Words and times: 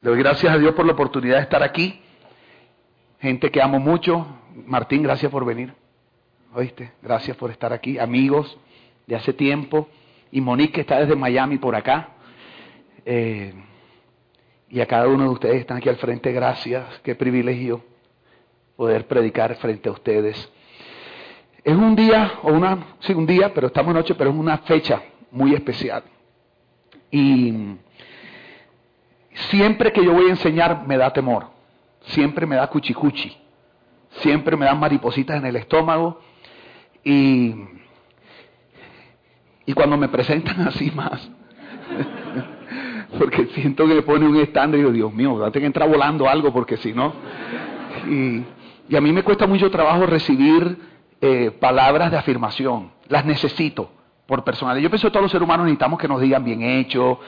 Le 0.00 0.10
doy 0.10 0.20
gracias 0.20 0.54
a 0.54 0.58
Dios 0.58 0.74
por 0.74 0.86
la 0.86 0.92
oportunidad 0.92 1.38
de 1.38 1.42
estar 1.42 1.60
aquí. 1.60 2.00
Gente 3.18 3.50
que 3.50 3.60
amo 3.60 3.80
mucho. 3.80 4.24
Martín, 4.64 5.02
gracias 5.02 5.30
por 5.32 5.44
venir. 5.44 5.74
¿Oíste? 6.54 6.92
Gracias 7.02 7.36
por 7.36 7.50
estar 7.50 7.72
aquí. 7.72 7.98
Amigos 7.98 8.56
de 9.08 9.16
hace 9.16 9.32
tiempo. 9.32 9.88
Y 10.30 10.40
Monique 10.40 10.74
que 10.74 10.80
está 10.82 11.00
desde 11.00 11.16
Miami 11.16 11.58
por 11.58 11.74
acá. 11.74 12.10
Eh, 13.04 13.52
y 14.68 14.80
a 14.80 14.86
cada 14.86 15.08
uno 15.08 15.24
de 15.24 15.30
ustedes 15.30 15.54
que 15.54 15.60
están 15.62 15.78
aquí 15.78 15.88
al 15.88 15.96
frente, 15.96 16.30
gracias. 16.30 17.00
Qué 17.02 17.16
privilegio 17.16 17.82
poder 18.76 19.08
predicar 19.08 19.56
frente 19.56 19.88
a 19.88 19.92
ustedes. 19.92 20.52
Es 21.64 21.74
un 21.74 21.96
día, 21.96 22.34
o 22.44 22.52
una, 22.52 22.94
sí, 23.00 23.14
un 23.14 23.26
día, 23.26 23.52
pero 23.52 23.66
estamos 23.66 23.92
noche, 23.92 24.14
pero 24.14 24.30
es 24.30 24.36
una 24.36 24.58
fecha 24.58 25.02
muy 25.32 25.54
especial. 25.54 26.04
Y 27.10 27.78
Siempre 29.50 29.92
que 29.92 30.04
yo 30.04 30.12
voy 30.12 30.26
a 30.26 30.30
enseñar 30.30 30.86
me 30.86 30.96
da 30.96 31.12
temor, 31.12 31.46
siempre 32.00 32.46
me 32.46 32.56
da 32.56 32.66
cuchicuchi, 32.66 33.36
siempre 34.20 34.56
me 34.56 34.66
dan 34.66 34.78
maripositas 34.78 35.36
en 35.36 35.46
el 35.46 35.56
estómago. 35.56 36.20
Y, 37.04 37.54
y 39.64 39.72
cuando 39.72 39.96
me 39.96 40.08
presentan 40.08 40.60
así 40.68 40.90
más, 40.90 41.30
porque 43.18 43.46
siento 43.54 43.86
que 43.86 43.94
me 43.94 44.02
pone 44.02 44.26
un 44.26 44.36
estándar 44.36 44.78
y 44.78 44.82
digo, 44.82 44.92
Dios 44.92 45.14
mío, 45.14 45.36
tengo 45.36 45.52
que 45.52 45.66
entrar 45.66 45.88
volando 45.88 46.28
algo 46.28 46.52
porque 46.52 46.76
si 46.76 46.92
no... 46.92 47.12
Y, 48.08 48.42
y, 48.88 48.96
a 48.96 49.00
mí 49.00 49.12
me 49.12 49.22
cuesta 49.22 49.46
mucho 49.46 49.70
trabajo 49.70 50.06
recibir 50.06 50.78
eh, 51.20 51.50
palabras 51.50 52.10
de 52.10 52.16
afirmación, 52.16 52.90
las 53.08 53.24
necesito 53.24 53.90
por 54.26 54.44
personal. 54.44 54.78
Yo 54.78 54.88
pienso 54.88 55.08
que 55.08 55.12
todos 55.12 55.22
los 55.22 55.32
seres 55.32 55.44
humanos 55.44 55.64
necesitamos 55.64 55.98
que 55.98 56.08
nos 56.08 56.20
digan 56.20 56.44
bien 56.44 56.62
hecho, 56.62 57.18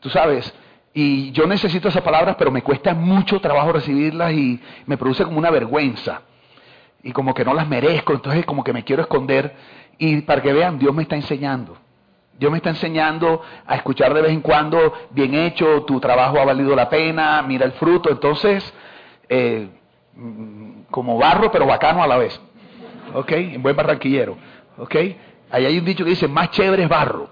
tú 0.00 0.08
sabes, 0.10 0.54
y 0.98 1.30
yo 1.32 1.46
necesito 1.46 1.88
esas 1.88 2.02
palabras, 2.02 2.36
pero 2.38 2.50
me 2.50 2.62
cuesta 2.62 2.94
mucho 2.94 3.38
trabajo 3.38 3.70
recibirlas 3.70 4.32
y 4.32 4.58
me 4.86 4.96
produce 4.96 5.24
como 5.24 5.36
una 5.36 5.50
vergüenza. 5.50 6.22
Y 7.02 7.12
como 7.12 7.34
que 7.34 7.44
no 7.44 7.52
las 7.52 7.68
merezco, 7.68 8.14
entonces 8.14 8.46
como 8.46 8.64
que 8.64 8.72
me 8.72 8.82
quiero 8.82 9.02
esconder. 9.02 9.54
Y 9.98 10.22
para 10.22 10.40
que 10.40 10.54
vean, 10.54 10.78
Dios 10.78 10.94
me 10.94 11.02
está 11.02 11.14
enseñando. 11.14 11.76
Dios 12.38 12.50
me 12.50 12.56
está 12.56 12.70
enseñando 12.70 13.42
a 13.66 13.76
escuchar 13.76 14.14
de 14.14 14.22
vez 14.22 14.32
en 14.32 14.40
cuando, 14.40 14.94
bien 15.10 15.34
hecho, 15.34 15.82
tu 15.82 16.00
trabajo 16.00 16.40
ha 16.40 16.46
valido 16.46 16.74
la 16.74 16.88
pena, 16.88 17.42
mira 17.42 17.66
el 17.66 17.72
fruto. 17.72 18.08
Entonces, 18.10 18.72
eh, 19.28 19.68
como 20.90 21.18
barro, 21.18 21.52
pero 21.52 21.66
bacano 21.66 22.02
a 22.02 22.06
la 22.06 22.16
vez. 22.16 22.40
¿Ok? 23.12 23.32
En 23.32 23.62
buen 23.62 23.76
barranquillero. 23.76 24.38
¿Ok? 24.78 24.94
Ahí 25.50 25.66
hay 25.66 25.78
un 25.78 25.84
dicho 25.84 26.04
que 26.04 26.10
dice, 26.10 26.26
más 26.26 26.52
chévere 26.52 26.84
es 26.84 26.88
barro. 26.88 27.28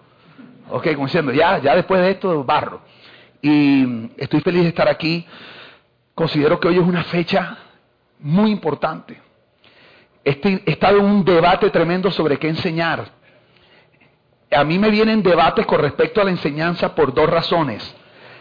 ¿Ok? 0.68 0.88
Como 0.92 1.06
diciendo, 1.06 1.32
ya, 1.32 1.60
ya 1.60 1.74
después 1.74 2.02
de 2.02 2.10
esto, 2.10 2.44
barro. 2.44 2.82
Y 3.44 4.10
estoy 4.16 4.40
feliz 4.40 4.62
de 4.62 4.68
estar 4.68 4.88
aquí. 4.88 5.26
Considero 6.14 6.58
que 6.58 6.68
hoy 6.68 6.76
es 6.76 6.82
una 6.82 7.04
fecha 7.04 7.58
muy 8.18 8.50
importante. 8.50 9.20
He 10.24 10.62
estado 10.64 10.96
en 10.96 11.04
un 11.04 11.24
debate 11.26 11.68
tremendo 11.68 12.10
sobre 12.10 12.38
qué 12.38 12.48
enseñar. 12.48 13.04
A 14.50 14.64
mí 14.64 14.78
me 14.78 14.88
vienen 14.88 15.22
debates 15.22 15.66
con 15.66 15.78
respecto 15.78 16.22
a 16.22 16.24
la 16.24 16.30
enseñanza 16.30 16.94
por 16.94 17.12
dos 17.12 17.28
razones. 17.28 17.94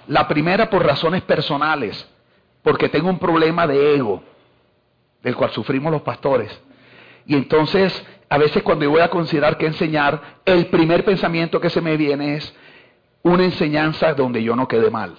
La 0.07 0.25
primera 0.25 0.69
por 0.69 0.85
razones 0.85 1.21
personales, 1.23 2.09
porque 2.61 2.87
tengo 2.87 3.09
un 3.09 3.19
problema 3.19 3.67
de 3.67 3.95
ego, 3.95 4.23
del 5.21 5.35
cual 5.35 5.51
sufrimos 5.51 5.91
los 5.91 6.03
pastores. 6.03 6.57
Y 7.25 7.35
entonces, 7.35 8.05
a 8.29 8.37
veces 8.37 8.63
cuando 8.63 8.85
yo 8.85 8.91
voy 8.91 9.01
a 9.01 9.09
considerar 9.09 9.57
qué 9.57 9.65
enseñar, 9.65 10.39
el 10.45 10.67
primer 10.67 11.03
pensamiento 11.03 11.59
que 11.59 11.69
se 11.69 11.81
me 11.81 11.97
viene 11.97 12.35
es, 12.35 12.55
una 13.23 13.45
enseñanza 13.45 14.13
donde 14.13 14.43
yo 14.43 14.55
no 14.55 14.67
quede 14.67 14.91
mal. 14.91 15.15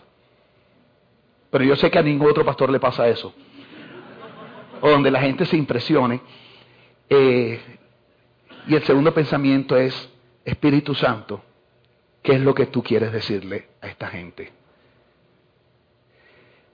Pero 1.50 1.64
yo 1.64 1.74
sé 1.76 1.90
que 1.90 1.98
a 1.98 2.02
ningún 2.02 2.30
otro 2.30 2.44
pastor 2.44 2.70
le 2.70 2.78
pasa 2.78 3.08
eso. 3.08 3.34
O 4.80 4.90
donde 4.90 5.10
la 5.10 5.20
gente 5.20 5.46
se 5.46 5.56
impresione. 5.56 6.20
Eh, 7.08 7.60
y 8.66 8.74
el 8.74 8.82
segundo 8.84 9.12
pensamiento 9.12 9.76
es, 9.76 10.10
Espíritu 10.44 10.94
Santo, 10.94 11.42
¿qué 12.22 12.34
es 12.34 12.40
lo 12.40 12.54
que 12.54 12.66
tú 12.66 12.82
quieres 12.82 13.12
decirle 13.12 13.68
a 13.80 13.88
esta 13.88 14.08
gente? 14.08 14.52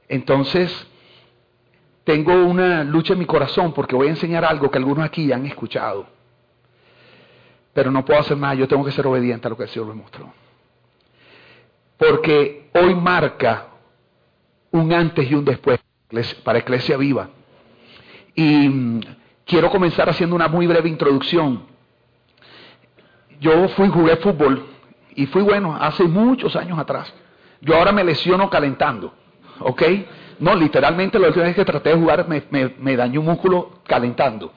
Entonces, 0.08 0.88
tengo 2.02 2.32
una 2.44 2.82
lucha 2.82 3.12
en 3.12 3.20
mi 3.20 3.26
corazón 3.26 3.72
porque 3.72 3.94
voy 3.94 4.08
a 4.08 4.10
enseñar 4.10 4.44
algo 4.44 4.70
que 4.70 4.78
algunos 4.78 5.04
aquí 5.04 5.26
ya 5.26 5.36
han 5.36 5.46
escuchado. 5.46 6.06
Pero 7.72 7.92
no 7.92 8.04
puedo 8.04 8.18
hacer 8.18 8.36
nada, 8.36 8.54
yo 8.54 8.66
tengo 8.66 8.84
que 8.84 8.90
ser 8.90 9.06
obediente 9.06 9.46
a 9.46 9.50
lo 9.50 9.56
que 9.56 9.64
el 9.64 9.68
Señor 9.68 9.88
me 9.88 9.94
mostró 9.94 10.32
porque 12.00 12.70
hoy 12.72 12.94
marca 12.94 13.66
un 14.70 14.90
antes 14.90 15.30
y 15.30 15.34
un 15.34 15.44
después 15.44 15.78
para 16.42 16.58
Iglesia 16.58 16.96
Viva. 16.96 17.28
Y 18.34 18.68
mm, 18.68 19.00
quiero 19.44 19.70
comenzar 19.70 20.08
haciendo 20.08 20.34
una 20.34 20.48
muy 20.48 20.66
breve 20.66 20.88
introducción. 20.88 21.64
Yo 23.38 23.68
fui, 23.70 23.88
jugué 23.88 24.16
fútbol 24.16 24.64
y 25.14 25.26
fui 25.26 25.42
bueno 25.42 25.76
hace 25.78 26.04
muchos 26.04 26.56
años 26.56 26.78
atrás. 26.78 27.12
Yo 27.60 27.76
ahora 27.76 27.92
me 27.92 28.02
lesiono 28.02 28.48
calentando, 28.48 29.12
¿ok? 29.58 29.82
No, 30.38 30.54
literalmente 30.54 31.18
la 31.18 31.28
última 31.28 31.52
que 31.52 31.66
traté 31.66 31.90
de 31.90 31.96
jugar 31.96 32.26
me, 32.26 32.42
me 32.78 32.96
dañó 32.96 33.20
un 33.20 33.26
músculo 33.26 33.82
calentando. 33.86 34.54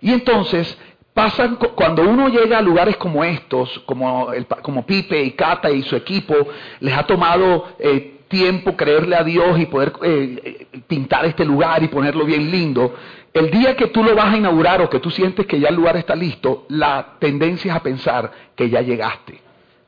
Y 0.00 0.12
entonces 0.12 0.78
pasan 1.14 1.56
cuando 1.56 2.02
uno 2.02 2.28
llega 2.28 2.58
a 2.58 2.62
lugares 2.62 2.96
como 2.96 3.24
estos, 3.24 3.80
como, 3.80 4.32
el, 4.32 4.46
como 4.46 4.86
Pipe 4.86 5.22
y 5.22 5.32
Cata 5.32 5.70
y 5.70 5.82
su 5.82 5.96
equipo, 5.96 6.34
les 6.80 6.96
ha 6.96 7.04
tomado 7.04 7.68
eh, 7.78 8.20
tiempo 8.28 8.76
creerle 8.76 9.16
a 9.16 9.24
Dios 9.24 9.58
y 9.58 9.66
poder 9.66 9.92
eh, 10.02 10.66
eh, 10.72 10.80
pintar 10.86 11.26
este 11.26 11.44
lugar 11.44 11.82
y 11.82 11.88
ponerlo 11.88 12.24
bien 12.24 12.50
lindo. 12.50 12.94
El 13.34 13.50
día 13.50 13.76
que 13.76 13.88
tú 13.88 14.02
lo 14.02 14.14
vas 14.14 14.32
a 14.32 14.36
inaugurar 14.36 14.80
o 14.82 14.88
que 14.88 15.00
tú 15.00 15.10
sientes 15.10 15.46
que 15.46 15.58
ya 15.58 15.68
el 15.68 15.74
lugar 15.74 15.96
está 15.96 16.14
listo, 16.14 16.64
la 16.68 17.16
tendencia 17.18 17.72
es 17.72 17.76
a 17.76 17.82
pensar 17.82 18.30
que 18.54 18.70
ya 18.70 18.80
llegaste. 18.80 19.40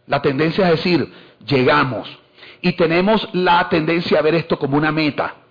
La 0.07 0.21
tendencia 0.21 0.65
es 0.67 0.73
decir, 0.73 1.13
llegamos. 1.47 2.19
Y 2.61 2.73
tenemos 2.73 3.29
la 3.33 3.69
tendencia 3.69 4.19
a 4.19 4.23
ver 4.23 4.35
esto 4.35 4.59
como 4.59 4.77
una 4.77 4.93
meta. 4.93 5.42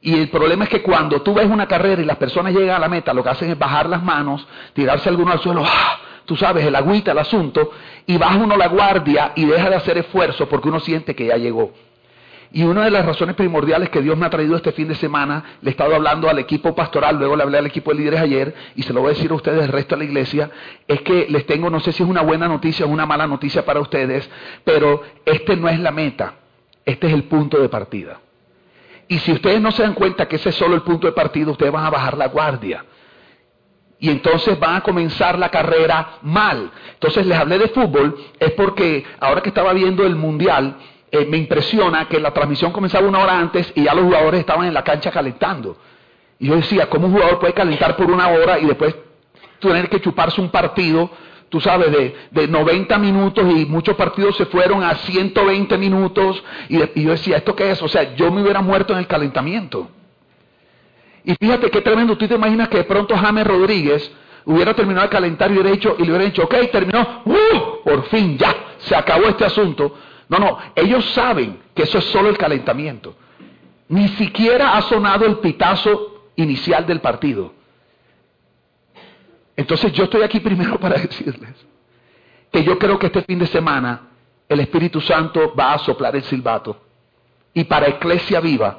Y 0.00 0.14
el 0.14 0.28
problema 0.28 0.64
es 0.64 0.70
que 0.70 0.82
cuando 0.82 1.22
tú 1.22 1.34
ves 1.34 1.46
una 1.46 1.66
carrera 1.66 2.00
y 2.02 2.04
las 2.04 2.16
personas 2.16 2.52
llegan 2.52 2.76
a 2.76 2.78
la 2.78 2.88
meta, 2.88 3.12
lo 3.12 3.22
que 3.22 3.30
hacen 3.30 3.50
es 3.50 3.58
bajar 3.58 3.88
las 3.88 4.02
manos, 4.02 4.46
tirarse 4.72 5.08
alguno 5.08 5.32
al 5.32 5.40
suelo, 5.40 5.64
¡ah! 5.66 5.98
tú 6.26 6.36
sabes, 6.36 6.66
el 6.66 6.74
agüita, 6.74 7.12
el 7.12 7.18
asunto, 7.18 7.70
y 8.06 8.18
baja 8.18 8.36
uno 8.36 8.56
la 8.56 8.68
guardia 8.68 9.32
y 9.34 9.46
deja 9.46 9.70
de 9.70 9.76
hacer 9.76 9.96
esfuerzo 9.98 10.48
porque 10.48 10.68
uno 10.68 10.80
siente 10.80 11.14
que 11.14 11.26
ya 11.26 11.36
llegó. 11.36 11.72
Y 12.52 12.62
una 12.62 12.84
de 12.84 12.90
las 12.90 13.04
razones 13.04 13.34
primordiales 13.34 13.90
que 13.90 14.00
Dios 14.00 14.16
me 14.16 14.26
ha 14.26 14.30
traído 14.30 14.56
este 14.56 14.72
fin 14.72 14.88
de 14.88 14.94
semana, 14.94 15.58
le 15.62 15.70
he 15.70 15.72
estado 15.72 15.94
hablando 15.94 16.28
al 16.28 16.38
equipo 16.38 16.74
pastoral, 16.74 17.16
luego 17.18 17.36
le 17.36 17.42
hablé 17.42 17.58
al 17.58 17.66
equipo 17.66 17.90
de 17.90 17.98
líderes 17.98 18.20
ayer, 18.20 18.54
y 18.76 18.82
se 18.82 18.92
lo 18.92 19.00
voy 19.00 19.10
a 19.10 19.14
decir 19.14 19.30
a 19.30 19.34
ustedes 19.34 19.64
el 19.64 19.72
resto 19.72 19.94
de 19.94 20.00
la 20.00 20.04
iglesia, 20.04 20.50
es 20.86 21.00
que 21.02 21.26
les 21.28 21.46
tengo, 21.46 21.70
no 21.70 21.80
sé 21.80 21.92
si 21.92 22.02
es 22.02 22.08
una 22.08 22.22
buena 22.22 22.48
noticia 22.48 22.86
o 22.86 22.88
una 22.88 23.06
mala 23.06 23.26
noticia 23.26 23.64
para 23.64 23.80
ustedes, 23.80 24.28
pero 24.64 25.02
este 25.24 25.56
no 25.56 25.68
es 25.68 25.80
la 25.80 25.90
meta, 25.90 26.34
este 26.84 27.08
es 27.08 27.12
el 27.12 27.24
punto 27.24 27.58
de 27.58 27.68
partida. 27.68 28.20
Y 29.08 29.18
si 29.18 29.32
ustedes 29.32 29.60
no 29.60 29.70
se 29.70 29.82
dan 29.82 29.94
cuenta 29.94 30.26
que 30.26 30.36
ese 30.36 30.48
es 30.48 30.54
solo 30.54 30.74
el 30.74 30.82
punto 30.82 31.06
de 31.06 31.12
partida, 31.12 31.50
ustedes 31.50 31.72
van 31.72 31.84
a 31.84 31.90
bajar 31.90 32.16
la 32.16 32.28
guardia. 32.28 32.84
Y 33.98 34.10
entonces 34.10 34.58
van 34.58 34.76
a 34.76 34.80
comenzar 34.82 35.38
la 35.38 35.48
carrera 35.48 36.18
mal. 36.22 36.70
Entonces 36.94 37.26
les 37.26 37.38
hablé 37.38 37.58
de 37.58 37.68
fútbol, 37.68 38.16
es 38.38 38.52
porque 38.52 39.04
ahora 39.20 39.40
que 39.40 39.48
estaba 39.48 39.72
viendo 39.72 40.04
el 40.04 40.16
mundial, 40.16 40.76
eh, 41.10 41.24
me 41.24 41.36
impresiona 41.36 42.08
que 42.08 42.18
la 42.18 42.32
transmisión 42.32 42.72
comenzaba 42.72 43.06
una 43.06 43.20
hora 43.20 43.38
antes 43.38 43.72
y 43.74 43.84
ya 43.84 43.94
los 43.94 44.04
jugadores 44.04 44.40
estaban 44.40 44.66
en 44.66 44.74
la 44.74 44.82
cancha 44.82 45.10
calentando. 45.10 45.78
Y 46.38 46.48
yo 46.48 46.56
decía, 46.56 46.90
¿cómo 46.90 47.06
un 47.06 47.14
jugador 47.14 47.38
puede 47.38 47.54
calentar 47.54 47.96
por 47.96 48.10
una 48.10 48.28
hora 48.28 48.58
y 48.58 48.66
después 48.66 48.94
tener 49.60 49.88
que 49.88 50.00
chuparse 50.00 50.40
un 50.40 50.50
partido 50.50 51.10
tú 51.48 51.60
sabes, 51.60 51.90
de, 51.92 52.14
de 52.30 52.48
90 52.48 52.98
minutos 52.98 53.44
y 53.54 53.66
muchos 53.66 53.96
partidos 53.96 54.36
se 54.36 54.46
fueron 54.46 54.82
a 54.82 54.94
120 54.94 55.78
minutos 55.78 56.42
y, 56.68 56.78
yo 56.78 57.10
decía, 57.10 57.38
¿esto 57.38 57.54
qué 57.54 57.70
es? 57.70 57.82
O 57.82 57.88
sea, 57.88 58.14
yo 58.14 58.30
me 58.30 58.42
hubiera 58.42 58.60
muerto 58.60 58.92
en 58.92 59.00
el 59.00 59.06
calentamiento. 59.06 59.88
Y 61.24 61.34
fíjate 61.34 61.70
qué 61.70 61.80
tremendo, 61.80 62.16
tú 62.16 62.26
te 62.28 62.34
imaginas 62.34 62.68
que 62.68 62.78
de 62.78 62.84
pronto 62.84 63.16
James 63.16 63.46
Rodríguez 63.46 64.12
hubiera 64.44 64.74
terminado 64.74 65.06
de 65.06 65.10
calentar 65.10 65.50
y, 65.50 65.58
hubiera 65.58 65.70
y 65.70 65.80
le 65.80 66.10
hubiera 66.10 66.24
dicho, 66.24 66.44
ok, 66.44 66.54
terminó, 66.70 67.22
¡uh! 67.24 67.82
por 67.84 68.04
fin, 68.08 68.38
ya, 68.38 68.54
se 68.78 68.94
acabó 68.94 69.26
este 69.26 69.44
asunto. 69.44 69.96
No, 70.28 70.38
no, 70.38 70.58
ellos 70.74 71.04
saben 71.10 71.58
que 71.74 71.82
eso 71.82 71.98
es 71.98 72.04
solo 72.04 72.28
el 72.28 72.38
calentamiento. 72.38 73.14
Ni 73.88 74.08
siquiera 74.10 74.76
ha 74.76 74.82
sonado 74.82 75.26
el 75.26 75.38
pitazo 75.38 76.30
inicial 76.36 76.86
del 76.86 77.00
partido. 77.00 77.55
Entonces 79.56 79.92
yo 79.92 80.04
estoy 80.04 80.22
aquí 80.22 80.40
primero 80.40 80.78
para 80.80 80.98
decirles 80.98 81.66
que 82.50 82.62
yo 82.62 82.78
creo 82.78 82.98
que 82.98 83.06
este 83.06 83.22
fin 83.22 83.38
de 83.38 83.46
semana 83.46 84.08
el 84.48 84.60
Espíritu 84.60 85.00
Santo 85.00 85.54
va 85.54 85.74
a 85.74 85.78
soplar 85.78 86.14
el 86.14 86.22
silbato 86.22 86.80
y 87.52 87.64
para 87.64 87.88
Iglesia 87.88 88.40
Viva 88.40 88.78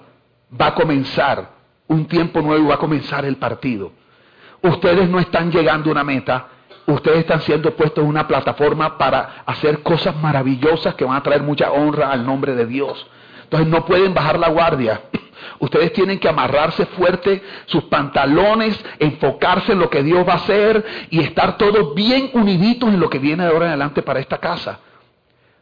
va 0.59 0.67
a 0.67 0.75
comenzar 0.75 1.57
un 1.87 2.05
tiempo 2.05 2.41
nuevo 2.41 2.69
va 2.69 2.75
a 2.75 2.79
comenzar 2.79 3.25
el 3.25 3.37
partido. 3.37 3.91
Ustedes 4.61 5.09
no 5.09 5.19
están 5.19 5.51
llegando 5.51 5.89
a 5.89 5.93
una 5.93 6.03
meta, 6.03 6.47
ustedes 6.85 7.19
están 7.19 7.41
siendo 7.41 7.75
puestos 7.75 8.03
en 8.03 8.09
una 8.09 8.27
plataforma 8.27 8.97
para 8.97 9.43
hacer 9.45 9.81
cosas 9.83 10.15
maravillosas 10.17 10.95
que 10.95 11.05
van 11.05 11.17
a 11.17 11.23
traer 11.23 11.43
mucha 11.43 11.71
honra 11.71 12.11
al 12.11 12.25
nombre 12.25 12.55
de 12.55 12.65
Dios. 12.65 13.05
Entonces 13.43 13.67
no 13.67 13.85
pueden 13.85 14.13
bajar 14.13 14.37
la 14.37 14.49
guardia. 14.49 15.01
Ustedes 15.59 15.93
tienen 15.93 16.19
que 16.19 16.29
amarrarse 16.29 16.85
fuerte 16.87 17.41
sus 17.65 17.85
pantalones, 17.85 18.83
enfocarse 18.99 19.73
en 19.73 19.79
lo 19.79 19.89
que 19.89 20.03
Dios 20.03 20.27
va 20.27 20.33
a 20.33 20.37
hacer 20.37 20.85
y 21.09 21.19
estar 21.19 21.57
todos 21.57 21.95
bien 21.95 22.29
uniditos 22.33 22.89
en 22.89 22.99
lo 22.99 23.09
que 23.09 23.19
viene 23.19 23.43
de 23.43 23.49
ahora 23.49 23.65
en 23.65 23.71
adelante 23.71 24.01
para 24.01 24.19
esta 24.19 24.37
casa. 24.37 24.79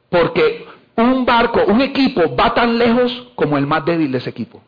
Porque 0.10 0.66
un 0.96 1.26
barco, 1.26 1.64
un 1.68 1.82
equipo 1.82 2.36
va 2.36 2.54
tan 2.54 2.78
lejos 2.78 3.30
como 3.36 3.58
el 3.58 3.68
más 3.68 3.86
débil 3.86 4.12
de 4.12 4.20
ese 4.20 4.30
equipo, 4.30 4.62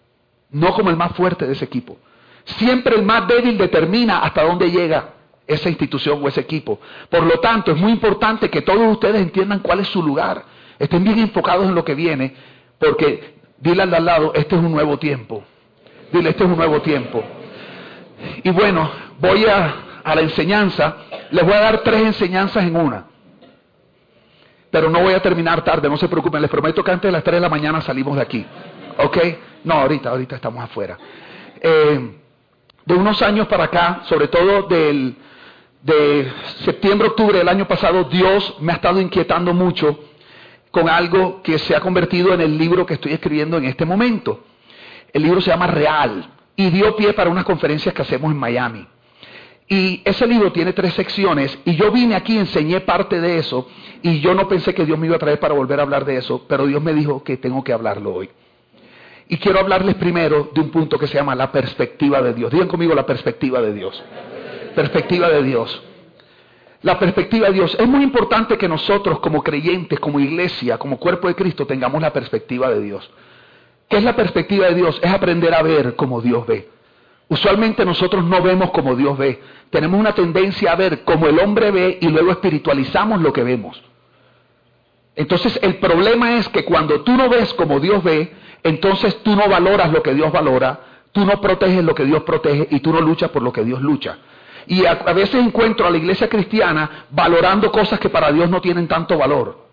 no 0.51 0.73
como 0.73 0.89
el 0.89 0.97
más 0.97 1.13
fuerte 1.13 1.45
de 1.45 1.53
ese 1.53 1.65
equipo. 1.65 1.97
Siempre 2.43 2.95
el 2.95 3.03
más 3.03 3.27
débil 3.27 3.57
determina 3.57 4.19
hasta 4.19 4.43
dónde 4.43 4.71
llega 4.71 5.13
esa 5.47 5.69
institución 5.69 6.21
o 6.23 6.27
ese 6.27 6.41
equipo. 6.41 6.79
Por 7.09 7.23
lo 7.23 7.39
tanto, 7.39 7.71
es 7.71 7.77
muy 7.77 7.91
importante 7.91 8.49
que 8.49 8.61
todos 8.61 8.91
ustedes 8.91 9.21
entiendan 9.21 9.59
cuál 9.59 9.79
es 9.79 9.87
su 9.87 10.03
lugar, 10.03 10.43
estén 10.77 11.03
bien 11.03 11.19
enfocados 11.19 11.65
en 11.65 11.75
lo 11.75 11.83
que 11.85 11.95
viene, 11.95 12.35
porque 12.77 13.36
dile 13.59 13.83
al 13.83 14.05
lado, 14.05 14.33
este 14.33 14.55
es 14.55 14.61
un 14.61 14.71
nuevo 14.71 14.97
tiempo. 14.97 15.43
Dile, 16.11 16.29
este 16.29 16.43
es 16.43 16.49
un 16.49 16.57
nuevo 16.57 16.81
tiempo. 16.81 17.23
Y 18.43 18.49
bueno, 18.51 18.89
voy 19.19 19.45
a, 19.45 20.01
a 20.03 20.15
la 20.15 20.21
enseñanza, 20.21 20.97
les 21.31 21.43
voy 21.43 21.53
a 21.53 21.59
dar 21.59 21.79
tres 21.79 22.01
enseñanzas 22.01 22.63
en 22.63 22.75
una. 22.75 23.05
Pero 24.69 24.89
no 24.89 24.99
voy 25.01 25.13
a 25.13 25.21
terminar 25.21 25.63
tarde, 25.63 25.89
no 25.89 25.97
se 25.97 26.07
preocupen, 26.07 26.41
les 26.41 26.51
prometo 26.51 26.83
que 26.83 26.91
antes 26.91 27.07
de 27.07 27.11
las 27.11 27.23
3 27.23 27.35
de 27.35 27.41
la 27.41 27.49
mañana 27.49 27.81
salimos 27.81 28.15
de 28.15 28.21
aquí. 28.21 28.45
¿Ok? 28.97 29.17
No, 29.63 29.75
ahorita, 29.75 30.09
ahorita 30.09 30.35
estamos 30.35 30.63
afuera. 30.63 30.97
Eh, 31.61 32.17
de 32.85 32.93
unos 32.93 33.21
años 33.21 33.47
para 33.47 33.65
acá, 33.65 34.01
sobre 34.05 34.27
todo 34.27 34.63
del, 34.63 35.15
de 35.81 36.31
septiembre, 36.63 37.07
octubre 37.07 37.37
del 37.37 37.49
año 37.49 37.67
pasado, 37.67 38.05
Dios 38.05 38.55
me 38.59 38.71
ha 38.71 38.75
estado 38.75 38.99
inquietando 38.99 39.53
mucho 39.53 39.99
con 40.77 40.89
algo 40.89 41.41
que 41.41 41.57
se 41.57 41.75
ha 41.75 41.79
convertido 41.79 42.35
en 42.35 42.41
el 42.41 42.55
libro 42.55 42.85
que 42.85 42.93
estoy 42.93 43.13
escribiendo 43.13 43.57
en 43.57 43.65
este 43.65 43.83
momento. 43.83 44.43
El 45.11 45.23
libro 45.23 45.41
se 45.41 45.49
llama 45.49 45.65
Real 45.65 46.29
y 46.55 46.69
dio 46.69 46.95
pie 46.95 47.13
para 47.13 47.31
unas 47.31 47.45
conferencias 47.45 47.95
que 47.95 48.03
hacemos 48.03 48.31
en 48.31 48.37
Miami. 48.37 48.87
Y 49.67 50.03
ese 50.05 50.27
libro 50.27 50.51
tiene 50.51 50.73
tres 50.73 50.93
secciones 50.93 51.57
y 51.65 51.75
yo 51.75 51.91
vine 51.91 52.13
aquí, 52.13 52.37
enseñé 52.37 52.81
parte 52.81 53.19
de 53.19 53.39
eso 53.39 53.67
y 54.03 54.19
yo 54.19 54.35
no 54.35 54.47
pensé 54.47 54.75
que 54.75 54.85
Dios 54.85 54.99
me 54.99 55.07
iba 55.07 55.15
a 55.15 55.19
traer 55.19 55.39
para 55.39 55.55
volver 55.55 55.79
a 55.79 55.81
hablar 55.81 56.05
de 56.05 56.17
eso, 56.17 56.45
pero 56.47 56.67
Dios 56.67 56.83
me 56.83 56.93
dijo 56.93 57.23
que 57.23 57.37
tengo 57.37 57.63
que 57.63 57.73
hablarlo 57.73 58.13
hoy. 58.13 58.29
Y 59.29 59.37
quiero 59.37 59.59
hablarles 59.59 59.95
primero 59.95 60.51
de 60.53 60.61
un 60.61 60.69
punto 60.69 60.99
que 60.99 61.07
se 61.07 61.15
llama 61.15 61.33
la 61.33 61.51
perspectiva 61.51 62.21
de 62.21 62.35
Dios. 62.35 62.51
Digan 62.51 62.67
conmigo 62.67 62.93
la 62.93 63.07
perspectiva 63.07 63.61
de 63.61 63.73
Dios. 63.73 64.03
Perspectiva 64.75 65.27
de 65.29 65.41
Dios. 65.41 65.81
La 66.83 66.99
perspectiva 66.99 67.47
de 67.47 67.53
Dios. 67.53 67.75
Es 67.79 67.87
muy 67.87 68.03
importante 68.03 68.57
que 68.57 68.67
nosotros 68.67 69.19
como 69.19 69.43
creyentes, 69.43 69.99
como 69.99 70.19
iglesia, 70.19 70.77
como 70.77 70.97
cuerpo 70.97 71.27
de 71.27 71.35
Cristo, 71.35 71.65
tengamos 71.65 72.01
la 72.01 72.13
perspectiva 72.13 72.69
de 72.69 72.81
Dios. 72.81 73.09
¿Qué 73.89 73.97
es 73.97 74.03
la 74.03 74.15
perspectiva 74.15 74.67
de 74.67 74.75
Dios? 74.75 74.99
Es 75.01 75.11
aprender 75.11 75.53
a 75.53 75.63
ver 75.63 75.95
como 75.95 76.21
Dios 76.21 76.45
ve. 76.45 76.69
Usualmente 77.29 77.83
nosotros 77.83 78.23
no 78.25 78.41
vemos 78.41 78.71
como 78.71 78.95
Dios 78.95 79.17
ve. 79.17 79.41
Tenemos 79.69 79.99
una 79.99 80.13
tendencia 80.13 80.71
a 80.71 80.75
ver 80.75 81.03
como 81.03 81.27
el 81.27 81.39
hombre 81.39 81.71
ve 81.71 81.97
y 82.01 82.07
luego 82.07 82.31
espiritualizamos 82.31 83.21
lo 83.21 83.33
que 83.33 83.43
vemos. 83.43 83.81
Entonces 85.15 85.59
el 85.63 85.77
problema 85.77 86.37
es 86.37 86.47
que 86.49 86.63
cuando 86.63 87.01
tú 87.01 87.13
no 87.13 87.27
ves 87.27 87.53
como 87.55 87.79
Dios 87.79 88.03
ve, 88.03 88.33
entonces 88.63 89.17
tú 89.23 89.35
no 89.35 89.49
valoras 89.49 89.91
lo 89.91 90.03
que 90.03 90.13
Dios 90.13 90.31
valora, 90.31 90.79
tú 91.11 91.25
no 91.25 91.41
proteges 91.41 91.83
lo 91.83 91.95
que 91.95 92.05
Dios 92.05 92.23
protege 92.23 92.67
y 92.69 92.79
tú 92.81 92.93
no 92.93 93.01
luchas 93.01 93.31
por 93.31 93.41
lo 93.41 93.51
que 93.51 93.63
Dios 93.63 93.81
lucha. 93.81 94.19
Y 94.67 94.85
a, 94.85 94.95
veces 94.95 95.35
encuentro 95.35 95.87
a 95.87 95.89
la 95.89 95.97
iglesia 95.97 96.27
cristiana 96.27 97.05
valorando 97.09 97.71
cosas 97.71 97.99
que 97.99 98.09
para 98.09 98.31
Dios 98.31 98.49
no 98.49 98.61
tienen 98.61 98.87
tanto 98.87 99.17
valor. 99.17 99.65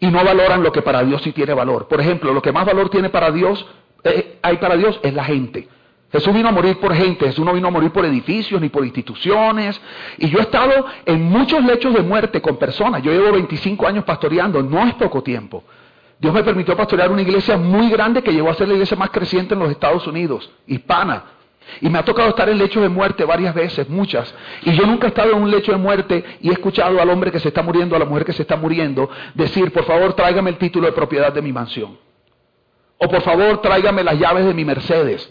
Y 0.00 0.06
no 0.06 0.24
valoran 0.24 0.62
lo 0.62 0.72
que 0.72 0.82
para 0.82 1.02
Dios 1.04 1.22
sí 1.22 1.32
tiene 1.32 1.52
valor. 1.54 1.86
Por 1.86 2.00
ejemplo, 2.00 2.32
lo 2.32 2.42
que 2.42 2.52
más 2.52 2.64
valor 2.64 2.88
tiene 2.88 3.10
para 3.10 3.30
Dios, 3.30 3.64
eh, 4.02 4.38
hay 4.42 4.56
para 4.56 4.76
Dios 4.76 4.98
es 5.02 5.14
la 5.14 5.24
gente. 5.24 5.68
Jesús 6.10 6.32
vino 6.32 6.48
a 6.48 6.52
morir 6.52 6.78
por 6.78 6.94
gente, 6.94 7.26
Jesús 7.26 7.44
no 7.44 7.52
vino 7.52 7.68
a 7.68 7.70
morir 7.72 7.90
por 7.90 8.04
edificios 8.04 8.60
ni 8.60 8.68
por 8.68 8.84
instituciones. 8.84 9.80
Y 10.18 10.30
yo 10.30 10.38
he 10.38 10.42
estado 10.42 10.86
en 11.04 11.24
muchos 11.24 11.62
lechos 11.64 11.92
de 11.92 12.02
muerte 12.02 12.40
con 12.40 12.56
personas. 12.56 13.02
Yo 13.02 13.12
llevo 13.12 13.32
25 13.32 13.86
años 13.86 14.04
pastoreando, 14.04 14.62
no 14.62 14.86
es 14.86 14.94
poco 14.94 15.22
tiempo. 15.22 15.64
Dios 16.18 16.32
me 16.32 16.42
permitió 16.42 16.76
pastorear 16.76 17.10
una 17.10 17.22
iglesia 17.22 17.56
muy 17.56 17.90
grande 17.90 18.22
que 18.22 18.32
llegó 18.32 18.48
a 18.48 18.54
ser 18.54 18.68
la 18.68 18.74
iglesia 18.74 18.96
más 18.96 19.10
creciente 19.10 19.54
en 19.54 19.60
los 19.60 19.70
Estados 19.70 20.06
Unidos, 20.06 20.50
hispana. 20.66 21.24
Y 21.80 21.88
me 21.88 21.98
ha 21.98 22.04
tocado 22.04 22.28
estar 22.30 22.48
en 22.48 22.58
lechos 22.58 22.82
de 22.82 22.88
muerte 22.88 23.24
varias 23.24 23.54
veces, 23.54 23.88
muchas. 23.88 24.32
Y 24.62 24.72
yo 24.72 24.86
nunca 24.86 25.06
he 25.06 25.08
estado 25.08 25.32
en 25.32 25.42
un 25.42 25.50
lecho 25.50 25.72
de 25.72 25.78
muerte 25.78 26.24
y 26.40 26.48
he 26.50 26.52
escuchado 26.52 27.00
al 27.00 27.10
hombre 27.10 27.30
que 27.32 27.40
se 27.40 27.48
está 27.48 27.62
muriendo, 27.62 27.96
a 27.96 27.98
la 27.98 28.04
mujer 28.04 28.24
que 28.24 28.32
se 28.32 28.42
está 28.42 28.56
muriendo, 28.56 29.08
decir, 29.34 29.72
por 29.72 29.84
favor, 29.84 30.14
tráigame 30.14 30.50
el 30.50 30.58
título 30.58 30.86
de 30.86 30.92
propiedad 30.92 31.32
de 31.32 31.42
mi 31.42 31.52
mansión. 31.52 31.98
O 32.98 33.08
por 33.08 33.22
favor, 33.22 33.60
tráigame 33.60 34.04
las 34.04 34.18
llaves 34.18 34.46
de 34.46 34.54
mi 34.54 34.64
Mercedes. 34.64 35.30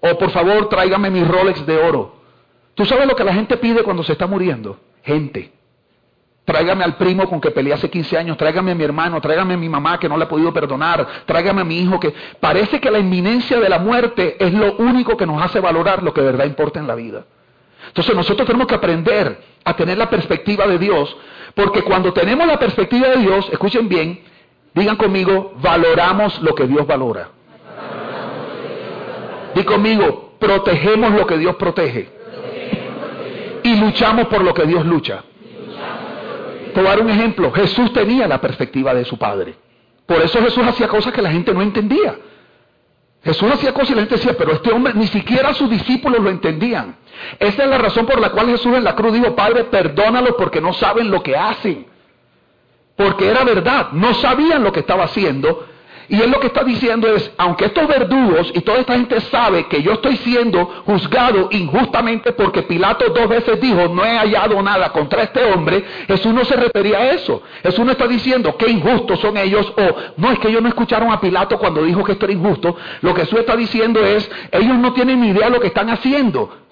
O 0.00 0.18
por 0.18 0.30
favor, 0.30 0.68
tráigame 0.68 1.10
mi 1.10 1.24
Rolex 1.24 1.66
de 1.66 1.76
oro. 1.76 2.16
¿Tú 2.74 2.84
sabes 2.84 3.06
lo 3.06 3.16
que 3.16 3.24
la 3.24 3.34
gente 3.34 3.56
pide 3.56 3.82
cuando 3.82 4.02
se 4.02 4.12
está 4.12 4.26
muriendo? 4.26 4.78
Gente. 5.02 5.55
Tráigame 6.46 6.84
al 6.84 6.94
primo 6.94 7.28
con 7.28 7.40
que 7.40 7.50
peleé 7.50 7.74
hace 7.74 7.90
15 7.90 8.16
años, 8.16 8.36
tráigame 8.36 8.70
a 8.70 8.74
mi 8.76 8.84
hermano, 8.84 9.20
tráigame 9.20 9.54
a 9.54 9.56
mi 9.56 9.68
mamá 9.68 9.98
que 9.98 10.08
no 10.08 10.16
le 10.16 10.24
he 10.24 10.28
podido 10.28 10.52
perdonar, 10.52 11.04
tráigame 11.26 11.62
a 11.62 11.64
mi 11.64 11.80
hijo 11.80 11.98
que 11.98 12.14
parece 12.38 12.80
que 12.80 12.88
la 12.88 13.00
inminencia 13.00 13.58
de 13.58 13.68
la 13.68 13.80
muerte 13.80 14.36
es 14.38 14.54
lo 14.54 14.76
único 14.76 15.16
que 15.16 15.26
nos 15.26 15.42
hace 15.42 15.58
valorar 15.58 16.04
lo 16.04 16.14
que 16.14 16.20
de 16.20 16.28
verdad 16.28 16.44
importa 16.44 16.78
en 16.78 16.86
la 16.86 16.94
vida. 16.94 17.24
Entonces 17.88 18.14
nosotros 18.14 18.46
tenemos 18.46 18.68
que 18.68 18.76
aprender 18.76 19.40
a 19.64 19.74
tener 19.74 19.98
la 19.98 20.08
perspectiva 20.08 20.68
de 20.68 20.78
Dios, 20.78 21.16
porque 21.52 21.82
cuando 21.82 22.12
tenemos 22.12 22.46
la 22.46 22.60
perspectiva 22.60 23.08
de 23.08 23.16
Dios, 23.16 23.48
escuchen 23.50 23.88
bien, 23.88 24.20
digan 24.72 24.94
conmigo, 24.94 25.54
valoramos 25.56 26.40
lo 26.42 26.54
que 26.54 26.68
Dios 26.68 26.86
valora. 26.86 27.28
Di 29.52 29.64
conmigo, 29.64 30.34
protegemos 30.38 31.10
lo 31.10 31.26
que 31.26 31.38
Dios 31.38 31.56
protege. 31.56 32.08
Y 33.64 33.74
luchamos 33.80 34.28
por 34.28 34.44
lo 34.44 34.54
que 34.54 34.64
Dios 34.64 34.86
lucha. 34.86 35.24
Dar 36.82 37.00
un 37.00 37.10
ejemplo. 37.10 37.52
Jesús 37.52 37.92
tenía 37.92 38.26
la 38.26 38.40
perspectiva 38.40 38.94
de 38.94 39.04
su 39.04 39.18
Padre. 39.18 39.56
Por 40.06 40.22
eso 40.22 40.40
Jesús 40.40 40.64
hacía 40.66 40.88
cosas 40.88 41.12
que 41.12 41.22
la 41.22 41.30
gente 41.30 41.52
no 41.52 41.62
entendía. 41.62 42.16
Jesús 43.24 43.50
hacía 43.50 43.72
cosas 43.72 43.90
y 43.90 43.94
la 43.94 44.00
gente 44.02 44.16
decía, 44.16 44.36
pero 44.38 44.52
este 44.52 44.70
hombre, 44.70 44.94
ni 44.94 45.08
siquiera 45.08 45.52
sus 45.52 45.68
discípulos 45.68 46.20
lo 46.20 46.30
entendían. 46.30 46.96
Esa 47.40 47.64
es 47.64 47.68
la 47.68 47.78
razón 47.78 48.06
por 48.06 48.20
la 48.20 48.30
cual 48.30 48.46
Jesús 48.46 48.72
en 48.74 48.84
la 48.84 48.94
cruz 48.94 49.14
dijo, 49.14 49.34
Padre, 49.34 49.64
perdónalos 49.64 50.34
porque 50.38 50.60
no 50.60 50.72
saben 50.72 51.10
lo 51.10 51.22
que 51.22 51.36
hacen. 51.36 51.86
Porque 52.94 53.28
era 53.28 53.42
verdad, 53.42 53.88
no 53.92 54.14
sabían 54.14 54.62
lo 54.62 54.72
que 54.72 54.80
estaba 54.80 55.04
haciendo, 55.04 55.66
y 56.08 56.20
él 56.20 56.30
lo 56.30 56.38
que 56.38 56.48
está 56.48 56.62
diciendo 56.62 57.08
es, 57.08 57.32
aunque 57.36 57.66
estos 57.66 57.88
verdugos 57.88 58.50
y 58.54 58.60
toda 58.60 58.78
esta 58.78 58.94
gente 58.94 59.20
sabe 59.22 59.66
que 59.66 59.82
yo 59.82 59.92
estoy 59.92 60.16
siendo 60.18 60.64
juzgado 60.84 61.48
injustamente 61.50 62.32
porque 62.32 62.62
Pilato 62.62 63.06
dos 63.12 63.28
veces 63.28 63.60
dijo, 63.60 63.88
no 63.88 64.04
he 64.04 64.16
hallado 64.16 64.62
nada 64.62 64.92
contra 64.92 65.24
este 65.24 65.44
hombre, 65.44 65.84
Jesús 66.06 66.32
no 66.32 66.44
se 66.44 66.54
refería 66.56 66.98
a 66.98 67.10
eso. 67.12 67.42
Jesús 67.62 67.84
no 67.84 67.92
está 67.92 68.06
diciendo 68.06 68.56
que 68.56 68.70
injustos 68.70 69.18
son 69.20 69.36
ellos 69.36 69.72
o 69.76 69.96
no 70.16 70.30
es 70.30 70.38
que 70.38 70.48
ellos 70.48 70.62
no 70.62 70.68
escucharon 70.68 71.10
a 71.10 71.20
Pilato 71.20 71.58
cuando 71.58 71.82
dijo 71.82 72.04
que 72.04 72.12
esto 72.12 72.26
era 72.26 72.34
injusto. 72.34 72.76
Lo 73.00 73.14
que 73.14 73.22
Jesús 73.22 73.40
está 73.40 73.56
diciendo 73.56 74.04
es, 74.04 74.30
ellos 74.52 74.78
no 74.78 74.92
tienen 74.92 75.20
ni 75.20 75.28
idea 75.28 75.46
de 75.46 75.50
lo 75.50 75.60
que 75.60 75.68
están 75.68 75.90
haciendo. 75.90 76.65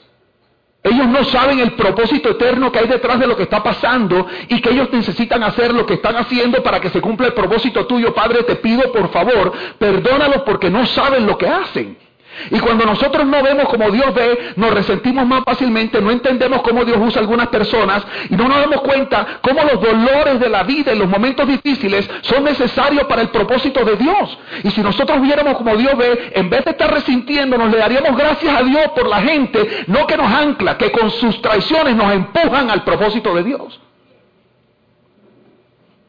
Ellos 0.84 1.06
no 1.06 1.24
saben 1.24 1.60
el 1.60 1.72
propósito 1.72 2.28
eterno 2.28 2.70
que 2.70 2.78
hay 2.78 2.86
detrás 2.86 3.18
de 3.18 3.26
lo 3.26 3.34
que 3.34 3.44
está 3.44 3.62
pasando 3.62 4.26
y 4.48 4.60
que 4.60 4.68
ellos 4.68 4.90
necesitan 4.92 5.42
hacer 5.42 5.72
lo 5.72 5.86
que 5.86 5.94
están 5.94 6.14
haciendo 6.16 6.62
para 6.62 6.78
que 6.78 6.90
se 6.90 7.00
cumpla 7.00 7.28
el 7.28 7.32
propósito 7.32 7.86
tuyo. 7.86 8.12
Padre, 8.12 8.42
te 8.42 8.56
pido 8.56 8.92
por 8.92 9.10
favor, 9.10 9.50
perdónalos 9.78 10.42
porque 10.42 10.68
no 10.68 10.84
saben 10.84 11.26
lo 11.26 11.38
que 11.38 11.48
hacen. 11.48 12.03
Y 12.50 12.58
cuando 12.60 12.84
nosotros 12.84 13.26
no 13.26 13.42
vemos 13.42 13.68
como 13.68 13.90
Dios 13.90 14.12
ve, 14.14 14.52
nos 14.56 14.70
resentimos 14.72 15.26
más 15.26 15.42
fácilmente, 15.44 16.00
no 16.00 16.10
entendemos 16.10 16.62
cómo 16.62 16.84
Dios 16.84 16.98
usa 17.00 17.20
a 17.20 17.22
algunas 17.22 17.48
personas 17.48 18.04
y 18.28 18.34
no 18.34 18.48
nos 18.48 18.58
damos 18.58 18.80
cuenta 18.82 19.38
cómo 19.40 19.62
los 19.62 19.80
dolores 19.80 20.40
de 20.40 20.48
la 20.48 20.62
vida 20.62 20.92
y 20.92 20.98
los 20.98 21.08
momentos 21.08 21.46
difíciles 21.46 22.08
son 22.22 22.44
necesarios 22.44 23.04
para 23.04 23.22
el 23.22 23.28
propósito 23.28 23.84
de 23.84 23.96
Dios. 23.96 24.38
Y 24.62 24.70
si 24.70 24.80
nosotros 24.80 25.20
viéramos 25.22 25.56
como 25.56 25.76
Dios 25.76 25.96
ve, 25.96 26.32
en 26.34 26.50
vez 26.50 26.64
de 26.64 26.72
estar 26.72 26.92
resintiéndonos, 26.92 27.70
le 27.70 27.78
daríamos 27.78 28.16
gracias 28.16 28.54
a 28.54 28.62
Dios 28.62 28.88
por 28.94 29.08
la 29.08 29.20
gente, 29.22 29.84
no 29.86 30.06
que 30.06 30.16
nos 30.16 30.30
ancla, 30.30 30.76
que 30.76 30.90
con 30.92 31.10
sus 31.10 31.40
traiciones 31.40 31.96
nos 31.96 32.12
empujan 32.12 32.70
al 32.70 32.84
propósito 32.84 33.34
de 33.34 33.44
Dios. 33.44 33.80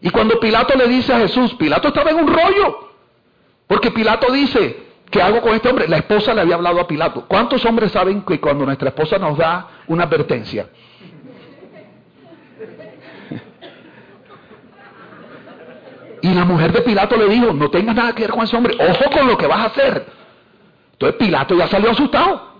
Y 0.01 0.09
cuando 0.09 0.39
Pilato 0.39 0.77
le 0.77 0.87
dice 0.87 1.13
a 1.13 1.19
Jesús, 1.19 1.53
Pilato 1.55 1.87
estaba 1.87 2.11
en 2.11 2.17
un 2.17 2.27
rollo, 2.27 2.91
porque 3.67 3.91
Pilato 3.91 4.31
dice, 4.31 4.84
¿Qué 5.09 5.21
hago 5.21 5.41
con 5.41 5.55
este 5.55 5.69
hombre? 5.69 5.87
La 5.87 5.97
esposa 5.97 6.33
le 6.33 6.41
había 6.41 6.55
hablado 6.55 6.79
a 6.79 6.87
Pilato. 6.87 7.25
¿Cuántos 7.27 7.63
hombres 7.65 7.91
saben 7.91 8.23
que 8.23 8.39
cuando 8.39 8.65
nuestra 8.65 8.89
esposa 8.89 9.17
nos 9.17 9.37
da 9.37 9.67
una 9.87 10.03
advertencia? 10.03 10.67
Y 16.21 16.33
la 16.33 16.43
mujer 16.43 16.71
de 16.71 16.81
Pilato 16.81 17.15
le 17.17 17.27
dijo, 17.27 17.53
no 17.53 17.69
tengas 17.69 17.95
nada 17.95 18.13
que 18.13 18.23
ver 18.23 18.31
con 18.31 18.43
ese 18.43 18.55
hombre, 18.55 18.75
ojo 18.79 19.11
con 19.11 19.27
lo 19.27 19.37
que 19.37 19.45
vas 19.45 19.59
a 19.59 19.65
hacer. 19.65 20.05
Entonces 20.93 21.17
Pilato 21.17 21.55
ya 21.55 21.67
salió 21.67 21.91
asustado. 21.91 22.55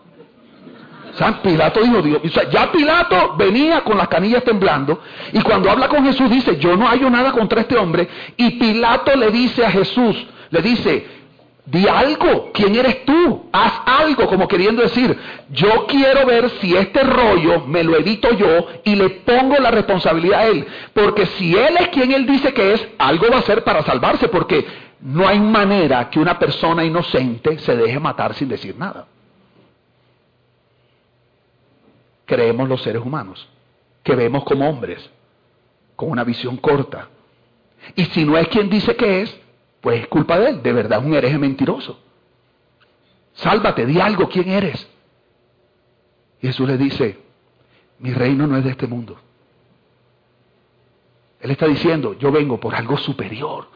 Pilato 1.42 1.82
dijo, 1.82 2.02
Dios, 2.02 2.22
ya 2.52 2.72
Pilato 2.72 3.36
venía 3.38 3.82
con 3.82 3.98
las 3.98 4.08
canillas 4.08 4.44
temblando 4.44 5.02
y 5.32 5.42
cuando 5.42 5.72
habla 5.72 5.88
con 5.88 6.04
Jesús 6.04 6.30
dice, 6.30 6.58
yo 6.58 6.76
no 6.76 6.88
hallo 6.88 7.10
nada 7.10 7.32
contra 7.32 7.62
este 7.62 7.78
hombre 7.78 8.08
y 8.36 8.52
Pilato 8.60 9.16
le 9.16 9.32
dice 9.32 9.66
a 9.66 9.72
Jesús, 9.72 10.28
Le 10.52 10.62
dice, 10.62 11.08
di 11.66 11.88
algo, 11.88 12.52
¿quién 12.54 12.76
eres 12.76 13.06
tú? 13.06 13.50
Haz 13.52 13.74
algo, 13.86 14.28
como 14.28 14.48
queriendo 14.48 14.84
decir, 14.84 15.18
yo 15.50 15.88
quiero 15.88 16.26
ver 16.26 16.50
si 16.62 16.76
este 16.76 17.04
rollo 17.04 17.66
me 17.66 17.84
lo 17.84 17.98
edito 17.98 18.32
yo 18.34 18.68
y 18.84 18.96
le 18.96 19.10
pongo 19.10 19.56
la 19.58 19.72
responsabilidad 19.72 20.42
a 20.42 20.46
él. 20.46 20.66
Porque 20.94 21.26
si 21.26 21.56
él 21.56 21.76
es 21.80 21.88
quien 21.90 22.12
él 22.12 22.26
dice 22.28 22.54
que 22.54 22.74
es, 22.74 22.88
algo 23.00 23.28
va 23.30 23.38
a 23.38 23.40
hacer 23.40 23.64
para 23.64 23.84
salvarse, 23.84 24.28
porque 24.28 24.66
no 25.02 25.28
hay 25.28 25.40
manera 25.40 26.10
que 26.10 26.20
una 26.20 26.38
persona 26.38 26.84
inocente 26.86 27.58
se 27.60 27.76
deje 27.76 28.00
matar 28.00 28.36
sin 28.36 28.48
decir 28.48 28.78
nada. 28.78 29.08
Creemos 32.26 32.70
los 32.70 32.82
seres 32.82 33.02
humanos, 33.04 33.48
que 34.04 34.16
vemos 34.16 34.44
como 34.44 34.70
hombres, 34.70 35.10
con 35.96 36.12
una 36.12 36.24
visión 36.24 36.58
corta. 36.58 37.10
Y 37.96 38.06
si 38.06 38.24
no 38.24 38.38
es 38.38 38.48
quien 38.48 38.70
dice 38.70 38.96
que 38.96 39.22
es, 39.22 39.45
pues 39.86 40.02
es 40.02 40.08
culpa 40.08 40.40
de 40.40 40.50
él, 40.50 40.64
de 40.64 40.74
verdad 40.74 40.98
es 40.98 41.06
un 41.06 41.14
hereje 41.14 41.38
mentiroso. 41.38 42.00
Sálvate, 43.34 43.86
di 43.86 44.00
algo, 44.00 44.28
¿quién 44.28 44.50
eres? 44.50 44.90
Jesús 46.42 46.68
le 46.68 46.76
dice, 46.76 47.20
mi 48.00 48.12
reino 48.12 48.48
no 48.48 48.58
es 48.58 48.64
de 48.64 48.72
este 48.72 48.88
mundo. 48.88 49.16
Él 51.40 51.52
está 51.52 51.68
diciendo, 51.68 52.18
yo 52.18 52.32
vengo 52.32 52.60
por 52.60 52.74
algo 52.74 52.98
superior. 52.98 53.68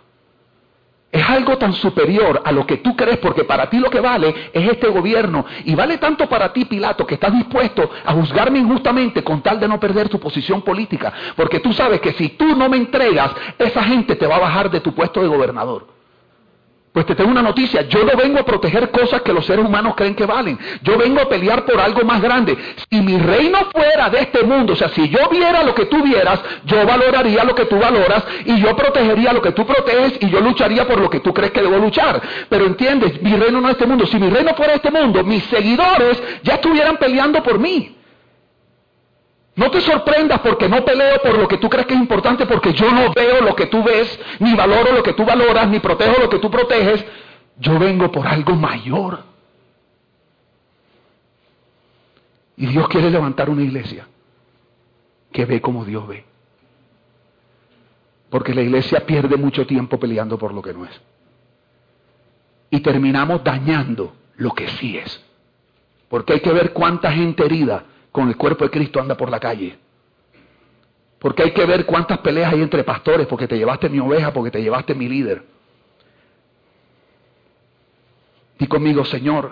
Es 1.12 1.30
algo 1.30 1.60
tan 1.60 1.74
superior 1.74 2.42
a 2.44 2.52
lo 2.54 2.66
que 2.66 2.78
tú 2.78 2.96
crees, 2.96 3.20
porque 3.20 3.44
para 3.44 3.70
ti 3.70 3.78
lo 3.78 3.92
que 3.92 4.00
vale 4.00 4.50
es 4.52 4.68
este 4.68 4.88
gobierno. 4.88 5.46
Y 5.66 5.76
vale 5.76 6.00
tanto 6.00 6.28
para 6.28 6.52
ti, 6.52 6.66
Pilato, 6.66 7.06
que 7.06 7.14
estás 7.14 7.34
dispuesto 7.34 7.88
a 8.04 8.14
juzgarme 8.14 8.58
injustamente 8.58 9.24
con 9.24 9.44
tal 9.44 9.60
de 9.60 9.68
no 9.68 9.80
perder 9.80 10.10
tu 10.10 10.20
posición 10.20 10.64
política. 10.64 11.14
Porque 11.36 11.60
tú 11.60 11.72
sabes 11.72 12.02
que 12.02 12.14
si 12.14 12.30
tú 12.30 12.56
no 12.56 12.68
me 12.68 12.78
entregas, 12.78 13.32
esa 13.60 13.84
gente 13.84 14.16
te 14.16 14.26
va 14.26 14.38
a 14.38 14.40
bajar 14.40 14.72
de 14.72 14.80
tu 14.80 14.96
puesto 14.96 15.22
de 15.22 15.28
gobernador. 15.28 15.99
Pues 16.92 17.06
te 17.06 17.14
tengo 17.14 17.30
una 17.30 17.44
noticia, 17.44 17.84
yo 17.84 18.04
no 18.04 18.18
vengo 18.18 18.40
a 18.40 18.44
proteger 18.44 18.90
cosas 18.90 19.22
que 19.22 19.32
los 19.32 19.46
seres 19.46 19.64
humanos 19.64 19.94
creen 19.96 20.16
que 20.16 20.26
valen. 20.26 20.58
Yo 20.82 20.98
vengo 20.98 21.22
a 21.22 21.30
pelear 21.30 21.64
por 21.64 21.80
algo 21.80 22.02
más 22.04 22.20
grande. 22.20 22.58
Si 22.90 23.00
mi 23.02 23.16
reino 23.18 23.60
fuera 23.72 24.10
de 24.10 24.22
este 24.22 24.44
mundo, 24.44 24.74
o 24.74 24.76
sea, 24.76 24.90
si 24.90 25.08
yo 25.08 25.30
viera 25.30 25.62
lo 25.62 25.76
que 25.76 25.86
tú 25.86 26.02
vieras, 26.02 26.42
yo 26.66 26.84
valoraría 26.88 27.44
lo 27.44 27.54
que 27.54 27.66
tú 27.66 27.78
valoras 27.78 28.24
y 28.44 28.60
yo 28.60 28.76
protegería 28.76 29.34
lo 29.34 29.42
que 29.42 29.52
tú 29.52 29.68
proteges 29.68 30.18
y 30.20 30.30
yo 30.32 30.42
lucharía 30.42 30.88
por 30.88 31.00
lo 31.00 31.12
que 31.12 31.20
tú 31.20 31.32
crees 31.32 31.52
que 31.52 31.62
debo 31.62 31.78
luchar. 31.78 32.22
Pero 32.50 32.66
entiendes, 32.66 33.22
mi 33.22 33.36
reino 33.36 33.62
no 33.62 33.68
es 33.68 33.74
este 33.74 33.86
mundo. 33.86 34.08
Si 34.08 34.18
mi 34.18 34.30
reino 34.30 34.56
fuera 34.56 34.72
de 34.72 34.78
este 34.78 34.92
mundo, 34.92 35.24
mis 35.24 35.44
seguidores 35.46 36.22
ya 36.42 36.56
estuvieran 36.56 36.98
peleando 36.98 37.44
por 37.44 37.60
mí. 37.60 37.99
No 39.60 39.70
te 39.70 39.82
sorprendas 39.82 40.40
porque 40.40 40.70
no 40.70 40.86
peleo 40.86 41.22
por 41.22 41.38
lo 41.38 41.46
que 41.46 41.58
tú 41.58 41.68
crees 41.70 41.86
que 41.86 41.94
es 41.94 42.00
importante, 42.00 42.46
porque 42.46 42.72
yo 42.72 42.90
no 42.94 43.12
veo 43.12 43.42
lo 43.42 43.54
que 43.58 43.66
tú 43.66 43.84
ves, 43.84 44.18
ni 44.40 44.56
valoro 44.56 44.94
lo 44.94 45.04
que 45.04 45.12
tú 45.12 45.26
valoras, 45.26 45.68
ni 45.68 45.82
protejo 45.82 46.18
lo 46.18 46.30
que 46.30 46.40
tú 46.40 46.50
proteges. 46.50 47.06
Yo 47.58 47.78
vengo 47.78 48.10
por 48.10 48.26
algo 48.26 48.56
mayor. 48.56 49.22
Y 52.56 52.68
Dios 52.68 52.88
quiere 52.88 53.10
levantar 53.12 53.50
una 53.50 53.62
iglesia 53.62 54.08
que 55.30 55.44
ve 55.44 55.60
como 55.60 55.84
Dios 55.84 56.08
ve. 56.08 56.24
Porque 58.30 58.54
la 58.54 58.62
iglesia 58.62 59.06
pierde 59.06 59.36
mucho 59.36 59.68
tiempo 59.68 60.00
peleando 60.00 60.38
por 60.38 60.54
lo 60.54 60.62
que 60.62 60.74
no 60.74 60.86
es. 60.86 61.02
Y 62.70 62.80
terminamos 62.80 63.44
dañando 63.44 64.14
lo 64.38 64.52
que 64.52 64.70
sí 64.70 64.98
es. 64.98 65.22
Porque 66.08 66.32
hay 66.32 66.40
que 66.40 66.54
ver 66.54 66.72
cuánta 66.72 67.12
gente 67.12 67.44
herida 67.44 67.84
con 68.12 68.28
el 68.28 68.38
cuerpo 68.38 68.64
de 68.64 68.72
Cristo 68.72 69.00
anda 69.00 69.16
por 69.16 69.30
la 69.30 69.40
calle. 69.40 69.78
Porque 71.20 71.44
hay 71.44 71.52
que 71.52 71.66
ver 71.66 71.86
cuántas 71.86 72.20
peleas 72.20 72.54
hay 72.54 72.62
entre 72.62 72.84
pastores, 72.84 73.28
porque 73.28 73.48
te 73.48 73.58
llevaste 73.58 73.90
mi 73.90 74.00
oveja, 74.00 74.32
porque 74.32 74.52
te 74.52 74.62
llevaste 74.62 74.96
mi 74.96 75.08
líder. 75.08 75.44
Di 78.58 78.68
conmigo, 78.68 79.04
Señor, 79.06 79.52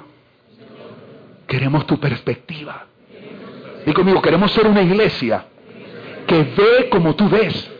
queremos 1.46 1.86
tu 1.86 2.00
perspectiva. 2.00 2.86
Di 3.86 3.94
conmigo, 3.94 4.22
queremos 4.22 4.52
ser 4.52 4.68
una 4.68 4.82
iglesia 4.82 5.46
que 6.26 6.44
ve 6.44 6.90
como 6.90 7.16
tú 7.16 7.30
ves, 7.30 7.72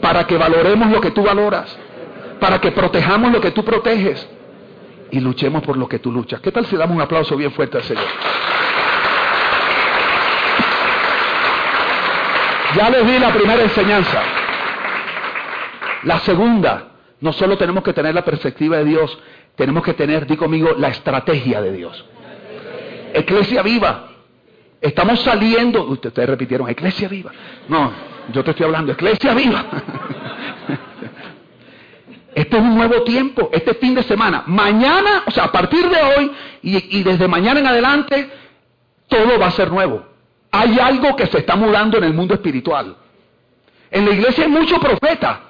para 0.00 0.26
que 0.26 0.36
valoremos 0.36 0.90
lo 0.90 1.00
que 1.00 1.12
tú 1.12 1.22
valoras, 1.22 1.76
para 2.38 2.60
que 2.60 2.72
protejamos 2.72 3.32
lo 3.32 3.40
que 3.40 3.52
tú 3.52 3.64
proteges 3.64 4.28
y 5.10 5.20
luchemos 5.20 5.62
por 5.62 5.76
lo 5.76 5.88
que 5.88 5.98
tú 5.98 6.12
luchas. 6.12 6.40
¿Qué 6.40 6.52
tal 6.52 6.66
si 6.66 6.76
damos 6.76 6.96
un 6.96 7.02
aplauso 7.02 7.36
bien 7.36 7.52
fuerte 7.52 7.78
al 7.78 7.84
Señor? 7.84 8.04
Ya 12.76 12.90
les 12.90 13.06
di 13.06 13.18
la 13.18 13.32
primera 13.32 13.62
enseñanza. 13.62 14.20
La 16.02 16.18
segunda, 16.20 16.88
no 17.20 17.32
solo 17.32 17.56
tenemos 17.56 17.84
que 17.84 17.92
tener 17.92 18.14
la 18.14 18.24
perspectiva 18.24 18.78
de 18.78 18.84
Dios, 18.84 19.18
tenemos 19.54 19.82
que 19.84 19.94
tener, 19.94 20.26
di 20.26 20.36
conmigo, 20.36 20.74
la 20.76 20.88
estrategia 20.88 21.62
de 21.62 21.72
Dios. 21.72 22.04
Eclesia 23.12 23.62
viva. 23.62 24.08
Estamos 24.80 25.20
saliendo, 25.20 25.84
ustedes 25.84 26.28
repitieron, 26.28 26.68
Eclesia 26.68 27.08
viva. 27.08 27.30
No, 27.68 27.92
yo 28.32 28.42
te 28.42 28.50
estoy 28.50 28.66
hablando, 28.66 28.92
Eclesia 28.92 29.34
viva. 29.34 29.64
Este 32.34 32.56
es 32.56 32.62
un 32.64 32.74
nuevo 32.74 33.04
tiempo, 33.04 33.48
este 33.52 33.74
fin 33.74 33.94
de 33.94 34.02
semana. 34.02 34.42
Mañana, 34.46 35.22
o 35.24 35.30
sea, 35.30 35.44
a 35.44 35.52
partir 35.52 35.88
de 35.88 36.02
hoy 36.02 36.32
y, 36.62 36.98
y 36.98 37.02
desde 37.04 37.28
mañana 37.28 37.60
en 37.60 37.66
adelante, 37.68 38.28
todo 39.06 39.38
va 39.38 39.46
a 39.46 39.50
ser 39.52 39.70
nuevo. 39.70 40.13
Hay 40.56 40.78
algo 40.78 41.16
que 41.16 41.26
se 41.26 41.38
está 41.38 41.56
mudando 41.56 41.98
en 41.98 42.04
el 42.04 42.14
mundo 42.14 42.32
espiritual. 42.32 42.96
En 43.90 44.04
la 44.04 44.12
iglesia 44.12 44.44
hay 44.44 44.50
muchos 44.50 44.78
profetas 44.78 45.40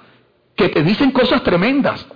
que 0.57 0.71
te 0.71 0.83
dicen 0.83 1.11
cosas 1.11 1.43
tremendas. 1.43 2.07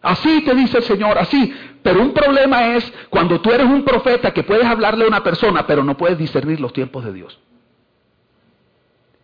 Así 0.00 0.40
te 0.40 0.54
dice 0.54 0.78
el 0.78 0.84
Señor, 0.84 1.18
así. 1.18 1.52
Pero 1.82 2.00
un 2.00 2.14
problema 2.14 2.74
es 2.74 2.90
cuando 3.10 3.42
tú 3.42 3.52
eres 3.52 3.66
un 3.66 3.84
profeta 3.84 4.32
que 4.32 4.44
puedes 4.44 4.64
hablarle 4.64 5.04
a 5.04 5.08
una 5.08 5.22
persona, 5.22 5.66
pero 5.66 5.84
no 5.84 5.94
puedes 5.94 6.16
discernir 6.16 6.58
los 6.58 6.72
tiempos 6.72 7.04
de 7.04 7.12
Dios. 7.12 7.38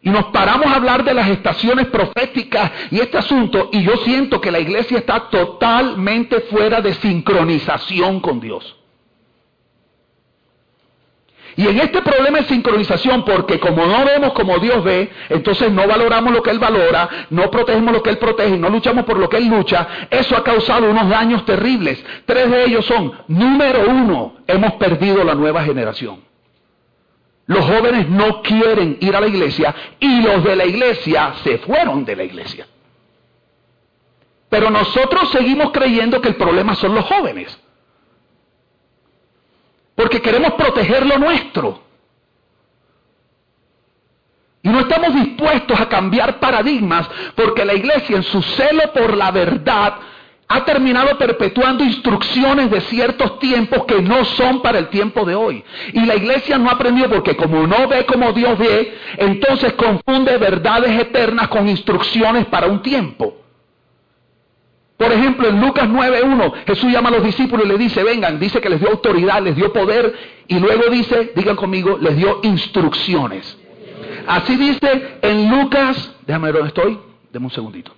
Y 0.02 0.10
nos 0.10 0.26
paramos 0.26 0.66
a 0.66 0.76
hablar 0.76 1.02
de 1.02 1.14
las 1.14 1.30
estaciones 1.30 1.86
proféticas 1.86 2.72
y 2.90 3.00
este 3.00 3.16
asunto, 3.16 3.70
y 3.72 3.84
yo 3.84 3.96
siento 4.04 4.38
que 4.38 4.50
la 4.50 4.60
iglesia 4.60 4.98
está 4.98 5.30
totalmente 5.30 6.40
fuera 6.42 6.82
de 6.82 6.92
sincronización 6.92 8.20
con 8.20 8.38
Dios. 8.38 8.76
Y 11.56 11.68
en 11.68 11.78
este 11.78 12.02
problema 12.02 12.38
de 12.38 12.44
sincronización, 12.44 13.24
porque 13.24 13.60
como 13.60 13.86
no 13.86 14.04
vemos 14.04 14.32
como 14.32 14.58
Dios 14.58 14.82
ve, 14.82 15.10
entonces 15.28 15.70
no 15.70 15.86
valoramos 15.86 16.32
lo 16.32 16.42
que 16.42 16.50
Él 16.50 16.58
valora, 16.58 17.08
no 17.30 17.50
protegemos 17.50 17.92
lo 17.92 18.02
que 18.02 18.10
Él 18.10 18.18
protege, 18.18 18.58
no 18.58 18.68
luchamos 18.68 19.04
por 19.04 19.18
lo 19.18 19.28
que 19.28 19.36
Él 19.36 19.48
lucha, 19.48 19.86
eso 20.10 20.36
ha 20.36 20.42
causado 20.42 20.90
unos 20.90 21.08
daños 21.08 21.44
terribles. 21.44 22.04
Tres 22.26 22.50
de 22.50 22.64
ellos 22.64 22.84
son, 22.86 23.12
número 23.28 23.88
uno, 23.88 24.36
hemos 24.46 24.72
perdido 24.74 25.22
la 25.22 25.34
nueva 25.34 25.62
generación. 25.62 26.22
Los 27.46 27.64
jóvenes 27.64 28.08
no 28.08 28.42
quieren 28.42 28.96
ir 29.00 29.14
a 29.14 29.20
la 29.20 29.28
iglesia 29.28 29.74
y 30.00 30.22
los 30.22 30.42
de 30.42 30.56
la 30.56 30.64
iglesia 30.64 31.34
se 31.44 31.58
fueron 31.58 32.04
de 32.04 32.16
la 32.16 32.24
iglesia. 32.24 32.66
Pero 34.48 34.70
nosotros 34.70 35.30
seguimos 35.30 35.70
creyendo 35.70 36.20
que 36.20 36.28
el 36.28 36.36
problema 36.36 36.74
son 36.74 36.94
los 36.94 37.04
jóvenes. 37.04 37.58
Queremos 40.20 40.54
proteger 40.54 41.06
lo 41.06 41.18
nuestro. 41.18 41.82
Y 44.62 44.68
no 44.70 44.80
estamos 44.80 45.14
dispuestos 45.14 45.78
a 45.78 45.88
cambiar 45.88 46.40
paradigmas 46.40 47.06
porque 47.34 47.66
la 47.66 47.74
iglesia 47.74 48.16
en 48.16 48.22
su 48.22 48.42
celo 48.42 48.92
por 48.94 49.14
la 49.14 49.30
verdad 49.30 49.94
ha 50.48 50.64
terminado 50.64 51.18
perpetuando 51.18 51.84
instrucciones 51.84 52.70
de 52.70 52.80
ciertos 52.82 53.38
tiempos 53.38 53.84
que 53.84 54.00
no 54.00 54.24
son 54.24 54.62
para 54.62 54.78
el 54.78 54.88
tiempo 54.88 55.24
de 55.24 55.34
hoy. 55.34 55.62
Y 55.92 56.06
la 56.06 56.16
iglesia 56.16 56.56
no 56.56 56.70
aprendió 56.70 57.10
porque 57.10 57.36
como 57.36 57.66
no 57.66 57.88
ve 57.88 58.06
como 58.06 58.32
Dios 58.32 58.58
ve, 58.58 58.96
entonces 59.18 59.74
confunde 59.74 60.38
verdades 60.38 60.98
eternas 60.98 61.48
con 61.48 61.68
instrucciones 61.68 62.46
para 62.46 62.66
un 62.66 62.80
tiempo. 62.80 63.43
Por 64.96 65.12
ejemplo, 65.12 65.48
en 65.48 65.60
Lucas 65.60 65.88
9.1, 65.88 66.64
Jesús 66.66 66.92
llama 66.92 67.08
a 67.08 67.12
los 67.12 67.24
discípulos 67.24 67.66
y 67.66 67.68
les 67.68 67.78
dice, 67.78 68.04
vengan, 68.04 68.38
dice 68.38 68.60
que 68.60 68.68
les 68.68 68.78
dio 68.78 68.90
autoridad, 68.90 69.42
les 69.42 69.56
dio 69.56 69.72
poder, 69.72 70.14
y 70.46 70.58
luego 70.58 70.84
dice, 70.90 71.32
digan 71.34 71.56
conmigo, 71.56 71.98
les 71.98 72.16
dio 72.16 72.40
instrucciones. 72.44 73.58
Así 74.26 74.56
dice 74.56 75.18
en 75.20 75.50
Lucas, 75.50 76.14
déjame 76.26 76.52
ver 76.52 76.62
dónde 76.62 76.68
estoy, 76.68 76.98
deme 77.32 77.46
un 77.46 77.52
segundito. 77.52 77.92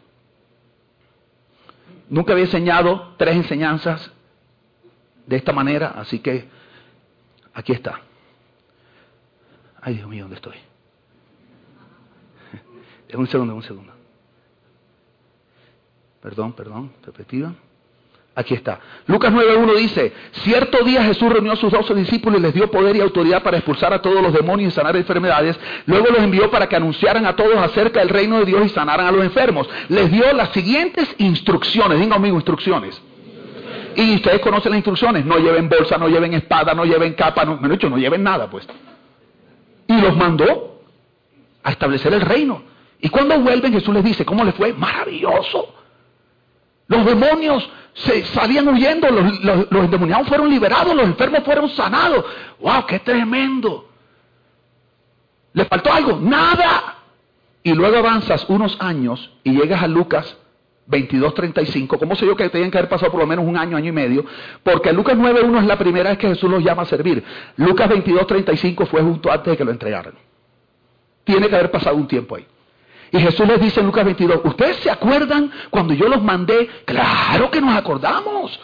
Nunca 2.09 2.33
había 2.33 2.45
enseñado 2.45 3.15
tres 3.19 3.37
enseñanzas 3.37 4.11
de 5.27 5.37
esta 5.37 5.53
manera, 5.53 5.95
así 5.97 6.21
que 6.21 6.49
aquí 7.53 7.73
está. 7.73 8.01
Ay, 9.83 9.95
Dios 9.95 10.09
mío, 10.09 10.23
¿dónde 10.25 10.37
estoy? 10.37 10.57
Un 13.15 13.27
segundo, 13.29 13.55
un 13.55 13.63
segundo. 13.63 13.96
Perdón, 16.27 16.55
perdón, 16.55 16.91
repetida. 17.05 17.55
Aquí 18.35 18.55
está. 18.55 18.81
Lucas 19.07 19.33
9.1 19.33 19.77
dice, 19.77 20.13
cierto 20.43 20.83
día 20.83 21.05
Jesús 21.05 21.33
reunió 21.33 21.53
a 21.53 21.57
sus 21.57 21.71
doce 21.71 21.95
discípulos 21.95 22.41
y 22.41 22.43
les 22.43 22.53
dio 22.53 22.69
poder 22.69 22.97
y 22.97 23.01
autoridad 23.01 23.45
para 23.45 23.59
expulsar 23.59 23.93
a 23.93 24.03
todos 24.03 24.21
los 24.21 24.33
demonios 24.33 24.73
y 24.73 24.75
sanar 24.75 24.97
enfermedades. 24.97 25.57
Luego 25.87 26.09
los 26.09 26.19
envió 26.19 26.51
para 26.51 26.69
que 26.69 26.75
anunciaran 26.75 27.27
a 27.27 27.37
todos 27.37 27.57
acerca 27.59 28.01
del 28.01 28.09
reino 28.09 28.41
de 28.41 28.45
Dios 28.45 28.67
y 28.67 28.69
sanaran 28.71 29.07
a 29.07 29.13
los 29.13 29.23
enfermos. 29.23 29.69
Les 29.89 30.11
dio 30.11 30.33
las 30.33 30.49
siguientes 30.49 31.15
instrucciones. 31.19 32.01
Diga 32.01 32.17
conmigo 32.17 32.35
instrucciones. 32.35 33.01
Y 33.95 34.17
ustedes 34.17 34.41
conocen 34.41 34.73
las 34.73 34.79
instrucciones, 34.79 35.25
no 35.25 35.39
lleven 35.39 35.69
bolsa, 35.69 35.97
no 35.97 36.09
lleven 36.09 36.35
espada, 36.35 36.75
no 36.75 36.85
lleven 36.85 37.15
capa, 37.15 37.45
no, 37.45 37.57
me 37.57 37.69
dicho, 37.69 37.89
no 37.89 37.99
lleven 37.99 38.25
nada, 38.25 38.51
pues. 38.51 38.67
Y 39.87 40.01
los 40.01 40.17
mandó 40.17 40.81
a 41.63 41.71
establecer 41.71 42.13
el 42.13 42.23
reino. 42.23 42.65
Y 43.01 43.11
cuando 43.11 43.39
vuelven, 43.39 43.73
Jesús 43.73 43.95
les 43.95 44.03
dice, 44.03 44.25
¿cómo 44.25 44.43
les 44.43 44.57
fue? 44.57 44.73
Maravilloso. 44.73 45.76
Los 46.89 47.05
demonios 47.05 47.69
se 47.95 48.25
salían 48.27 48.69
huyendo, 48.69 49.09
los, 49.11 49.85
endemoniados 49.85 50.29
fueron 50.29 50.51
liberados, 50.51 50.95
los 50.95 51.05
enfermos 51.05 51.43
fueron 51.45 51.69
sanados. 51.71 52.25
¡Wow! 52.61 52.87
¡Qué 52.87 53.01
tremendo! 53.01 53.89
¿Le 55.53 55.65
faltó 55.65 55.93
algo? 55.93 56.19
Nada. 56.21 56.97
Y 57.63 57.73
luego 57.73 57.97
avanzas 57.97 58.45
unos 58.49 58.77
años 58.81 59.33
y 59.43 59.53
llegas 59.53 59.83
a 59.83 59.89
Lucas 59.89 60.37
22.35. 60.89 61.99
¿Cómo 61.99 62.15
sé 62.15 62.27
yo 62.27 62.37
que 62.37 62.49
tenían 62.51 62.71
que 62.71 62.79
haber 62.79 62.91
pasado 62.91 63.11
por 63.11 63.21
lo 63.21 63.27
menos 63.27 63.45
un 63.45 63.57
año, 63.57 63.77
año 63.77 63.89
y 63.89 63.93
medio? 63.93 64.25
Porque 64.63 64.93
Lucas 64.93 65.17
9.1 65.17 65.61
es 65.61 65.67
la 65.67 65.79
primera 65.79 66.11
vez 66.11 66.19
que 66.19 66.29
Jesús 66.29 66.51
los 66.51 66.63
llama 66.63 66.83
a 66.83 66.87
servir. 66.87 67.25
Lucas 67.57 67.89
22.35 67.89 68.87
fue 68.87 69.03
justo 69.03 69.33
antes 69.33 69.53
de 69.53 69.57
que 69.57 69.65
lo 69.65 69.73
entregaran. 69.73 70.15
Tiene 71.25 71.49
que 71.49 71.57
haber 71.57 71.71
pasado 71.71 71.97
un 71.97 72.07
tiempo 72.07 72.37
ahí. 72.37 72.47
Y 73.17 73.21
Jesús 73.21 73.49
les 73.49 73.61
dice 73.61 73.81
en 73.81 73.87
Lucas 73.87 74.05
22, 74.05 74.41
¿ustedes 74.45 74.77
se 74.77 74.91
acuerdan 74.91 75.51
cuando 75.71 75.95
yo 75.95 76.07
los 76.07 76.23
mandé? 76.23 76.69
Claro 76.85 77.51
que 77.51 77.63
nos 77.63 77.75
acordamos. 77.75 78.61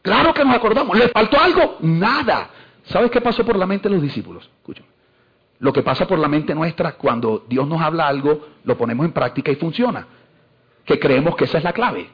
Claro 0.00 0.32
que 0.32 0.44
nos 0.44 0.54
acordamos. 0.54 0.96
¿Le 0.96 1.08
faltó 1.08 1.40
algo? 1.40 1.78
Nada. 1.80 2.50
¿Sabes 2.84 3.10
qué 3.10 3.20
pasó 3.20 3.44
por 3.44 3.56
la 3.56 3.66
mente 3.66 3.88
de 3.88 3.94
los 3.96 4.02
discípulos? 4.02 4.48
Escúchame. 4.58 4.86
Lo 5.58 5.72
que 5.72 5.82
pasa 5.82 6.06
por 6.06 6.18
la 6.18 6.28
mente 6.28 6.54
nuestra 6.54 6.92
cuando 6.92 7.46
Dios 7.48 7.66
nos 7.66 7.80
habla 7.80 8.06
algo, 8.06 8.46
lo 8.62 8.76
ponemos 8.76 9.06
en 9.06 9.12
práctica 9.12 9.50
y 9.50 9.56
funciona. 9.56 10.06
Que 10.84 11.00
creemos 11.00 11.34
que 11.34 11.44
esa 11.44 11.58
es 11.58 11.64
la 11.64 11.72
clave. 11.72 12.08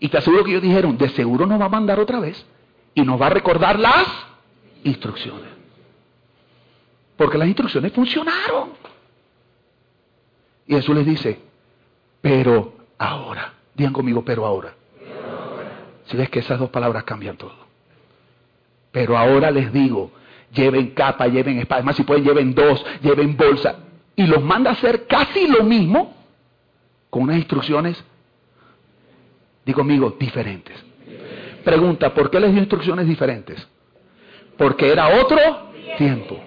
Y 0.00 0.08
te 0.08 0.18
aseguro 0.18 0.42
que 0.42 0.50
ellos 0.50 0.62
dijeron, 0.62 0.98
de 0.98 1.08
seguro 1.10 1.46
nos 1.46 1.60
va 1.60 1.66
a 1.66 1.68
mandar 1.68 2.00
otra 2.00 2.18
vez 2.18 2.44
y 2.94 3.02
nos 3.02 3.20
va 3.20 3.26
a 3.26 3.30
recordar 3.30 3.78
las 3.78 4.06
instrucciones. 4.82 5.50
Porque 7.16 7.38
las 7.38 7.46
instrucciones 7.46 7.92
funcionaron. 7.92 8.79
Y 10.70 10.74
Jesús 10.74 10.94
les 10.94 11.04
dice, 11.04 11.36
pero 12.20 12.72
ahora, 12.96 13.54
digan 13.74 13.92
conmigo, 13.92 14.24
pero 14.24 14.46
ahora. 14.46 14.72
Si 16.04 16.16
ves 16.16 16.30
que 16.30 16.38
esas 16.38 16.60
dos 16.60 16.70
palabras 16.70 17.02
cambian 17.02 17.36
todo. 17.36 17.56
Pero 18.92 19.18
ahora 19.18 19.50
les 19.50 19.72
digo, 19.72 20.12
lleven 20.52 20.90
capa, 20.90 21.26
lleven 21.26 21.58
espada, 21.58 21.80
además 21.80 21.96
si 21.96 22.04
pueden 22.04 22.22
lleven 22.22 22.54
dos, 22.54 22.86
lleven 23.02 23.36
bolsa. 23.36 23.80
Y 24.14 24.28
los 24.28 24.44
manda 24.44 24.70
a 24.70 24.74
hacer 24.74 25.08
casi 25.08 25.48
lo 25.48 25.64
mismo 25.64 26.14
con 27.10 27.24
unas 27.24 27.38
instrucciones, 27.38 28.00
digo 29.66 29.78
conmigo, 29.78 30.16
diferentes. 30.20 30.80
Pregunta, 31.64 32.14
¿por 32.14 32.30
qué 32.30 32.38
les 32.38 32.52
dio 32.52 32.60
instrucciones 32.60 33.08
diferentes? 33.08 33.66
Porque 34.56 34.88
era 34.92 35.20
otro 35.20 35.72
tiempo. 35.98 36.38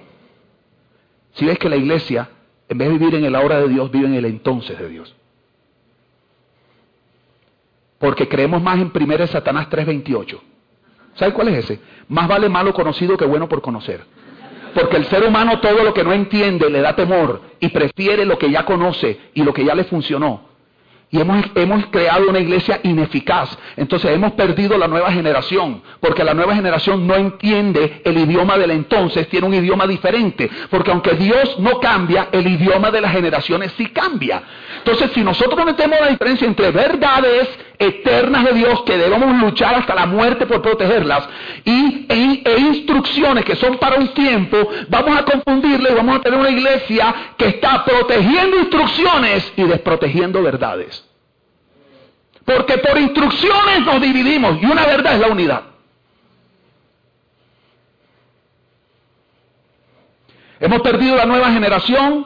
Si 1.34 1.46
ves 1.46 1.60
que 1.60 1.68
la 1.68 1.76
iglesia, 1.76 2.30
en 2.74 2.78
vez 2.80 2.90
de 2.90 2.98
vivir 2.98 3.16
en 3.16 3.26
el 3.26 3.36
ahora 3.36 3.60
de 3.62 3.70
Dios, 3.70 3.92
vive 3.92 4.08
en 4.08 4.16
el 4.16 4.26
entonces 4.26 4.78
de 4.78 4.90
Dios. 4.90 5.16
Porque 8.00 8.28
creemos 8.28 8.62
más 8.62 8.80
en 8.80 8.92
1 8.94 9.28
Satanás 9.28 9.70
3.28. 9.70 10.40
¿Sabe 11.14 11.34
cuál 11.34 11.50
es 11.50 11.66
ese? 11.66 11.80
Más 12.10 12.28
vale 12.28 12.50
malo 12.50 12.74
conocido 12.74 13.16
que 13.16 13.26
bueno 13.26 13.48
por 13.48 13.62
conocer. 13.62 14.04
Porque 14.74 14.98
el 14.98 15.06
ser 15.06 15.24
humano 15.24 15.60
todo 15.60 15.84
lo 15.84 15.94
que 15.94 16.04
no 16.04 16.14
entiende 16.14 16.68
le 16.70 16.82
da 16.82 16.96
temor 16.96 17.42
y 17.60 17.70
prefiere 17.70 18.26
lo 18.26 18.40
que 18.40 18.50
ya 18.50 18.66
conoce 18.66 19.20
y 19.36 19.44
lo 19.44 19.54
que 19.54 19.64
ya 19.64 19.76
le 19.76 19.84
funcionó. 19.84 20.53
Y 21.14 21.22
hemos, 21.22 21.46
hemos, 21.54 21.86
creado 21.92 22.28
una 22.28 22.40
iglesia 22.40 22.80
ineficaz. 22.82 23.56
Entonces 23.78 24.10
hemos 24.10 24.32
perdido 24.32 24.80
la 24.80 24.88
nueva 24.88 25.12
generación. 25.12 25.84
Porque 26.00 26.24
la 26.24 26.34
nueva 26.34 26.56
generación 26.56 27.06
no 27.06 27.14
entiende 27.16 28.02
el 28.04 28.18
idioma 28.18 28.58
del 28.58 28.72
entonces, 28.72 29.30
tiene 29.30 29.46
un 29.46 29.54
idioma 29.54 29.86
diferente. 29.86 30.50
Porque 30.72 30.90
aunque 30.90 31.14
Dios 31.14 31.60
no 31.60 31.80
cambia, 31.80 32.30
el 32.32 32.48
idioma 32.48 32.90
de 32.90 33.02
las 33.02 33.12
generaciones 33.12 33.72
sí 33.78 33.90
cambia. 33.90 34.42
Entonces 34.80 35.12
si 35.14 35.22
nosotros 35.22 35.56
no 35.56 35.66
metemos 35.66 36.00
la 36.02 36.08
diferencia 36.08 36.48
entre 36.48 36.72
verdades 36.72 37.48
eternas 37.88 38.46
de 38.46 38.54
Dios 38.54 38.82
que 38.84 38.98
debemos 38.98 39.36
luchar 39.42 39.76
hasta 39.76 39.96
la 39.96 40.06
muerte 40.06 40.46
por 40.46 40.62
protegerlas 40.62 41.28
y, 41.66 42.06
e, 42.10 42.42
e 42.46 42.60
instrucciones 42.60 43.46
que 43.46 43.56
son 43.56 43.78
para 43.78 43.98
un 43.98 44.10
tiempo, 44.10 44.58
vamos 44.90 45.18
a 45.18 45.26
confundirle 45.26 45.92
y 45.92 45.94
vamos 45.94 46.18
a 46.18 46.22
tener 46.22 46.40
una 46.40 46.50
iglesia 46.50 47.34
que 47.38 47.48
está 47.48 47.84
protegiendo 47.84 48.58
instrucciones 48.58 49.54
y 49.56 49.64
desprotegiendo 49.64 50.42
verdades. 50.42 51.08
Porque 52.46 52.78
por 52.78 52.98
instrucciones 52.98 53.82
nos 53.86 54.02
dividimos 54.02 54.62
y 54.62 54.66
una 54.66 54.86
verdad 54.86 55.14
es 55.14 55.20
la 55.20 55.28
unidad. 55.28 55.64
Hemos 60.64 60.82
perdido 60.82 61.18
la 61.18 61.26
nueva 61.26 61.52
generación. 61.52 62.26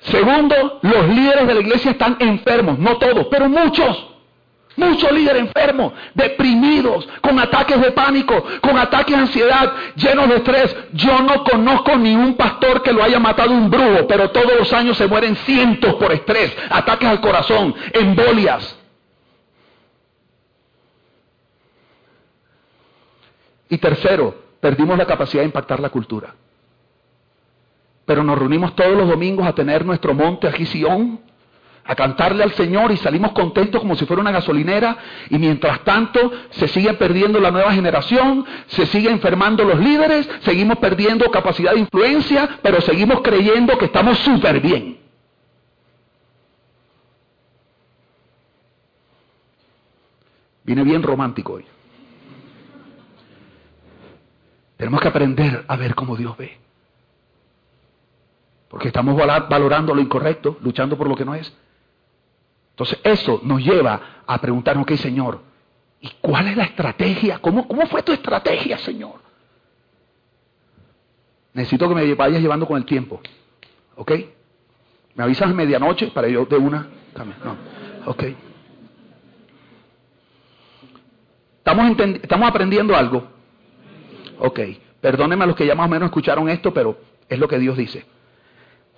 Segundo, 0.00 0.80
los 0.82 1.08
líderes 1.08 1.46
de 1.46 1.54
la 1.54 1.60
iglesia 1.60 1.92
están 1.92 2.16
enfermos, 2.18 2.78
no 2.78 2.96
todos, 2.98 3.28
pero 3.30 3.48
muchos. 3.48 4.07
Muchos 4.78 5.10
líderes 5.10 5.42
enfermos, 5.42 5.92
deprimidos, 6.14 7.08
con 7.20 7.36
ataques 7.36 7.80
de 7.80 7.90
pánico, 7.90 8.44
con 8.60 8.78
ataques 8.78 9.12
de 9.12 9.22
ansiedad, 9.22 9.72
llenos 9.96 10.28
de 10.28 10.36
estrés. 10.36 10.76
Yo 10.92 11.20
no 11.20 11.42
conozco 11.42 11.96
ni 11.96 12.14
un 12.14 12.36
pastor 12.36 12.80
que 12.80 12.92
lo 12.92 13.02
haya 13.02 13.18
matado 13.18 13.50
un 13.50 13.68
brujo, 13.68 14.06
pero 14.06 14.30
todos 14.30 14.56
los 14.56 14.72
años 14.72 14.96
se 14.96 15.08
mueren 15.08 15.34
cientos 15.34 15.96
por 15.96 16.12
estrés, 16.12 16.56
ataques 16.70 17.08
al 17.08 17.20
corazón, 17.20 17.74
embolias. 17.92 18.78
Y 23.68 23.78
tercero, 23.78 24.32
perdimos 24.60 24.96
la 24.96 25.06
capacidad 25.06 25.42
de 25.42 25.46
impactar 25.46 25.80
la 25.80 25.90
cultura. 25.90 26.36
Pero 28.06 28.22
nos 28.22 28.38
reunimos 28.38 28.76
todos 28.76 28.96
los 28.96 29.08
domingos 29.08 29.44
a 29.44 29.56
tener 29.56 29.84
nuestro 29.84 30.14
monte 30.14 30.46
aquí 30.46 30.66
Sion, 30.66 31.18
a 31.88 31.94
cantarle 31.94 32.44
al 32.44 32.52
Señor 32.52 32.92
y 32.92 32.98
salimos 32.98 33.32
contentos 33.32 33.80
como 33.80 33.96
si 33.96 34.04
fuera 34.04 34.20
una 34.20 34.30
gasolinera 34.30 34.98
y 35.30 35.38
mientras 35.38 35.82
tanto 35.84 36.30
se 36.50 36.68
sigue 36.68 36.92
perdiendo 36.94 37.40
la 37.40 37.50
nueva 37.50 37.72
generación, 37.72 38.44
se 38.66 38.84
siguen 38.84 39.14
enfermando 39.14 39.64
los 39.64 39.80
líderes, 39.80 40.28
seguimos 40.42 40.76
perdiendo 40.76 41.30
capacidad 41.30 41.72
de 41.72 41.80
influencia, 41.80 42.60
pero 42.60 42.82
seguimos 42.82 43.22
creyendo 43.22 43.78
que 43.78 43.86
estamos 43.86 44.18
súper 44.18 44.60
bien. 44.60 44.98
Viene 50.64 50.84
bien 50.84 51.02
romántico 51.02 51.54
hoy. 51.54 51.64
Tenemos 54.76 55.00
que 55.00 55.08
aprender 55.08 55.64
a 55.66 55.76
ver 55.76 55.94
cómo 55.94 56.16
Dios 56.16 56.36
ve. 56.36 56.58
Porque 58.68 58.88
estamos 58.88 59.16
valorando 59.16 59.94
lo 59.94 60.02
incorrecto, 60.02 60.58
luchando 60.60 60.98
por 60.98 61.08
lo 61.08 61.16
que 61.16 61.24
no 61.24 61.34
es. 61.34 61.50
Entonces 62.78 63.00
eso 63.02 63.40
nos 63.42 63.60
lleva 63.60 64.22
a 64.24 64.40
preguntarnos, 64.40 64.84
ok 64.84 64.92
Señor, 64.92 65.40
¿y 66.00 66.12
cuál 66.20 66.46
es 66.46 66.56
la 66.56 66.62
estrategia? 66.62 67.40
¿Cómo, 67.40 67.66
fue 67.88 68.04
tu 68.04 68.12
estrategia, 68.12 68.78
Señor? 68.78 69.14
Necesito 71.54 71.88
que 71.88 71.94
me 71.96 72.14
vayas 72.14 72.40
llevando 72.40 72.68
con 72.68 72.76
el 72.76 72.84
tiempo. 72.84 73.20
¿Ok? 73.96 74.12
¿Me 75.16 75.24
avisas 75.24 75.50
a 75.50 75.54
medianoche 75.54 76.06
para 76.12 76.28
yo 76.28 76.44
de 76.44 76.56
una? 76.56 76.86
No. 77.44 77.56
Ok. 78.06 78.22
¿Estamos, 81.56 81.98
¿Estamos 81.98 82.48
aprendiendo 82.48 82.94
algo? 82.94 83.26
Ok. 84.38 84.60
Perdónenme 85.00 85.42
a 85.42 85.46
los 85.48 85.56
que 85.56 85.66
ya 85.66 85.74
más 85.74 85.86
o 85.86 85.90
menos 85.90 86.06
escucharon 86.06 86.48
esto, 86.48 86.72
pero 86.72 86.96
es 87.28 87.40
lo 87.40 87.48
que 87.48 87.58
Dios 87.58 87.76
dice. 87.76 88.06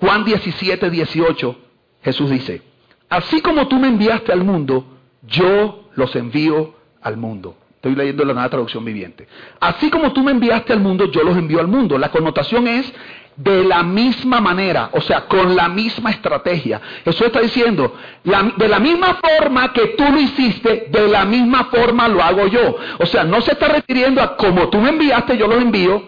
Juan 0.00 0.22
17, 0.26 0.90
18, 0.90 1.56
Jesús 2.02 2.28
dice, 2.28 2.69
así 3.10 3.42
como 3.42 3.68
tú 3.68 3.78
me 3.78 3.88
enviaste 3.88 4.32
al 4.32 4.44
mundo, 4.44 4.86
yo 5.22 5.84
los 5.94 6.16
envío 6.16 6.74
al 7.02 7.16
mundo. 7.18 7.56
Estoy 7.74 7.94
leyendo 7.94 8.24
la 8.24 8.34
nueva 8.34 8.48
traducción 8.48 8.84
viviente. 8.84 9.26
Así 9.58 9.90
como 9.90 10.12
tú 10.12 10.22
me 10.22 10.32
enviaste 10.32 10.72
al 10.72 10.80
mundo, 10.80 11.10
yo 11.10 11.22
los 11.22 11.36
envío 11.36 11.60
al 11.60 11.68
mundo. 11.68 11.98
La 11.98 12.10
connotación 12.10 12.68
es 12.68 12.92
de 13.36 13.64
la 13.64 13.82
misma 13.82 14.38
manera, 14.38 14.90
o 14.92 15.00
sea, 15.00 15.22
con 15.26 15.56
la 15.56 15.68
misma 15.68 16.10
estrategia. 16.10 16.78
Eso 17.06 17.24
está 17.24 17.40
diciendo, 17.40 17.94
de 18.22 18.68
la 18.68 18.78
misma 18.80 19.18
forma 19.22 19.72
que 19.72 19.94
tú 19.96 20.04
lo 20.12 20.20
hiciste, 20.20 20.88
de 20.90 21.08
la 21.08 21.24
misma 21.24 21.64
forma 21.64 22.06
lo 22.06 22.22
hago 22.22 22.46
yo. 22.48 22.76
O 22.98 23.06
sea, 23.06 23.24
no 23.24 23.40
se 23.40 23.52
está 23.52 23.68
refiriendo 23.68 24.20
a 24.20 24.36
como 24.36 24.68
tú 24.68 24.78
me 24.78 24.90
enviaste, 24.90 25.38
yo 25.38 25.46
los 25.46 25.62
envío, 25.62 26.02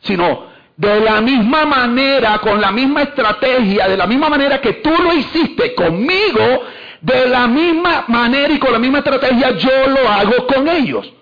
sino 0.00 0.47
de 0.78 1.00
la 1.00 1.20
misma 1.20 1.66
manera, 1.66 2.38
con 2.38 2.60
la 2.60 2.70
misma 2.70 3.02
estrategia, 3.02 3.88
de 3.88 3.96
la 3.96 4.06
misma 4.06 4.28
manera 4.28 4.60
que 4.60 4.74
tú 4.74 4.90
lo 4.90 5.12
hiciste 5.12 5.74
conmigo, 5.74 6.62
de 7.00 7.28
la 7.28 7.48
misma 7.48 8.04
manera 8.06 8.54
y 8.54 8.60
con 8.60 8.70
la 8.70 8.78
misma 8.78 8.98
estrategia 8.98 9.50
yo 9.56 9.88
lo 9.88 10.08
hago 10.08 10.46
con 10.46 10.68
ellos. 10.68 11.12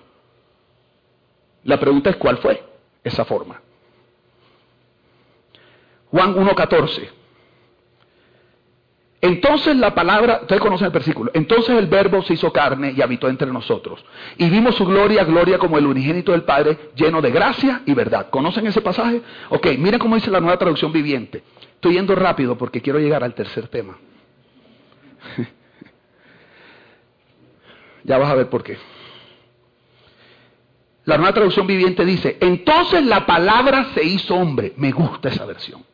La 1.64 1.81
pregunta 1.81 2.11
es 2.11 2.16
cuál 2.16 2.37
fue 2.37 2.62
esa 3.03 3.25
forma. 3.25 3.62
Juan 6.11 6.35
1.14. 6.35 7.09
Entonces 9.20 9.76
la 9.76 9.94
palabra, 9.94 10.40
ustedes 10.42 10.61
conocen 10.61 10.87
el 10.87 10.92
versículo, 10.92 11.31
entonces 11.35 11.76
el 11.76 11.87
verbo 11.87 12.22
se 12.22 12.35
hizo 12.35 12.52
carne 12.52 12.92
y 12.96 13.00
habitó 13.00 13.29
entre 13.29 13.50
nosotros. 13.50 14.05
Y 14.37 14.50
vimos 14.50 14.74
su 14.74 14.85
gloria, 14.85 15.24
gloria 15.24 15.59
como 15.59 15.79
el 15.79 15.87
unigénito 15.87 16.33
del 16.33 16.42
Padre, 16.42 16.90
lleno 16.94 17.22
de 17.22 17.31
gracia 17.31 17.83
y 17.87 17.94
verdad. 17.94 18.29
¿Conocen 18.31 18.66
ese 18.66 18.83
pasaje? 18.83 19.22
Ok, 19.48 19.68
miren 19.79 19.98
cómo 19.98 20.16
dice 20.16 20.31
la 20.31 20.40
nueva 20.40 20.59
traducción 20.59 20.92
viviente. 20.92 21.42
Estoy 21.74 21.94
yendo 21.94 22.14
rápido 22.14 22.59
porque 22.59 22.83
quiero 22.83 22.98
llegar 22.98 23.24
al 23.24 23.35
tercer 23.35 23.68
tema. 23.68 23.96
ya 28.05 28.18
vas 28.18 28.31
a 28.31 28.35
ver 28.35 28.48
por 28.50 28.62
qué. 28.62 28.76
La 31.07 31.16
nueva 31.16 31.33
traducción 31.33 31.66
viviente 31.66 32.05
dice, 32.05 32.37
entonces 32.40 33.05
la 33.07 33.24
palabra 33.24 33.92
se 33.94 34.05
hizo 34.05 34.35
hombre. 34.35 34.74
Me 34.76 34.92
gusta 34.92 35.29
esa 35.31 35.46
versión. 35.46 35.85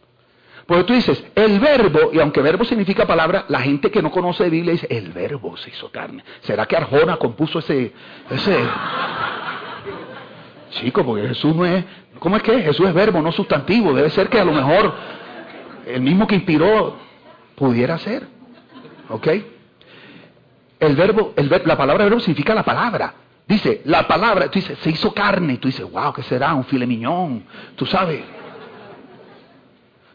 Porque 0.67 0.85
tú 0.85 0.93
dices, 0.93 1.25
el 1.35 1.59
verbo, 1.59 2.11
y 2.13 2.21
aunque 2.21 2.41
verbo 2.41 2.65
significa 2.65 3.07
palabra, 3.07 3.45
la 3.49 3.61
gente 3.61 3.91
que 3.91 4.03
no 4.03 4.11
conoce 4.11 4.49
Biblia 4.49 4.73
dice, 4.73 4.87
el 4.91 5.13
verbo 5.13 5.57
se 5.57 5.71
hizo 5.71 5.91
carne. 5.91 6.25
¿Será 6.41 6.67
que 6.67 6.77
Arjona 6.77 7.17
compuso 7.17 7.59
ese, 7.59 7.93
ese? 8.31 8.59
Chico, 10.71 11.05
porque 11.05 11.29
Jesús 11.29 11.55
no 11.55 11.67
es, 11.67 11.85
¿cómo 12.19 12.37
es 12.37 12.43
que 12.43 12.63
Jesús 12.63 12.87
es 12.87 12.95
verbo, 12.95 13.21
no 13.21 13.33
sustantivo. 13.33 13.93
Debe 13.93 14.11
ser 14.11 14.29
que 14.29 14.41
a 14.41 14.45
lo 14.45 14.53
mejor 14.53 14.95
el 15.87 16.01
mismo 16.01 16.27
que 16.27 16.37
inspiró 16.37 16.97
pudiera 17.55 17.99
ser. 17.99 18.27
¿Ok? 19.09 19.29
El 20.81 20.97
verbo, 20.97 21.33
el 21.37 21.49
la 21.65 21.77
palabra 21.77 22.05
verbo 22.05 22.21
significa 22.21 22.55
la 22.55 22.65
palabra. 22.65 23.15
Dice, 23.47 23.83
la 23.85 24.07
palabra, 24.07 24.47
tú 24.51 24.59
dices, 24.59 24.79
se 24.81 24.91
hizo 24.91 25.13
carne. 25.13 25.59
Tú 25.59 25.69
dices, 25.69 25.89
wow, 25.91 26.13
¿qué 26.13 26.23
será? 26.23 26.55
Un 26.55 26.65
filemiñón. 26.65 27.45
Tú 27.77 27.87
sabes. 27.87 28.23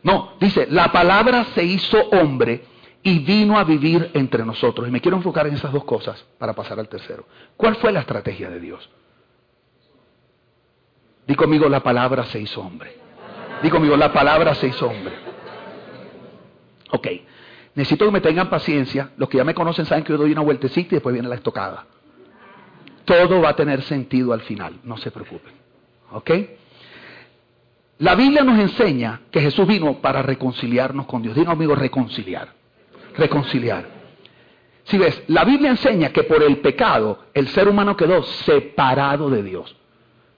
No, 0.04 0.34
dice, 0.40 0.68
la 0.70 0.92
palabra 0.92 1.46
se 1.56 1.64
hizo 1.64 1.98
hombre 2.10 2.64
y 3.04 3.20
vino 3.20 3.58
a 3.58 3.64
vivir 3.64 4.12
entre 4.14 4.46
nosotros. 4.46 4.88
Y 4.88 4.92
me 4.92 5.02
quiero 5.02 5.18
enfocar 5.18 5.48
en 5.48 5.54
esas 5.54 5.72
dos 5.72 5.84
cosas 5.86 6.24
para 6.38 6.54
pasar 6.54 6.80
al 6.80 6.90
tercero. 6.90 7.26
¿Cuál 7.56 7.76
fue 7.78 7.92
la 7.92 8.02
estrategia 8.02 8.50
de 8.50 8.60
Dios? 8.60 8.90
Di 11.26 11.36
conmigo, 11.36 11.68
la 11.68 11.82
palabra 11.82 12.26
se 12.26 12.40
hizo 12.40 12.62
hombre. 12.62 12.96
Di 13.62 13.70
conmigo, 13.70 13.98
la 13.98 14.14
palabra 14.14 14.54
se 14.56 14.68
hizo 14.68 14.88
hombre. 14.88 15.14
Ok, 16.92 17.08
necesito 17.76 18.06
que 18.06 18.12
me 18.12 18.22
tengan 18.22 18.50
paciencia. 18.50 19.12
Los 19.18 19.28
que 19.28 19.38
ya 19.38 19.44
me 19.44 19.54
conocen 19.54 19.86
saben 19.86 20.04
que 20.04 20.14
yo 20.14 20.18
doy 20.18 20.32
una 20.32 20.42
vueltecita 20.42 20.96
y 20.96 20.98
después 20.98 21.14
viene 21.14 21.28
la 21.28 21.36
estocada. 21.36 21.86
Todo 23.04 23.42
va 23.42 23.50
a 23.50 23.56
tener 23.56 23.82
sentido 23.84 24.34
al 24.34 24.42
final, 24.42 24.80
no 24.84 24.98
se 24.98 25.12
preocupen. 25.12 25.54
¿Ok? 26.12 26.32
La 28.00 28.14
Biblia 28.14 28.44
nos 28.44 28.60
enseña 28.60 29.22
que 29.32 29.42
Jesús 29.42 29.68
vino 29.68 29.96
para 30.02 30.22
reconciliarnos 30.22 31.08
con 31.08 31.24
Dios. 31.24 31.36
Digo 31.36 31.52
amigo, 31.52 31.74
reconciliar. 31.74 32.50
Reconciliar. 33.18 33.86
Si 34.84 34.98
ves, 34.98 35.24
la 35.28 35.44
Biblia 35.44 35.72
enseña 35.72 36.10
que 36.10 36.24
por 36.24 36.44
el 36.44 36.58
pecado 36.58 37.20
el 37.34 37.48
ser 37.50 37.68
humano 37.68 37.98
quedó 37.98 38.24
separado 38.24 39.30
de 39.30 39.42
Dios. 39.42 39.76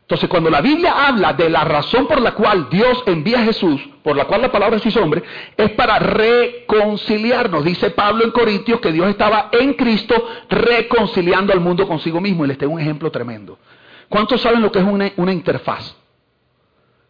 Entonces, 0.02 0.28
cuando 0.28 0.50
la 0.50 0.62
Biblia 0.62 1.08
habla 1.08 1.34
de 1.34 1.50
la 1.50 1.66
razón 1.66 2.08
por 2.08 2.20
la 2.20 2.32
cual 2.32 2.68
Dios 2.70 3.04
envía 3.06 3.42
a 3.42 3.44
Jesús, 3.44 3.80
por 4.02 4.16
la 4.16 4.26
cual 4.26 4.42
la 4.42 4.52
palabra 4.52 4.80
se 4.80 4.90
hizo 4.90 5.04
hombre, 5.04 5.22
es 5.56 5.70
para 5.72 6.00
reconciliarnos. 6.00 7.64
Dice 7.64 7.92
Pablo 7.92 8.24
en 8.24 8.32
Corintios 8.32 8.80
que 8.80 8.92
Dios 8.92 9.08
estaba 9.08 9.50
en 9.52 9.74
Cristo 9.74 10.16
reconciliando 10.50 11.54
al 11.54 11.60
mundo 11.60 11.88
consigo 11.88 12.20
mismo. 12.20 12.46
Y 12.46 12.48
les 12.48 12.58
tengo 12.58 12.74
un 12.74 12.80
ejemplo 12.80 13.12
tremendo. 13.12 13.60
¿Cuántos 14.08 14.42
saben 14.42 14.64
lo 14.64 14.72
que 14.72 14.80
es 14.80 14.86
una 15.16 15.32
interfaz? 15.34 15.96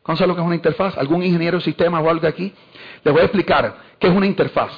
¿Cuántos 0.10 0.22
saben 0.22 0.30
lo 0.30 0.36
que 0.38 0.41
es 0.41 0.48
una 0.48 0.56
interfaz? 0.56 0.98
¿Algún 0.98 1.22
ingeniero 1.22 1.60
de 1.60 1.63
sistemas 1.63 2.04
o 2.04 2.10
algo 2.10 2.26
aquí? 2.26 2.52
Les 3.04 3.13
voy 3.13 3.22
a 3.22 3.26
explicar 3.26 3.78
qué 4.00 4.08
es 4.08 4.13
una 4.15 4.26
interfaz. 4.26 4.72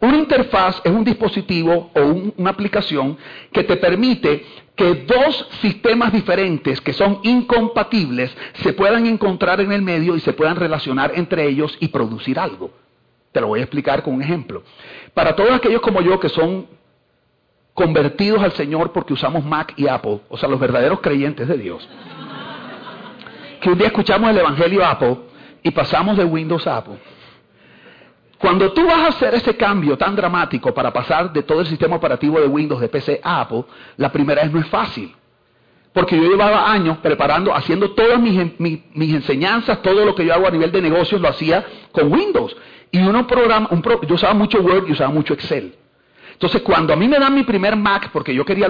Una 0.00 0.18
interfaz 0.18 0.82
es 0.84 0.92
un 0.92 1.02
dispositivo 1.02 1.90
o 1.94 2.00
una 2.36 2.50
aplicación 2.50 3.16
que 3.54 3.64
te 3.64 3.78
permite 3.78 4.44
que 4.76 4.96
dos 4.96 5.48
sistemas 5.62 6.12
diferentes 6.12 6.78
que 6.82 6.92
son 6.92 7.20
incompatibles 7.22 8.36
se 8.62 8.74
puedan 8.74 9.06
encontrar 9.06 9.62
en 9.62 9.72
el 9.72 9.80
medio 9.80 10.14
y 10.14 10.20
se 10.20 10.34
puedan 10.34 10.56
relacionar 10.56 11.12
entre 11.14 11.48
ellos 11.48 11.74
y 11.80 11.88
producir 11.88 12.38
algo. 12.38 12.70
Te 13.32 13.40
lo 13.40 13.46
voy 13.46 13.60
a 13.60 13.62
explicar 13.62 14.02
con 14.02 14.12
un 14.12 14.20
ejemplo. 14.20 14.62
Para 15.14 15.34
todos 15.34 15.52
aquellos 15.52 15.80
como 15.80 16.02
yo 16.02 16.20
que 16.20 16.28
son 16.28 16.66
convertidos 17.72 18.42
al 18.42 18.52
Señor 18.52 18.92
porque 18.92 19.14
usamos 19.14 19.42
Mac 19.42 19.72
y 19.78 19.88
Apple, 19.88 20.20
o 20.28 20.36
sea, 20.36 20.50
los 20.50 20.60
verdaderos 20.60 21.00
creyentes 21.00 21.48
de 21.48 21.56
Dios, 21.56 21.88
que 23.60 23.70
un 23.70 23.78
día 23.78 23.88
escuchamos 23.88 24.30
el 24.30 24.38
Evangelio 24.38 24.84
Apple 24.84 25.16
y 25.62 25.70
pasamos 25.70 26.16
de 26.16 26.24
Windows 26.24 26.66
a 26.66 26.78
Apple. 26.78 26.98
Cuando 28.38 28.72
tú 28.72 28.86
vas 28.86 29.00
a 29.00 29.06
hacer 29.08 29.34
ese 29.34 29.54
cambio 29.54 29.98
tan 29.98 30.16
dramático 30.16 30.72
para 30.72 30.90
pasar 30.90 31.30
de 31.30 31.42
todo 31.42 31.60
el 31.60 31.66
sistema 31.66 31.96
operativo 31.96 32.40
de 32.40 32.46
Windows 32.46 32.80
de 32.80 32.88
PC 32.88 33.20
a 33.22 33.42
Apple, 33.42 33.64
la 33.98 34.10
primera 34.10 34.42
vez 34.42 34.50
no 34.50 34.60
es 34.60 34.66
fácil. 34.68 35.14
Porque 35.92 36.16
yo 36.16 36.22
llevaba 36.22 36.72
años 36.72 36.98
preparando, 36.98 37.54
haciendo 37.54 37.90
todas 37.90 38.18
mis, 38.18 38.58
mis, 38.58 39.14
enseñanzas, 39.14 39.82
todo 39.82 40.06
lo 40.06 40.14
que 40.14 40.24
yo 40.24 40.32
hago 40.32 40.46
a 40.46 40.50
nivel 40.50 40.72
de 40.72 40.80
negocios 40.80 41.20
lo 41.20 41.28
hacía 41.28 41.66
con 41.92 42.10
Windows. 42.10 42.56
Y 42.90 42.98
uno 43.00 43.26
programa, 43.26 43.68
un 43.70 43.82
yo 43.82 44.14
usaba 44.14 44.32
mucho 44.32 44.60
Word 44.60 44.88
y 44.88 44.92
usaba 44.92 45.10
mucho 45.10 45.34
Excel. 45.34 45.74
Entonces, 46.40 46.62
cuando 46.62 46.94
a 46.94 46.96
mí 46.96 47.06
me 47.06 47.18
dan 47.18 47.34
mi 47.34 47.42
primer 47.42 47.76
Mac, 47.76 48.08
porque 48.14 48.34
yo 48.34 48.46
quería 48.46 48.66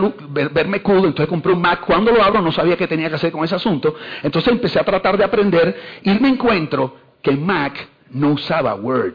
verme 0.51 0.83
cool, 0.83 1.05
entonces 1.05 1.29
compré 1.29 1.53
un 1.53 1.61
Mac, 1.61 1.83
cuando 1.87 2.11
lo 2.11 2.21
abro 2.21 2.43
no 2.43 2.51
sabía 2.51 2.77
qué 2.77 2.89
tenía 2.89 3.09
que 3.09 3.15
hacer 3.15 3.31
con 3.31 3.45
ese 3.45 3.55
asunto, 3.55 3.95
entonces 4.25 4.53
empecé 4.53 4.81
a 4.81 4.83
tratar 4.83 5.17
de 5.17 5.23
aprender 5.23 5.81
y 6.03 6.11
me 6.19 6.31
encuentro 6.31 6.97
que 7.23 7.31
Mac 7.31 7.89
no 8.11 8.31
usaba 8.33 8.75
Word. 8.75 9.15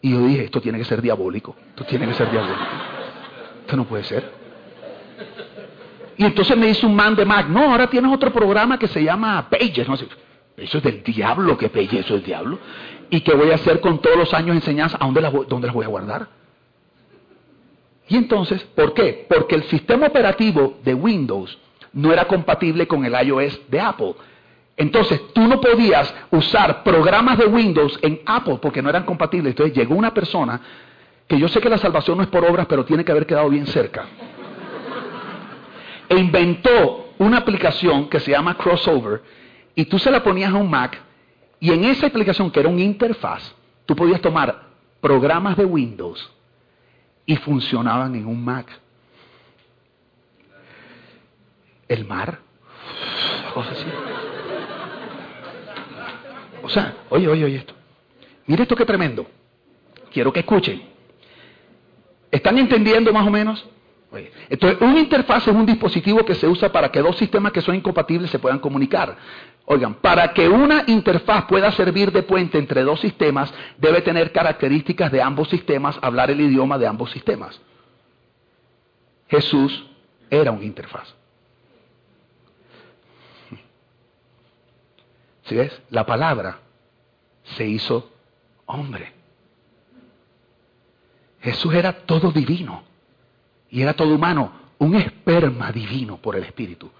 Y 0.00 0.12
yo 0.12 0.26
dije, 0.26 0.44
esto 0.44 0.62
tiene 0.62 0.78
que 0.78 0.86
ser 0.86 1.02
diabólico, 1.02 1.54
esto 1.68 1.84
tiene 1.84 2.06
que 2.06 2.14
ser 2.14 2.30
diabólico. 2.30 2.60
Esto 3.60 3.76
no 3.76 3.84
puede 3.84 4.04
ser. 4.04 4.32
Y 6.16 6.24
entonces 6.24 6.56
me 6.56 6.68
dice 6.68 6.86
un 6.86 6.96
man 6.96 7.14
de 7.14 7.26
Mac, 7.26 7.46
no, 7.46 7.72
ahora 7.72 7.88
tienes 7.88 8.10
otro 8.10 8.32
programa 8.32 8.78
que 8.78 8.88
se 8.88 9.04
llama 9.04 9.50
Pages. 9.50 9.86
No 9.86 9.96
eso 10.56 10.78
es 10.78 10.82
del 10.82 11.02
diablo, 11.02 11.58
que 11.58 11.68
Pages, 11.68 12.06
eso 12.06 12.14
es 12.14 12.22
del 12.22 12.24
diablo. 12.24 12.58
¿Y 13.10 13.20
qué 13.20 13.34
voy 13.34 13.50
a 13.50 13.54
hacer 13.54 13.80
con 13.80 14.00
todos 14.00 14.16
los 14.16 14.34
años 14.34 14.50
de 14.50 14.56
enseñanza? 14.56 14.98
¿A 15.00 15.06
dónde 15.06 15.20
las, 15.20 15.32
dónde 15.48 15.66
las 15.66 15.74
voy 15.74 15.84
a 15.84 15.88
guardar? 15.88 16.28
Y 18.08 18.16
entonces, 18.16 18.62
¿por 18.74 18.94
qué? 18.94 19.26
Porque 19.28 19.54
el 19.54 19.64
sistema 19.64 20.06
operativo 20.06 20.78
de 20.82 20.94
Windows 20.94 21.58
no 21.92 22.12
era 22.12 22.26
compatible 22.26 22.86
con 22.86 23.04
el 23.04 23.14
iOS 23.26 23.60
de 23.68 23.80
Apple. 23.80 24.14
Entonces 24.76 25.20
tú 25.32 25.40
no 25.42 25.60
podías 25.60 26.14
usar 26.30 26.82
programas 26.82 27.36
de 27.38 27.46
Windows 27.46 27.98
en 28.02 28.20
Apple 28.24 28.58
porque 28.62 28.80
no 28.80 28.88
eran 28.88 29.04
compatibles. 29.04 29.50
Entonces 29.50 29.76
llegó 29.76 29.94
una 29.94 30.14
persona 30.14 30.60
que 31.26 31.38
yo 31.38 31.48
sé 31.48 31.60
que 31.60 31.68
la 31.68 31.78
salvación 31.78 32.16
no 32.16 32.22
es 32.22 32.30
por 32.30 32.44
obras, 32.44 32.66
pero 32.66 32.84
tiene 32.84 33.04
que 33.04 33.12
haber 33.12 33.26
quedado 33.26 33.48
bien 33.50 33.66
cerca. 33.66 34.06
E 36.08 36.16
inventó 36.16 37.10
una 37.18 37.38
aplicación 37.38 38.08
que 38.08 38.20
se 38.20 38.30
llama 38.30 38.56
Crossover 38.56 39.20
y 39.74 39.84
tú 39.86 39.98
se 39.98 40.10
la 40.10 40.22
ponías 40.22 40.52
a 40.52 40.56
un 40.56 40.70
Mac 40.70 40.98
y 41.60 41.72
en 41.72 41.84
esa 41.84 42.06
aplicación 42.06 42.50
que 42.50 42.60
era 42.60 42.68
un 42.68 42.78
interfaz, 42.78 43.54
tú 43.86 43.96
podías 43.96 44.20
tomar 44.20 44.68
programas 45.00 45.56
de 45.56 45.64
Windows 45.64 46.30
y 47.26 47.36
funcionaban 47.36 48.14
en 48.14 48.26
un 48.26 48.44
Mac. 48.44 48.66
El 51.88 52.04
mar, 52.06 52.38
cosa 53.54 53.70
así. 53.70 53.86
O 56.62 56.68
sea, 56.68 56.94
oye, 57.08 57.28
oye, 57.28 57.44
oye 57.44 57.56
esto. 57.56 57.74
Mire 58.46 58.62
esto 58.62 58.76
qué 58.76 58.84
tremendo. 58.84 59.26
Quiero 60.12 60.32
que 60.32 60.40
escuchen. 60.40 60.82
¿Están 62.30 62.58
entendiendo 62.58 63.12
más 63.12 63.26
o 63.26 63.30
menos? 63.30 63.66
Entonces, 64.10 64.80
una 64.80 65.00
interfaz 65.00 65.46
es 65.48 65.54
un 65.54 65.66
dispositivo 65.66 66.24
que 66.24 66.34
se 66.34 66.48
usa 66.48 66.72
para 66.72 66.90
que 66.90 67.00
dos 67.00 67.16
sistemas 67.18 67.52
que 67.52 67.60
son 67.60 67.74
incompatibles 67.74 68.30
se 68.30 68.38
puedan 68.38 68.58
comunicar. 68.58 69.16
Oigan, 69.66 69.94
para 69.94 70.32
que 70.32 70.48
una 70.48 70.84
interfaz 70.86 71.44
pueda 71.44 71.70
servir 71.72 72.10
de 72.10 72.22
puente 72.22 72.56
entre 72.56 72.82
dos 72.84 73.00
sistemas, 73.00 73.52
debe 73.76 74.00
tener 74.00 74.32
características 74.32 75.12
de 75.12 75.20
ambos 75.20 75.50
sistemas, 75.50 75.98
hablar 76.00 76.30
el 76.30 76.40
idioma 76.40 76.78
de 76.78 76.86
ambos 76.86 77.10
sistemas. 77.10 77.60
Jesús 79.28 79.86
era 80.30 80.52
una 80.52 80.64
interfaz. 80.64 81.14
¿Sí 85.44 85.54
ves? 85.54 85.82
La 85.90 86.06
palabra 86.06 86.60
se 87.56 87.66
hizo 87.66 88.10
hombre. 88.64 89.12
Jesús 91.40 91.74
era 91.74 91.92
todo 91.92 92.32
divino 92.32 92.88
y 93.70 93.82
era 93.82 93.94
todo 93.94 94.14
humano, 94.14 94.52
un 94.78 94.94
esperma 94.94 95.70
divino 95.72 96.16
por 96.16 96.36
el 96.36 96.44
Espíritu. 96.44 96.90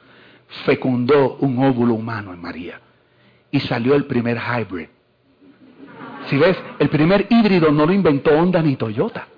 Fecundó 0.64 1.36
un 1.36 1.62
óvulo 1.64 1.94
humano 1.94 2.32
en 2.32 2.40
María 2.40 2.80
y 3.50 3.60
salió 3.60 3.94
el 3.94 4.06
primer 4.06 4.38
hybrid. 4.38 4.88
Si 6.26 6.36
ves, 6.36 6.56
el 6.78 6.88
primer 6.88 7.26
híbrido 7.30 7.72
no 7.72 7.86
lo 7.86 7.92
inventó 7.92 8.30
Honda 8.30 8.62
ni 8.62 8.76
Toyota. 8.76 9.28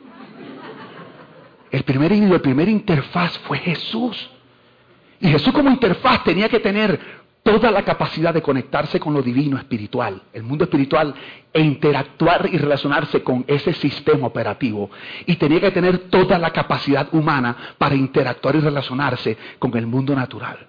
El 1.70 1.84
primer 1.84 2.10
híbrido, 2.12 2.34
el 2.34 2.40
primer 2.40 2.68
interfaz 2.68 3.38
fue 3.40 3.58
Jesús. 3.58 4.30
Y 5.20 5.28
Jesús 5.28 5.52
como 5.52 5.70
interfaz 5.70 6.24
tenía 6.24 6.48
que 6.48 6.58
tener 6.58 7.19
toda 7.42 7.70
la 7.70 7.82
capacidad 7.84 8.34
de 8.34 8.42
conectarse 8.42 9.00
con 9.00 9.14
lo 9.14 9.22
divino 9.22 9.56
espiritual, 9.56 10.22
el 10.32 10.42
mundo 10.42 10.64
espiritual, 10.64 11.14
e 11.52 11.60
interactuar 11.60 12.48
y 12.52 12.58
relacionarse 12.58 13.22
con 13.22 13.44
ese 13.48 13.72
sistema 13.72 14.26
operativo. 14.26 14.90
Y 15.26 15.36
tenía 15.36 15.60
que 15.60 15.70
tener 15.70 16.10
toda 16.10 16.38
la 16.38 16.50
capacidad 16.50 17.08
humana 17.12 17.74
para 17.78 17.94
interactuar 17.94 18.56
y 18.56 18.60
relacionarse 18.60 19.36
con 19.58 19.76
el 19.76 19.86
mundo 19.86 20.14
natural. 20.14 20.66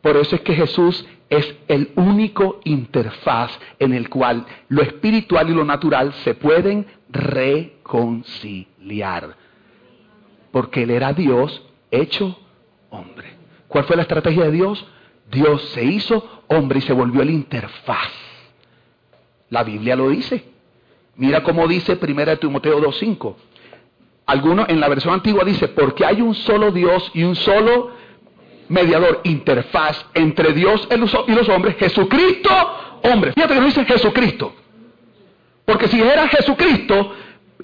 Por 0.00 0.16
eso 0.16 0.36
es 0.36 0.42
que 0.42 0.54
Jesús 0.54 1.04
es 1.28 1.56
el 1.66 1.90
único 1.96 2.60
interfaz 2.64 3.58
en 3.80 3.92
el 3.92 4.08
cual 4.08 4.46
lo 4.68 4.82
espiritual 4.82 5.50
y 5.50 5.54
lo 5.54 5.64
natural 5.64 6.12
se 6.22 6.34
pueden 6.34 6.86
reconciliar. 7.08 8.66
Porque 10.52 10.84
Él 10.84 10.90
era 10.90 11.12
Dios 11.12 11.62
hecho 11.90 12.38
hombre. 12.90 13.34
¿Cuál 13.66 13.84
fue 13.84 13.96
la 13.96 14.02
estrategia 14.02 14.44
de 14.44 14.52
Dios? 14.52 14.86
Dios 15.30 15.62
se 15.70 15.84
hizo 15.84 16.42
hombre 16.48 16.78
y 16.78 16.82
se 16.82 16.92
volvió 16.92 17.22
el 17.22 17.30
interfaz. 17.30 18.10
La 19.50 19.62
Biblia 19.62 19.96
lo 19.96 20.08
dice. 20.08 20.44
Mira 21.16 21.42
cómo 21.42 21.66
dice 21.66 21.98
1 22.00 22.36
Timoteo 22.38 22.80
2.5. 22.80 23.34
Algunos 24.26 24.68
en 24.68 24.80
la 24.80 24.88
versión 24.88 25.14
antigua 25.14 25.44
dice, 25.44 25.68
porque 25.68 26.04
hay 26.04 26.20
un 26.20 26.34
solo 26.34 26.72
Dios 26.72 27.10
y 27.14 27.22
un 27.22 27.36
solo 27.36 27.92
mediador, 28.68 29.20
interfaz 29.22 30.04
entre 30.14 30.52
Dios 30.52 30.88
y 30.90 31.32
los 31.32 31.48
hombres, 31.48 31.76
Jesucristo, 31.76 32.50
hombre. 33.04 33.32
Fíjate 33.32 33.54
que 33.54 33.60
no 33.60 33.66
dice 33.66 33.84
Jesucristo. 33.84 34.52
Porque 35.64 35.88
si 35.88 36.00
era 36.00 36.28
Jesucristo, 36.28 37.12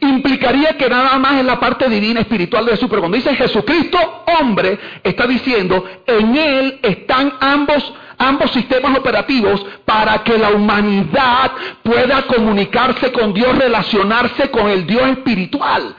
implicaría 0.00 0.76
que 0.76 0.88
nada 0.88 1.18
más 1.18 1.40
en 1.40 1.46
la 1.46 1.60
parte 1.60 1.88
divina 1.88 2.20
espiritual 2.20 2.64
de 2.64 2.72
Jesús. 2.72 2.88
Pero 2.88 3.02
cuando 3.02 3.16
dice 3.16 3.34
Jesucristo, 3.34 3.98
hombre, 4.40 4.78
está 5.02 5.26
diciendo, 5.26 5.84
en 6.06 6.36
Él 6.36 6.80
están 6.82 7.34
ambos, 7.40 7.92
ambos 8.18 8.50
sistemas 8.52 8.98
operativos 8.98 9.64
para 9.84 10.22
que 10.22 10.38
la 10.38 10.50
humanidad 10.50 11.52
pueda 11.82 12.22
comunicarse 12.22 13.12
con 13.12 13.32
Dios, 13.32 13.56
relacionarse 13.56 14.50
con 14.50 14.68
el 14.68 14.86
Dios 14.86 15.08
espiritual. 15.10 15.96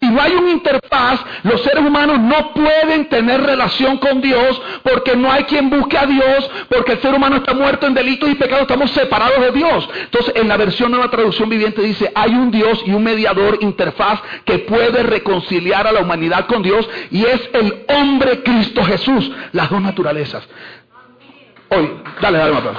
Si 0.00 0.08
no 0.08 0.20
hay 0.20 0.32
una 0.32 0.50
interfaz, 0.50 1.20
los 1.42 1.60
seres 1.62 1.84
humanos 1.84 2.18
no 2.20 2.52
pueden 2.52 3.08
tener 3.08 3.40
relación 3.42 3.98
con 3.98 4.20
Dios 4.20 4.60
porque 4.82 5.16
no 5.16 5.30
hay 5.30 5.44
quien 5.44 5.70
busque 5.70 5.96
a 5.96 6.06
Dios, 6.06 6.50
porque 6.68 6.92
el 6.92 7.00
ser 7.00 7.14
humano 7.14 7.36
está 7.36 7.54
muerto 7.54 7.86
en 7.86 7.94
delitos 7.94 8.28
y 8.30 8.34
pecados, 8.34 8.62
estamos 8.62 8.90
separados 8.90 9.40
de 9.40 9.52
Dios. 9.52 9.88
Entonces, 10.00 10.34
en 10.36 10.48
la 10.48 10.56
versión 10.56 10.90
nueva 10.90 11.10
traducción 11.10 11.48
viviente 11.48 11.82
dice, 11.82 12.10
hay 12.14 12.32
un 12.32 12.50
Dios 12.50 12.82
y 12.86 12.92
un 12.92 13.02
mediador, 13.04 13.58
interfaz, 13.60 14.20
que 14.44 14.58
puede 14.60 15.02
reconciliar 15.02 15.86
a 15.86 15.92
la 15.92 16.00
humanidad 16.00 16.46
con 16.46 16.62
Dios 16.62 16.88
y 17.10 17.24
es 17.24 17.40
el 17.52 17.84
hombre 17.88 18.42
Cristo 18.42 18.84
Jesús, 18.84 19.30
las 19.52 19.70
dos 19.70 19.80
naturalezas. 19.80 20.46
Hoy, 21.70 21.90
dale, 22.20 22.38
dale, 22.38 22.52
dale. 22.52 22.78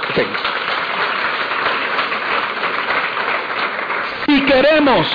Si 4.26 4.40
queremos 4.42 5.06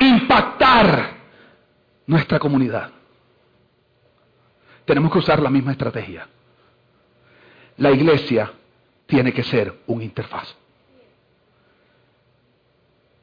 impactar 0.00 1.15
nuestra 2.06 2.38
comunidad. 2.38 2.90
Tenemos 4.84 5.10
que 5.12 5.18
usar 5.18 5.40
la 5.40 5.50
misma 5.50 5.72
estrategia. 5.72 6.28
La 7.78 7.90
iglesia 7.90 8.52
tiene 9.06 9.32
que 9.32 9.42
ser 9.42 9.80
un 9.86 10.02
interfaz. 10.02 10.56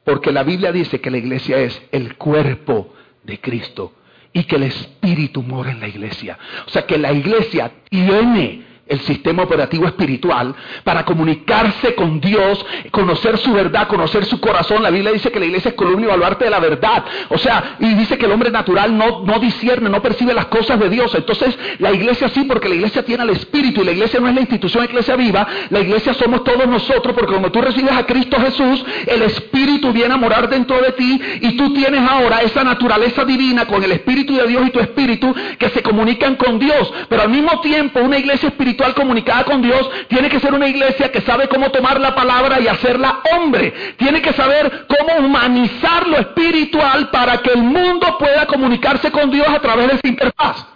Porque 0.04 0.30
la 0.30 0.42
Biblia 0.42 0.70
dice 0.70 1.00
que 1.00 1.10
la 1.10 1.16
iglesia 1.16 1.58
es 1.58 1.82
el 1.90 2.16
cuerpo 2.16 2.92
de 3.22 3.40
Cristo 3.40 3.94
y 4.32 4.44
que 4.44 4.56
el 4.56 4.64
Espíritu 4.64 5.42
mora 5.42 5.70
en 5.70 5.80
la 5.80 5.88
iglesia. 5.88 6.38
O 6.66 6.70
sea 6.70 6.86
que 6.86 6.98
la 6.98 7.12
iglesia 7.12 7.72
tiene 7.88 8.73
el 8.86 9.00
sistema 9.00 9.42
operativo 9.42 9.86
espiritual 9.86 10.54
para 10.82 11.04
comunicarse 11.04 11.94
con 11.94 12.20
Dios, 12.20 12.64
conocer 12.90 13.38
su 13.38 13.52
verdad, 13.52 13.88
conocer 13.88 14.24
su 14.26 14.40
corazón. 14.40 14.82
La 14.82 14.90
Biblia 14.90 15.12
dice 15.12 15.32
que 15.32 15.40
la 15.40 15.46
iglesia 15.46 15.70
es 15.70 15.74
columna 15.74 16.06
y 16.06 16.08
baluarte 16.10 16.44
de 16.44 16.50
la 16.50 16.60
verdad. 16.60 17.04
O 17.30 17.38
sea, 17.38 17.76
y 17.80 17.94
dice 17.94 18.18
que 18.18 18.26
el 18.26 18.32
hombre 18.32 18.50
natural 18.50 18.96
no, 18.96 19.24
no 19.24 19.38
discierne, 19.38 19.88
no 19.88 20.02
percibe 20.02 20.34
las 20.34 20.46
cosas 20.46 20.78
de 20.78 20.90
Dios. 20.90 21.14
Entonces, 21.14 21.58
la 21.78 21.92
iglesia 21.92 22.28
sí, 22.28 22.44
porque 22.44 22.68
la 22.68 22.74
iglesia 22.74 23.04
tiene 23.04 23.24
el 23.24 23.30
espíritu 23.30 23.80
y 23.80 23.84
la 23.84 23.92
iglesia 23.92 24.20
no 24.20 24.28
es 24.28 24.34
la 24.34 24.40
institución 24.42 24.84
iglesia 24.84 25.16
viva, 25.16 25.46
la 25.70 25.80
iglesia 25.80 26.12
somos 26.14 26.44
todos 26.44 26.66
nosotros, 26.66 27.14
porque 27.14 27.32
cuando 27.32 27.50
tú 27.50 27.62
recibes 27.62 27.92
a 27.92 28.04
Cristo 28.04 28.36
Jesús, 28.38 28.84
el 29.06 29.22
espíritu 29.22 29.92
viene 29.92 30.14
a 30.14 30.16
morar 30.18 30.48
dentro 30.48 30.80
de 30.80 30.92
ti 30.92 31.20
y 31.40 31.56
tú 31.56 31.72
tienes 31.72 32.00
ahora 32.08 32.42
esa 32.42 32.62
naturaleza 32.64 33.24
divina 33.24 33.66
con 33.66 33.82
el 33.82 33.92
espíritu 33.92 34.36
de 34.36 34.46
Dios 34.46 34.66
y 34.66 34.70
tu 34.70 34.80
espíritu 34.80 35.34
que 35.58 35.70
se 35.70 35.82
comunican 35.82 36.36
con 36.36 36.58
Dios. 36.58 36.92
Pero 37.08 37.22
al 37.22 37.30
mismo 37.30 37.60
tiempo, 37.60 38.00
una 38.00 38.18
iglesia 38.18 38.48
espiritual 38.48 38.73
comunicada 38.94 39.44
con 39.44 39.62
Dios 39.62 39.90
tiene 40.08 40.28
que 40.28 40.40
ser 40.40 40.52
una 40.54 40.68
iglesia 40.68 41.10
que 41.10 41.20
sabe 41.22 41.48
cómo 41.48 41.70
tomar 41.70 42.00
la 42.00 42.14
palabra 42.14 42.60
y 42.60 42.68
hacerla 42.68 43.20
hombre. 43.32 43.94
Tiene 43.96 44.20
que 44.20 44.32
saber 44.32 44.86
cómo 44.86 45.26
humanizar 45.26 46.06
lo 46.06 46.18
espiritual 46.18 47.10
para 47.10 47.38
que 47.38 47.52
el 47.52 47.62
mundo 47.62 48.16
pueda 48.18 48.46
comunicarse 48.46 49.10
con 49.10 49.30
Dios 49.30 49.48
a 49.48 49.60
través 49.60 49.88
de 49.88 49.94
esa 49.96 50.08
interfaz. 50.08 50.66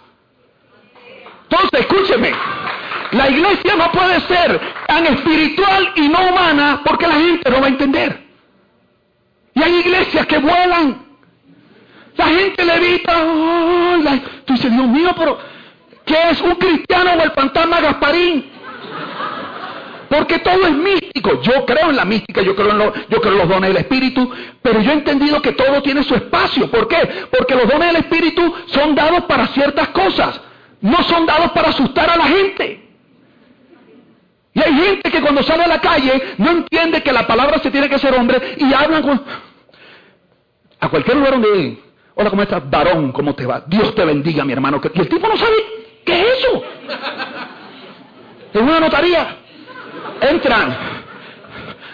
Entonces, 1.49 1.79
escúcheme. 1.81 2.31
La 3.11 3.27
iglesia 3.27 3.75
no 3.75 3.91
puede 3.91 4.19
ser 4.21 4.59
tan 4.87 5.05
espiritual 5.07 5.93
y 5.95 6.07
no 6.09 6.29
humana 6.29 6.81
porque 6.85 7.07
la 7.07 7.15
gente 7.15 7.49
no 7.49 7.59
va 7.59 7.65
a 7.65 7.69
entender. 7.69 8.23
Y 9.55 9.63
hay 9.63 9.75
iglesias 9.79 10.25
que 10.27 10.37
vuelan. 10.37 11.05
La 12.15 12.25
gente 12.27 12.63
levita. 12.63 13.13
Oh, 13.23 13.97
tú 14.45 14.53
dices, 14.53 14.71
Dios 14.71 14.87
mío, 14.87 15.11
pero 15.17 15.39
¿Qué 16.09 16.29
es 16.31 16.41
un 16.41 16.55
cristiano 16.55 17.11
o 17.11 17.21
el 17.21 17.31
fantasma 17.33 17.79
Gasparín? 17.81 18.49
Porque 20.09 20.39
todo 20.39 20.65
es 20.65 20.73
místico. 20.73 21.39
Yo 21.43 21.63
creo 21.67 21.91
en 21.91 21.97
la 21.97 22.03
mística, 22.03 22.41
yo 22.41 22.55
creo 22.55 22.71
en, 22.71 22.81
en 22.81 23.37
los 23.37 23.47
dones 23.47 23.69
del 23.69 23.77
Espíritu, 23.77 24.27
pero 24.59 24.81
yo 24.81 24.89
he 24.89 24.95
entendido 24.95 25.39
que 25.39 25.51
todo 25.51 25.83
tiene 25.83 26.03
su 26.03 26.15
espacio. 26.15 26.71
¿Por 26.71 26.87
qué? 26.87 26.97
Porque 27.29 27.53
los 27.53 27.67
dones 27.67 27.93
del 27.93 27.97
Espíritu 27.97 28.55
son 28.65 28.95
dados 28.95 29.25
para 29.25 29.45
ciertas 29.49 29.89
cosas, 29.89 30.41
no 30.81 30.97
son 31.03 31.27
dados 31.27 31.51
para 31.51 31.69
asustar 31.69 32.09
a 32.09 32.17
la 32.17 32.25
gente. 32.25 32.89
Y 34.55 34.61
hay 34.61 34.73
gente 34.73 35.11
que 35.11 35.21
cuando 35.21 35.43
sale 35.43 35.65
a 35.65 35.67
la 35.67 35.79
calle 35.79 36.33
no 36.39 36.49
entiende 36.49 37.03
que 37.03 37.13
la 37.13 37.27
palabra 37.27 37.59
se 37.59 37.69
tiene 37.69 37.87
que 37.87 37.99
ser 37.99 38.15
hombre 38.15 38.55
y 38.57 38.73
hablan 38.73 39.03
con... 39.03 39.23
A 40.79 40.89
cualquier 40.89 41.17
lugar 41.17 41.33
donde... 41.33 41.83
Hola, 42.15 42.31
¿cómo 42.31 42.41
estás? 42.41 42.67
Varón, 42.67 43.11
¿cómo 43.11 43.35
te 43.35 43.45
va? 43.45 43.63
Dios 43.67 43.93
te 43.93 44.03
bendiga, 44.03 44.43
mi 44.43 44.53
hermano. 44.53 44.81
Y 44.91 44.99
el 45.01 45.07
tipo 45.07 45.27
no 45.27 45.37
sabe 45.37 45.78
¿Qué 46.05 46.21
es 46.21 46.39
eso? 46.39 46.63
En 48.53 48.63
una 48.63 48.79
notaría. 48.79 49.37
Entran. 50.21 50.77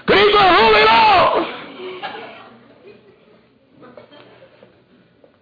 ¡Cristo 0.06 0.38
júbilo! 0.38 1.56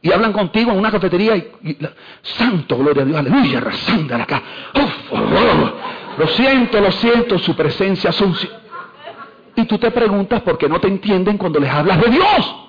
Y 0.02 0.12
hablan 0.12 0.34
contigo 0.34 0.72
en 0.72 0.80
una 0.80 0.92
cafetería 0.92 1.38
y, 1.38 1.78
santo, 2.22 2.78
gloria 2.78 3.04
a 3.04 3.06
Dios, 3.06 3.18
aleluya, 3.18 3.62
de 3.62 4.16
acá. 4.16 4.44
lo 6.18 6.28
siento, 6.28 6.82
lo 6.82 6.92
siento, 6.92 7.40
su 7.40 7.56
presencia 7.56 8.12
son... 8.12 8.36
Y 9.56 9.66
tú 9.66 9.78
te 9.78 9.92
preguntas 9.92 10.42
por 10.42 10.58
qué 10.58 10.68
no 10.68 10.80
te 10.82 10.88
entienden 10.88 11.38
cuando 11.38 11.60
les 11.60 11.70
hablas 11.70 12.02
de 12.02 12.10
Dios. 12.10 12.63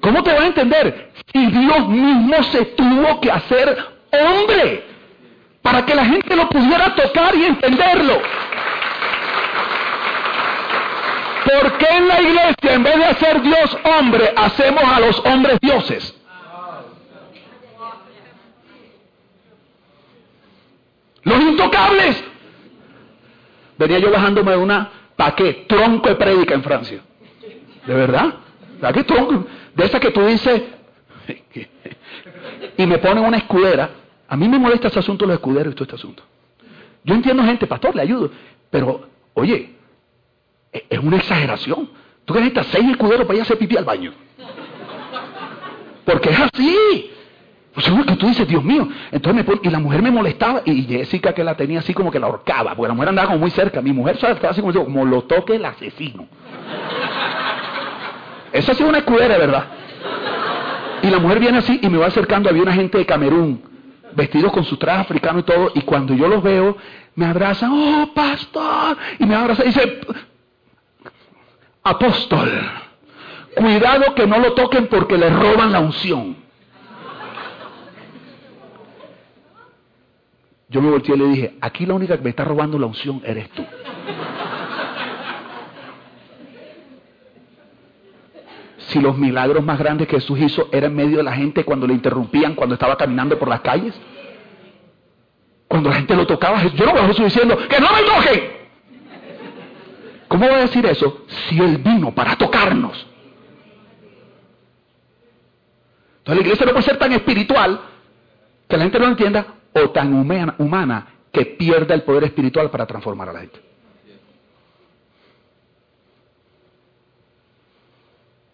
¿Cómo 0.00 0.22
te 0.22 0.32
va 0.32 0.42
a 0.42 0.46
entender? 0.46 1.12
Si 1.32 1.46
Dios 1.46 1.88
mismo 1.88 2.42
se 2.44 2.64
tuvo 2.66 3.20
que 3.20 3.30
hacer 3.30 3.76
hombre, 4.10 4.84
para 5.62 5.84
que 5.84 5.94
la 5.94 6.04
gente 6.04 6.34
lo 6.34 6.48
pudiera 6.48 6.94
tocar 6.94 7.34
y 7.36 7.44
entenderlo. 7.44 8.20
¿Por 11.44 11.78
qué 11.78 11.86
en 11.90 12.08
la 12.08 12.20
iglesia, 12.20 12.74
en 12.74 12.82
vez 12.82 12.96
de 12.96 13.04
hacer 13.04 13.42
Dios 13.42 13.78
hombre, 13.84 14.32
hacemos 14.36 14.84
a 14.84 15.00
los 15.00 15.18
hombres 15.26 15.58
dioses? 15.60 16.14
Los 21.22 21.40
intocables. 21.40 22.24
Venía 23.76 23.98
yo 23.98 24.10
bajándome 24.10 24.52
de 24.52 24.56
una, 24.58 24.90
¿para 25.16 25.34
qué? 25.34 25.64
Tronco 25.68 26.08
de 26.08 26.16
prédica 26.16 26.54
en 26.54 26.62
Francia. 26.62 27.00
¿De 27.86 27.94
verdad? 27.94 28.34
¿Para 28.80 28.92
qué 28.92 29.04
tronco? 29.04 29.46
De 29.74 29.84
esa 29.84 30.00
que 30.00 30.10
tú 30.10 30.24
dices, 30.26 30.62
y 32.76 32.86
me 32.86 32.98
ponen 32.98 33.24
una 33.24 33.36
escudera 33.36 33.90
a 34.30 34.36
mí 34.36 34.48
me 34.48 34.60
molesta 34.60 34.86
ese 34.86 35.00
asunto 35.00 35.26
los 35.26 35.34
escuderos 35.34 35.72
y 35.72 35.74
todo 35.74 35.82
este 35.82 35.96
asunto. 35.96 36.22
Yo 37.02 37.14
entiendo 37.16 37.42
gente, 37.42 37.66
pastor, 37.66 37.96
le 37.96 38.02
ayudo. 38.02 38.30
Pero, 38.70 39.08
oye, 39.34 39.74
e-, 40.72 40.86
es 40.88 40.98
una 41.00 41.16
exageración. 41.16 41.90
Tú 42.24 42.34
necesitas 42.34 42.68
seis 42.68 42.88
escuderos 42.90 43.26
para 43.26 43.34
ir 43.34 43.40
a 43.40 43.42
hacer 43.42 43.58
pipí 43.58 43.76
al 43.76 43.84
baño. 43.84 44.12
Porque 46.04 46.30
es 46.30 46.38
así. 46.38 47.10
Pues 47.74 47.88
es 47.88 48.06
que 48.06 48.16
tú 48.16 48.28
dices, 48.28 48.46
Dios 48.46 48.62
mío. 48.62 48.88
Entonces 49.10 49.44
me 49.44 49.58
y 49.64 49.68
la 49.68 49.80
mujer 49.80 50.00
me 50.00 50.12
molestaba 50.12 50.62
y 50.64 50.84
Jessica 50.84 51.32
que 51.32 51.42
la 51.42 51.56
tenía 51.56 51.80
así 51.80 51.92
como 51.92 52.12
que 52.12 52.20
la 52.20 52.26
ahorcaba, 52.26 52.76
porque 52.76 52.88
la 52.88 52.94
mujer 52.94 53.08
andaba 53.08 53.28
como 53.28 53.40
muy 53.40 53.50
cerca. 53.50 53.82
Mi 53.82 53.92
mujer 53.92 54.14
estaba 54.14 54.50
así 54.50 54.60
como, 54.60 54.72
como 54.72 55.04
lo 55.04 55.22
toque 55.22 55.56
el 55.56 55.64
asesino. 55.64 56.28
Esa 58.52 58.72
ha 58.72 58.74
sido 58.74 58.88
una 58.88 58.98
escudera, 58.98 59.38
¿verdad? 59.38 59.64
Y 61.02 61.08
la 61.08 61.18
mujer 61.18 61.40
viene 61.40 61.58
así 61.58 61.78
y 61.82 61.88
me 61.88 61.98
va 61.98 62.06
acercando. 62.06 62.48
Había 62.48 62.62
una 62.62 62.72
gente 62.72 62.98
de 62.98 63.06
Camerún 63.06 63.70
vestidos 64.14 64.52
con 64.52 64.64
su 64.64 64.76
traje 64.76 65.02
africano 65.02 65.40
y 65.40 65.42
todo, 65.42 65.72
y 65.74 65.82
cuando 65.82 66.14
yo 66.14 66.28
los 66.28 66.42
veo, 66.42 66.76
me 67.14 67.26
abrazan, 67.26 67.70
oh 67.72 68.10
pastor, 68.14 68.96
y 69.18 69.26
me 69.26 69.34
abrazan 69.34 69.66
y 69.66 69.68
dice, 69.68 70.00
apóstol, 71.82 72.50
cuidado 73.54 74.14
que 74.14 74.26
no 74.26 74.38
lo 74.38 74.52
toquen 74.52 74.86
porque 74.88 75.16
le 75.16 75.30
roban 75.30 75.72
la 75.72 75.80
unción. 75.80 76.36
Yo 80.68 80.80
me 80.80 80.90
volteé 80.90 81.16
y 81.16 81.18
le 81.18 81.26
dije, 81.26 81.56
aquí 81.60 81.84
la 81.84 81.94
única 81.94 82.16
que 82.16 82.22
me 82.22 82.30
está 82.30 82.44
robando 82.44 82.78
la 82.78 82.86
unción 82.86 83.20
eres 83.24 83.50
tú. 83.50 83.64
Si 88.90 89.00
los 89.00 89.16
milagros 89.16 89.64
más 89.64 89.78
grandes 89.78 90.08
que 90.08 90.16
Jesús 90.16 90.38
hizo 90.40 90.68
eran 90.72 90.90
en 90.90 90.96
medio 90.96 91.16
de 91.18 91.22
la 91.22 91.32
gente 91.32 91.64
cuando 91.64 91.86
le 91.86 91.94
interrumpían, 91.94 92.54
cuando 92.54 92.74
estaba 92.74 92.96
caminando 92.96 93.38
por 93.38 93.48
las 93.48 93.60
calles. 93.60 93.94
Cuando 95.68 95.90
la 95.90 95.96
gente 95.96 96.16
lo 96.16 96.26
tocaba, 96.26 96.60
yo 96.64 96.86
no 96.86 96.94
veo 96.94 97.04
a 97.04 97.06
Jesús 97.06 97.24
diciendo, 97.26 97.56
que 97.68 97.80
no 97.80 97.88
me 97.92 98.02
toquen. 98.02 98.50
¿Cómo 100.26 100.48
va 100.48 100.56
a 100.56 100.60
decir 100.60 100.84
eso 100.86 101.24
si 101.48 101.60
Él 101.60 101.78
vino 101.78 102.12
para 102.12 102.34
tocarnos? 102.34 103.06
Entonces 106.18 106.34
la 106.34 106.40
iglesia 106.40 106.66
no 106.66 106.72
puede 106.72 106.84
ser 106.84 106.98
tan 106.98 107.12
espiritual 107.12 107.80
que 108.68 108.76
la 108.76 108.82
gente 108.82 108.98
no 108.98 109.06
entienda 109.06 109.46
o 109.72 109.90
tan 109.90 110.12
humana, 110.58 111.06
que 111.32 111.46
pierda 111.46 111.94
el 111.94 112.02
poder 112.02 112.24
espiritual 112.24 112.70
para 112.70 112.86
transformar 112.86 113.28
a 113.28 113.32
la 113.34 113.40
gente. 113.40 113.69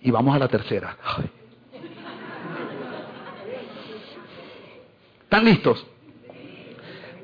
Y 0.00 0.10
vamos 0.10 0.34
a 0.34 0.38
la 0.38 0.48
tercera. 0.48 0.96
¿Están 5.22 5.44
listos? 5.44 5.84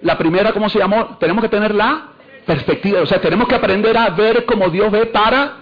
La 0.03 0.19
primera, 0.19 0.53
¿cómo 0.53 0.69
se 0.69 0.79
llamó? 0.79 1.17
Tenemos 1.19 1.43
que 1.43 1.49
tener 1.49 1.75
la 1.75 2.09
perspectiva, 2.45 3.01
o 3.01 3.07
sea, 3.07 3.21
tenemos 3.21 3.47
que 3.47 3.55
aprender 3.55 3.97
a 3.97 4.11
ver 4.11 4.45
como 4.45 4.69
Dios 4.69 4.91
ve 4.91 5.07
para 5.07 5.59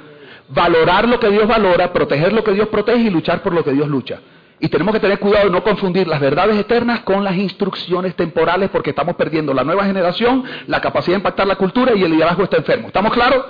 valorar 0.48 1.06
lo 1.06 1.20
que 1.20 1.28
Dios 1.28 1.46
valora, 1.46 1.92
proteger 1.92 2.32
lo 2.32 2.42
que 2.42 2.52
Dios 2.52 2.68
protege 2.68 3.02
y 3.02 3.10
luchar 3.10 3.42
por 3.42 3.52
lo 3.52 3.62
que 3.62 3.72
Dios 3.72 3.86
lucha. 3.86 4.20
Y 4.58 4.68
tenemos 4.68 4.94
que 4.94 5.00
tener 5.00 5.18
cuidado 5.18 5.46
de 5.46 5.50
no 5.50 5.62
confundir 5.62 6.06
las 6.06 6.20
verdades 6.20 6.56
eternas 6.58 7.00
con 7.00 7.24
las 7.24 7.34
instrucciones 7.34 8.14
temporales 8.14 8.68
porque 8.70 8.90
estamos 8.90 9.16
perdiendo 9.16 9.54
la 9.54 9.64
nueva 9.64 9.84
generación, 9.84 10.44
la 10.66 10.80
capacidad 10.80 11.14
de 11.14 11.20
impactar 11.20 11.46
la 11.46 11.56
cultura 11.56 11.94
y 11.94 12.02
el 12.02 12.10
liderazgo 12.10 12.44
está 12.44 12.58
enfermo. 12.58 12.88
¿Estamos 12.88 13.12
claros? 13.12 13.44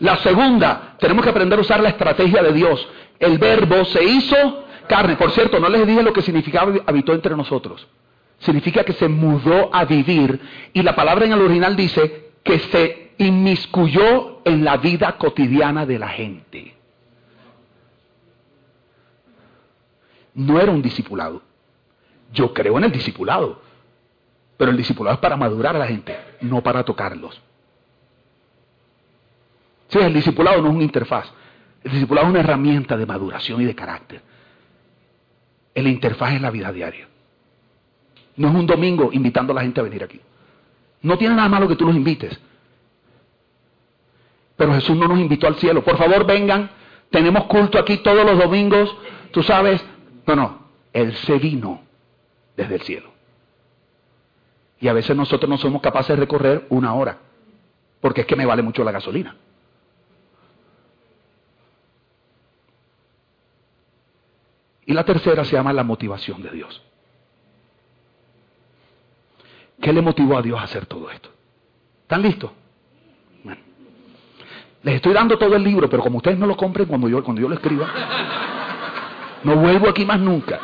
La 0.00 0.16
segunda, 0.18 0.96
tenemos 0.98 1.24
que 1.24 1.30
aprender 1.30 1.58
a 1.58 1.62
usar 1.62 1.80
la 1.80 1.90
estrategia 1.90 2.42
de 2.42 2.52
Dios. 2.52 2.86
El 3.18 3.38
verbo 3.38 3.84
se 3.84 4.04
hizo 4.04 4.64
carne. 4.88 5.16
Por 5.16 5.30
cierto, 5.30 5.58
no 5.58 5.68
les 5.68 5.86
dije 5.86 6.02
lo 6.02 6.12
que 6.12 6.22
significaba 6.22 6.72
habitó 6.86 7.12
entre 7.12 7.36
nosotros. 7.36 7.86
Significa 8.38 8.84
que 8.84 8.92
se 8.92 9.08
mudó 9.08 9.70
a 9.74 9.84
vivir 9.84 10.40
y 10.72 10.82
la 10.82 10.94
palabra 10.94 11.24
en 11.24 11.32
el 11.32 11.40
original 11.40 11.74
dice 11.74 12.32
que 12.42 12.58
se 12.58 13.12
inmiscuyó 13.18 14.40
en 14.44 14.64
la 14.64 14.76
vida 14.76 15.16
cotidiana 15.16 15.86
de 15.86 15.98
la 15.98 16.08
gente. 16.08 16.76
no 20.36 20.60
era 20.60 20.70
un 20.70 20.82
discipulado. 20.82 21.42
Yo 22.32 22.52
creo 22.52 22.76
en 22.78 22.84
el 22.84 22.92
discipulado, 22.92 23.60
pero 24.56 24.70
el 24.70 24.76
discipulado 24.76 25.14
es 25.14 25.20
para 25.20 25.36
madurar 25.36 25.74
a 25.74 25.78
la 25.78 25.86
gente, 25.86 26.16
no 26.42 26.62
para 26.62 26.84
tocarlos. 26.84 27.40
Sí, 29.88 29.98
el 29.98 30.12
discipulado 30.12 30.60
no 30.62 30.68
es 30.68 30.74
una 30.74 30.84
interfaz, 30.84 31.32
el 31.84 31.92
discipulado 31.92 32.26
es 32.26 32.30
una 32.32 32.40
herramienta 32.40 32.96
de 32.96 33.06
maduración 33.06 33.60
y 33.60 33.64
de 33.64 33.74
carácter. 33.74 34.22
El 35.74 35.86
interfaz 35.86 36.34
es 36.34 36.40
la 36.40 36.50
vida 36.50 36.72
diaria. 36.72 37.08
No 38.36 38.48
es 38.48 38.54
un 38.54 38.66
domingo 38.66 39.10
invitando 39.12 39.52
a 39.52 39.56
la 39.56 39.62
gente 39.62 39.80
a 39.80 39.84
venir 39.84 40.02
aquí. 40.02 40.20
No 41.02 41.16
tiene 41.16 41.34
nada 41.34 41.48
malo 41.48 41.68
que 41.68 41.76
tú 41.76 41.86
los 41.86 41.94
invites. 41.94 42.38
Pero 44.56 44.74
Jesús 44.74 44.96
no 44.96 45.06
nos 45.06 45.18
invitó 45.18 45.46
al 45.46 45.56
cielo. 45.56 45.84
Por 45.84 45.96
favor, 45.96 46.26
vengan. 46.26 46.70
Tenemos 47.10 47.44
culto 47.44 47.78
aquí 47.78 47.98
todos 47.98 48.24
los 48.24 48.38
domingos. 48.38 48.94
Tú 49.30 49.42
sabes, 49.42 49.84
no, 50.26 50.34
no, 50.34 50.58
Él 50.92 51.14
se 51.14 51.38
vino 51.38 51.82
desde 52.56 52.76
el 52.76 52.80
cielo. 52.82 53.10
Y 54.80 54.88
a 54.88 54.92
veces 54.92 55.16
nosotros 55.16 55.48
no 55.48 55.56
somos 55.58 55.80
capaces 55.80 56.08
de 56.08 56.16
recorrer 56.16 56.66
una 56.70 56.94
hora, 56.94 57.18
porque 58.00 58.22
es 58.22 58.26
que 58.26 58.36
me 58.36 58.44
vale 58.44 58.62
mucho 58.62 58.84
la 58.84 58.92
gasolina. 58.92 59.36
Y 64.86 64.92
la 64.92 65.04
tercera 65.04 65.44
se 65.44 65.52
llama 65.56 65.72
la 65.72 65.82
motivación 65.82 66.42
de 66.42 66.50
Dios. 66.50 66.82
¿Qué 69.80 69.92
le 69.92 70.00
motivó 70.00 70.38
a 70.38 70.42
Dios 70.42 70.58
a 70.58 70.62
hacer 70.62 70.86
todo 70.86 71.10
esto? 71.10 71.28
¿Están 72.02 72.22
listos? 72.22 72.50
Les 74.82 74.94
estoy 74.94 75.12
dando 75.12 75.36
todo 75.36 75.56
el 75.56 75.64
libro, 75.64 75.90
pero 75.90 76.00
como 76.00 76.18
ustedes 76.18 76.38
no 76.38 76.46
lo 76.46 76.56
compren 76.56 76.86
cuando 76.86 77.08
yo, 77.08 77.22
cuando 77.24 77.42
yo 77.42 77.48
lo 77.48 77.56
escriba, 77.56 77.88
no 79.42 79.56
vuelvo 79.56 79.88
aquí 79.88 80.04
más 80.04 80.20
nunca. 80.20 80.60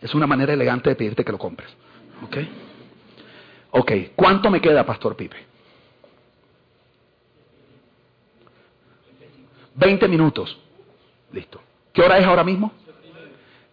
Es 0.00 0.14
una 0.14 0.28
manera 0.28 0.52
elegante 0.52 0.90
de 0.90 0.94
pedirte 0.94 1.24
que 1.24 1.32
lo 1.32 1.38
compres. 1.38 1.68
¿Ok? 2.24 2.36
Ok, 3.72 3.92
¿cuánto 4.14 4.50
me 4.50 4.60
queda, 4.60 4.86
Pastor 4.86 5.16
Pipe? 5.16 5.36
20 9.76 10.08
minutos. 10.08 10.58
Listo. 11.32 11.60
¿Qué 11.92 12.02
hora 12.02 12.18
es 12.18 12.26
ahora 12.26 12.44
mismo? 12.44 12.72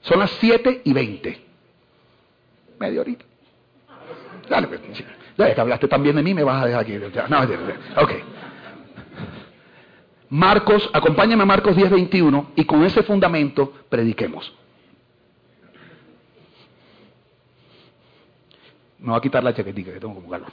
Son 0.02 0.20
las 0.20 0.32
7 0.32 0.82
y 0.84 0.94
20. 0.94 1.42
Media 2.80 3.02
horita. 3.02 3.26
Dale, 4.50 4.68
pues. 4.68 4.82
Ya 5.38 5.56
que 5.56 5.62
hablaste 5.62 5.88
también 5.88 6.16
de 6.16 6.24
mí, 6.24 6.34
me 6.34 6.44
vas 6.44 6.64
a 6.64 6.68
dejar 6.68 6.82
aquí. 6.82 7.00
No, 7.30 7.42
ok. 8.02 8.12
Marcos, 10.30 10.90
acompáñame 10.94 11.44
a 11.44 11.46
Marcos 11.46 11.76
10:21 11.76 12.48
y 12.56 12.66
con 12.66 12.84
ese 12.84 13.04
fundamento 13.04 13.72
prediquemos. 13.90 14.52
Me 19.00 19.10
voy 19.10 19.18
a 19.18 19.22
quitar 19.22 19.44
la 19.44 19.54
chaquetita 19.54 19.94
que 19.94 20.00
tengo 20.00 20.16
como 20.16 20.30
calor. 20.30 20.52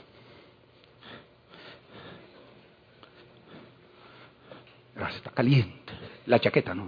Está 5.09 5.31
caliente. 5.31 5.93
La 6.25 6.39
chaqueta, 6.39 6.73
¿no? 6.73 6.87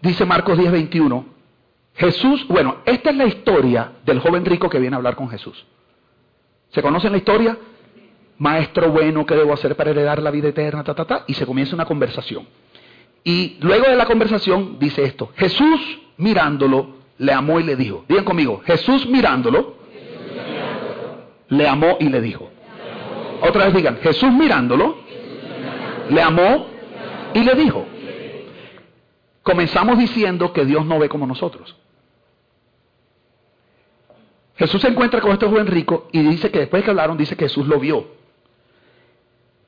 Dice 0.00 0.24
Marcos 0.24 0.58
10:21. 0.58 1.24
Jesús, 1.94 2.46
bueno, 2.48 2.78
esta 2.86 3.10
es 3.10 3.16
la 3.16 3.26
historia 3.26 3.92
del 4.04 4.20
joven 4.20 4.44
rico 4.44 4.68
que 4.70 4.78
viene 4.78 4.96
a 4.96 4.98
hablar 4.98 5.14
con 5.14 5.28
Jesús. 5.28 5.66
¿Se 6.70 6.80
conoce 6.80 7.10
la 7.10 7.18
historia? 7.18 7.56
maestro 8.42 8.90
bueno, 8.90 9.24
¿qué 9.24 9.36
debo 9.36 9.52
hacer 9.52 9.76
para 9.76 9.90
heredar 9.90 10.20
la 10.20 10.32
vida 10.32 10.48
eterna? 10.48 10.82
Ta, 10.82 10.94
ta, 10.94 11.04
ta, 11.04 11.24
y 11.28 11.34
se 11.34 11.46
comienza 11.46 11.76
una 11.76 11.84
conversación. 11.84 12.44
Y 13.22 13.56
luego 13.60 13.88
de 13.88 13.94
la 13.94 14.04
conversación 14.04 14.78
dice 14.80 15.04
esto, 15.04 15.30
Jesús 15.36 16.00
mirándolo, 16.16 17.02
le 17.18 17.32
amó 17.32 17.60
y 17.60 17.62
le 17.62 17.76
dijo, 17.76 18.04
digan 18.08 18.24
conmigo, 18.24 18.60
Jesús 18.66 19.06
mirándolo, 19.06 19.76
le 21.50 21.68
amó 21.68 21.98
y 22.00 22.08
le 22.08 22.20
dijo. 22.20 22.50
Otra 23.42 23.66
vez 23.66 23.74
digan, 23.74 23.98
Jesús 24.02 24.32
mirándolo, 24.32 25.01
le 26.08 26.22
amó 26.22 26.66
y 27.34 27.42
le 27.42 27.54
dijo. 27.54 27.86
Comenzamos 29.42 29.98
diciendo 29.98 30.52
que 30.52 30.64
Dios 30.64 30.86
no 30.86 30.98
ve 30.98 31.08
como 31.08 31.26
nosotros. 31.26 31.76
Jesús 34.56 34.80
se 34.80 34.88
encuentra 34.88 35.20
con 35.20 35.32
este 35.32 35.46
joven 35.46 35.66
rico 35.66 36.08
y 36.12 36.20
dice 36.22 36.50
que 36.50 36.60
después 36.60 36.84
que 36.84 36.90
hablaron, 36.90 37.16
dice 37.16 37.36
que 37.36 37.46
Jesús 37.46 37.66
lo 37.66 37.80
vio. 37.80 38.06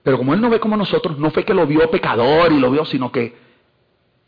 Pero 0.03 0.19
como 0.19 0.35
él 0.35 0.41
no 0.41 0.51
ve 0.51 0.61
como 0.61 0.77
nosotros, 0.77 1.19
no 1.19 1.31
fue 1.31 1.45
que 1.45 1.55
lo 1.55 1.67
vio 1.67 1.91
pecador 1.91 2.53
y 2.53 2.61
lo 2.61 2.71
vio, 2.71 2.85
sino 2.85 3.11
que 3.11 3.35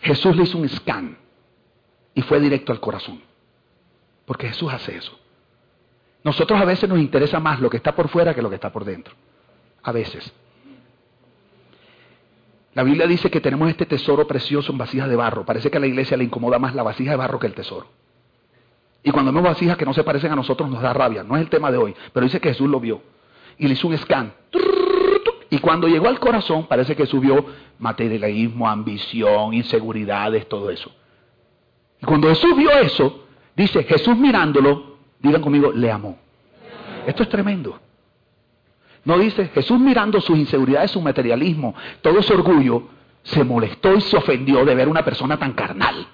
Jesús 0.00 0.34
le 0.34 0.44
hizo 0.44 0.58
un 0.58 0.68
scan 0.68 1.16
y 2.14 2.22
fue 2.22 2.40
directo 2.40 2.72
al 2.72 2.80
corazón. 2.80 3.22
Porque 4.24 4.48
Jesús 4.48 4.72
hace 4.72 4.96
eso. 4.96 5.16
Nosotros 6.24 6.60
a 6.60 6.64
veces 6.64 6.88
nos 6.88 6.98
interesa 6.98 7.38
más 7.38 7.60
lo 7.60 7.70
que 7.70 7.76
está 7.76 7.94
por 7.94 8.08
fuera 8.08 8.34
que 8.34 8.42
lo 8.42 8.48
que 8.48 8.56
está 8.56 8.72
por 8.72 8.84
dentro. 8.84 9.14
A 9.82 9.92
veces. 9.92 10.32
La 12.76 12.82
Biblia 12.82 13.06
dice 13.06 13.30
que 13.30 13.40
tenemos 13.40 13.70
este 13.70 13.86
tesoro 13.86 14.26
precioso 14.26 14.70
en 14.70 14.76
vasijas 14.76 15.08
de 15.08 15.16
barro. 15.16 15.46
Parece 15.46 15.70
que 15.70 15.78
a 15.78 15.80
la 15.80 15.86
iglesia 15.86 16.14
le 16.14 16.24
incomoda 16.24 16.58
más 16.58 16.74
la 16.74 16.82
vasija 16.82 17.12
de 17.12 17.16
barro 17.16 17.38
que 17.38 17.46
el 17.46 17.54
tesoro. 17.54 17.86
Y 19.02 19.10
cuando 19.12 19.32
vemos 19.32 19.48
vasijas 19.48 19.78
que 19.78 19.86
no 19.86 19.94
se 19.94 20.04
parecen 20.04 20.30
a 20.32 20.36
nosotros 20.36 20.68
nos 20.68 20.82
da 20.82 20.92
rabia. 20.92 21.22
No 21.22 21.36
es 21.36 21.40
el 21.40 21.48
tema 21.48 21.70
de 21.70 21.78
hoy. 21.78 21.94
Pero 22.12 22.24
dice 22.24 22.38
que 22.38 22.50
Jesús 22.50 22.68
lo 22.68 22.78
vio. 22.78 23.00
Y 23.56 23.66
le 23.66 23.72
hizo 23.72 23.88
un 23.88 23.96
scan. 23.96 24.30
Y 25.48 25.58
cuando 25.58 25.88
llegó 25.88 26.06
al 26.08 26.20
corazón, 26.20 26.66
parece 26.66 26.94
que 26.94 27.06
subió 27.06 27.46
materialismo, 27.78 28.68
ambición, 28.68 29.54
inseguridades, 29.54 30.46
todo 30.46 30.68
eso. 30.68 30.94
Y 32.02 32.04
cuando 32.04 32.28
Jesús 32.28 32.54
vio 32.58 32.70
eso, 32.72 33.24
dice, 33.56 33.84
Jesús 33.84 34.18
mirándolo, 34.18 34.98
digan 35.20 35.40
conmigo, 35.40 35.72
le 35.72 35.90
amó. 35.90 36.18
Esto 37.06 37.22
es 37.22 37.30
tremendo. 37.30 37.80
No 39.06 39.16
dice, 39.18 39.46
Jesús 39.54 39.78
mirando 39.78 40.20
sus 40.20 40.36
inseguridades, 40.36 40.90
su 40.90 41.00
materialismo, 41.00 41.76
todo 42.02 42.18
ese 42.18 42.34
orgullo, 42.34 42.88
se 43.22 43.44
molestó 43.44 43.94
y 43.94 44.00
se 44.00 44.16
ofendió 44.16 44.64
de 44.64 44.74
ver 44.74 44.88
una 44.88 45.04
persona 45.04 45.38
tan 45.38 45.52
carnal. 45.52 46.08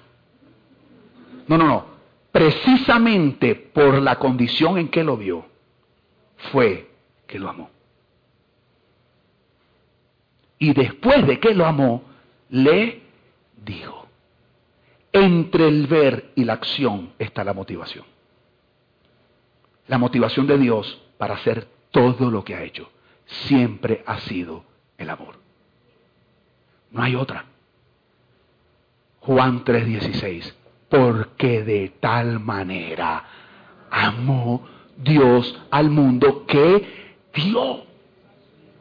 No, 1.47 1.57
no, 1.57 1.65
no. 1.65 1.85
Precisamente 2.31 3.55
por 3.55 3.99
la 3.99 4.17
condición 4.17 4.77
en 4.77 4.89
que 4.89 5.03
lo 5.03 5.17
vio, 5.17 5.43
fue 6.51 6.91
que 7.25 7.39
lo 7.39 7.49
amó. 7.49 7.71
Y 10.59 10.71
después 10.73 11.25
de 11.25 11.39
que 11.39 11.55
lo 11.55 11.65
amó, 11.65 12.03
le 12.49 13.01
dijo. 13.65 14.05
Entre 15.11 15.67
el 15.67 15.87
ver 15.87 16.31
y 16.35 16.43
la 16.43 16.53
acción 16.53 17.13
está 17.17 17.43
la 17.43 17.53
motivación. 17.53 18.05
La 19.87 19.97
motivación 19.97 20.45
de 20.45 20.59
Dios 20.59 21.01
para 21.17 21.33
hacer 21.33 21.72
todo 21.93 22.31
lo 22.31 22.43
que 22.43 22.55
ha 22.55 22.63
hecho 22.63 22.89
siempre 23.25 24.03
ha 24.05 24.19
sido 24.21 24.65
el 24.97 25.09
amor. 25.09 25.35
No 26.91 27.01
hay 27.01 27.15
otra. 27.15 27.45
Juan 29.21 29.63
3:16, 29.63 30.53
porque 30.89 31.63
de 31.63 31.93
tal 32.01 32.39
manera 32.39 33.23
amó 33.89 34.67
Dios 34.97 35.61
al 35.71 35.89
mundo 35.89 36.45
que 36.45 37.21
dio. 37.33 37.61
O 37.61 37.85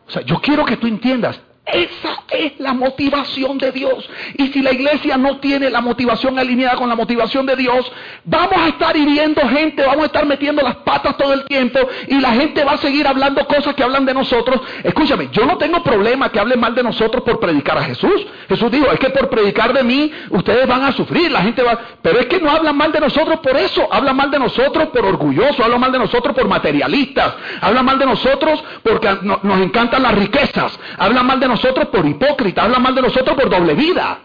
sea, 0.09 0.23
yo 0.23 0.41
quiero 0.41 0.65
que 0.65 0.79
tú 0.79 0.87
entiendas, 0.87 1.41
esa 1.65 2.25
es 2.31 2.59
la 2.59 2.73
motivación 2.73 3.57
de 3.57 3.71
Dios. 3.71 4.09
Y 4.37 4.49
si 4.49 4.63
la 4.63 4.73
iglesia 4.73 5.17
no 5.17 5.37
tiene 5.37 5.71
la 5.71 5.81
motivación 5.81 6.37
alineada 6.37 6.77
con 6.77 6.89
la 6.89 6.97
motivación 6.97 7.47
de 7.47 7.55
Dios, 7.55 7.91
vamos 8.25 8.57
a 8.57 8.69
estar 8.69 8.97
hiriendo 8.97 9.41
gente, 9.49 9.85
vamos 9.85 10.03
a 10.03 10.07
estar 10.07 10.27
metiendo 10.27 10.61
las 10.61 10.77
patas 10.77 11.17
todo 11.17 11.33
el 11.33 11.45
tiempo 11.45 11.79
y 12.09 12.19
la 12.19 12.33
gente 12.33 12.65
va 12.65 12.73
a 12.73 12.79
seguir 12.79 13.07
hablando 13.07 13.47
cosas 13.47 13.75
que 13.77 13.83
hablan 13.85 14.05
de 14.05 14.13
nosotros. 14.13 14.61
Escúchame, 14.83 15.29
yo 15.31 15.47
no 15.47 15.57
tengo 15.57 15.85
problema 15.85 16.31
que 16.31 16.41
hablen 16.41 16.59
mal 16.59 16.75
de 16.75 16.83
nosotros 16.83 17.23
por 17.23 17.39
predicar 17.39 17.79
a 17.79 17.85
Jesús. 17.85 18.27
Jesús 18.49 18.71
dijo, 18.71 18.91
es 18.91 18.99
que 18.99 19.11
por 19.11 19.31
predicar 19.31 19.73
de 19.73 19.85
mí 19.85 20.11
ustedes 20.31 20.67
van 20.67 20.83
a 20.83 20.93
sufrir, 20.93 21.31
la 21.31 21.43
gente 21.43 21.63
va... 21.63 21.79
Pero 22.03 22.19
es 22.19 22.27
que 22.27 22.41
no 22.41 22.51
hablan 22.51 22.77
mal 22.77 22.91
de 22.91 22.99
nosotros 22.99 23.39
por 23.39 23.57
eso, 23.57 23.87
hablan 23.93 24.17
mal 24.17 24.33
de 24.33 24.41
nosotros 24.41 24.89
por 24.89 25.05
orgulloso, 25.07 25.63
hablan 25.63 25.79
mal 25.79 25.93
de 25.93 26.01
nosotros 26.01 26.35
por 26.35 26.49
materialistas, 26.49 27.35
hablan 27.61 27.85
mal 27.85 28.01
de 28.01 28.07
nosotros 28.07 28.65
porque 28.83 29.09
nos 29.23 29.61
encantan 29.61 30.03
las 30.03 30.15
riquezas, 30.17 30.77
hablan 30.99 31.25
mal 31.25 31.39
de 31.39 31.52
nosotros 31.53 31.89
por 31.89 32.07
hipócritas, 32.07 32.65
habla 32.65 32.79
mal 32.79 32.95
de 32.95 33.03
nosotros 33.03 33.37
por 33.37 33.49
doble 33.49 33.75
vida, 33.75 34.21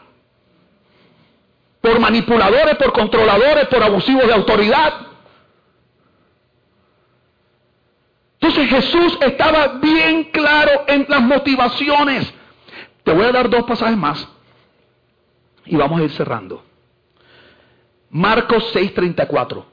por 1.82 1.99
manipuladores, 1.99 2.75
por 2.75 2.91
controladores, 2.91 3.67
por 3.67 3.84
abusivos 3.84 4.25
de 4.28 4.34
autoridad. 4.34 4.93
Entonces 8.39 8.69
Jesús 8.69 9.17
estaba 9.21 9.80
bien 9.80 10.25
claro 10.25 10.86
en 10.88 11.05
las 11.09 11.21
motivaciones. 11.21 12.34
Te 13.03 13.11
voy 13.11 13.25
a 13.25 13.32
dar 13.32 13.49
dos 13.49 13.63
pasajes 13.63 13.97
más 13.97 14.28
y 15.65 15.75
vamos 15.75 15.99
a 15.99 16.03
ir 16.03 16.11
cerrando. 16.11 16.63
Marcos 18.09 18.71
6:34. 18.73 19.65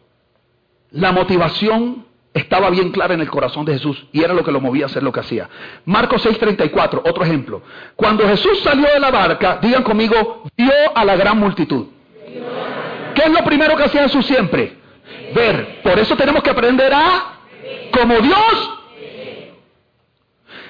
La 0.90 1.12
motivación 1.12 2.06
estaba 2.34 2.68
bien 2.68 2.90
clara 2.90 3.14
en 3.14 3.20
el 3.20 3.30
corazón 3.30 3.64
de 3.64 3.74
Jesús 3.74 4.04
y 4.12 4.22
era 4.22 4.34
lo 4.34 4.42
que 4.42 4.50
lo 4.50 4.60
movía 4.60 4.84
a 4.84 4.86
hacer 4.86 5.04
lo 5.04 5.12
que 5.12 5.20
hacía. 5.20 5.48
Marcos 5.84 6.26
6:34, 6.26 7.02
otro 7.04 7.24
ejemplo. 7.24 7.62
Cuando 7.94 8.26
Jesús 8.26 8.58
salió 8.60 8.88
de 8.92 8.98
la 8.98 9.12
barca, 9.12 9.58
digan 9.62 9.84
conmigo, 9.84 10.42
vio 10.56 10.72
a 10.94 11.04
la 11.04 11.14
gran 11.14 11.38
multitud. 11.38 11.86
¿Qué 13.14 13.22
es 13.22 13.30
lo 13.30 13.44
primero 13.44 13.76
que 13.76 13.84
hacía 13.84 14.02
Jesús 14.02 14.26
siempre? 14.26 14.76
Ver. 15.32 15.80
Por 15.82 15.96
eso 15.98 16.16
tenemos 16.16 16.42
que 16.42 16.50
aprender 16.50 16.92
a, 16.92 17.38
como 17.92 18.18
Dios. 18.18 18.70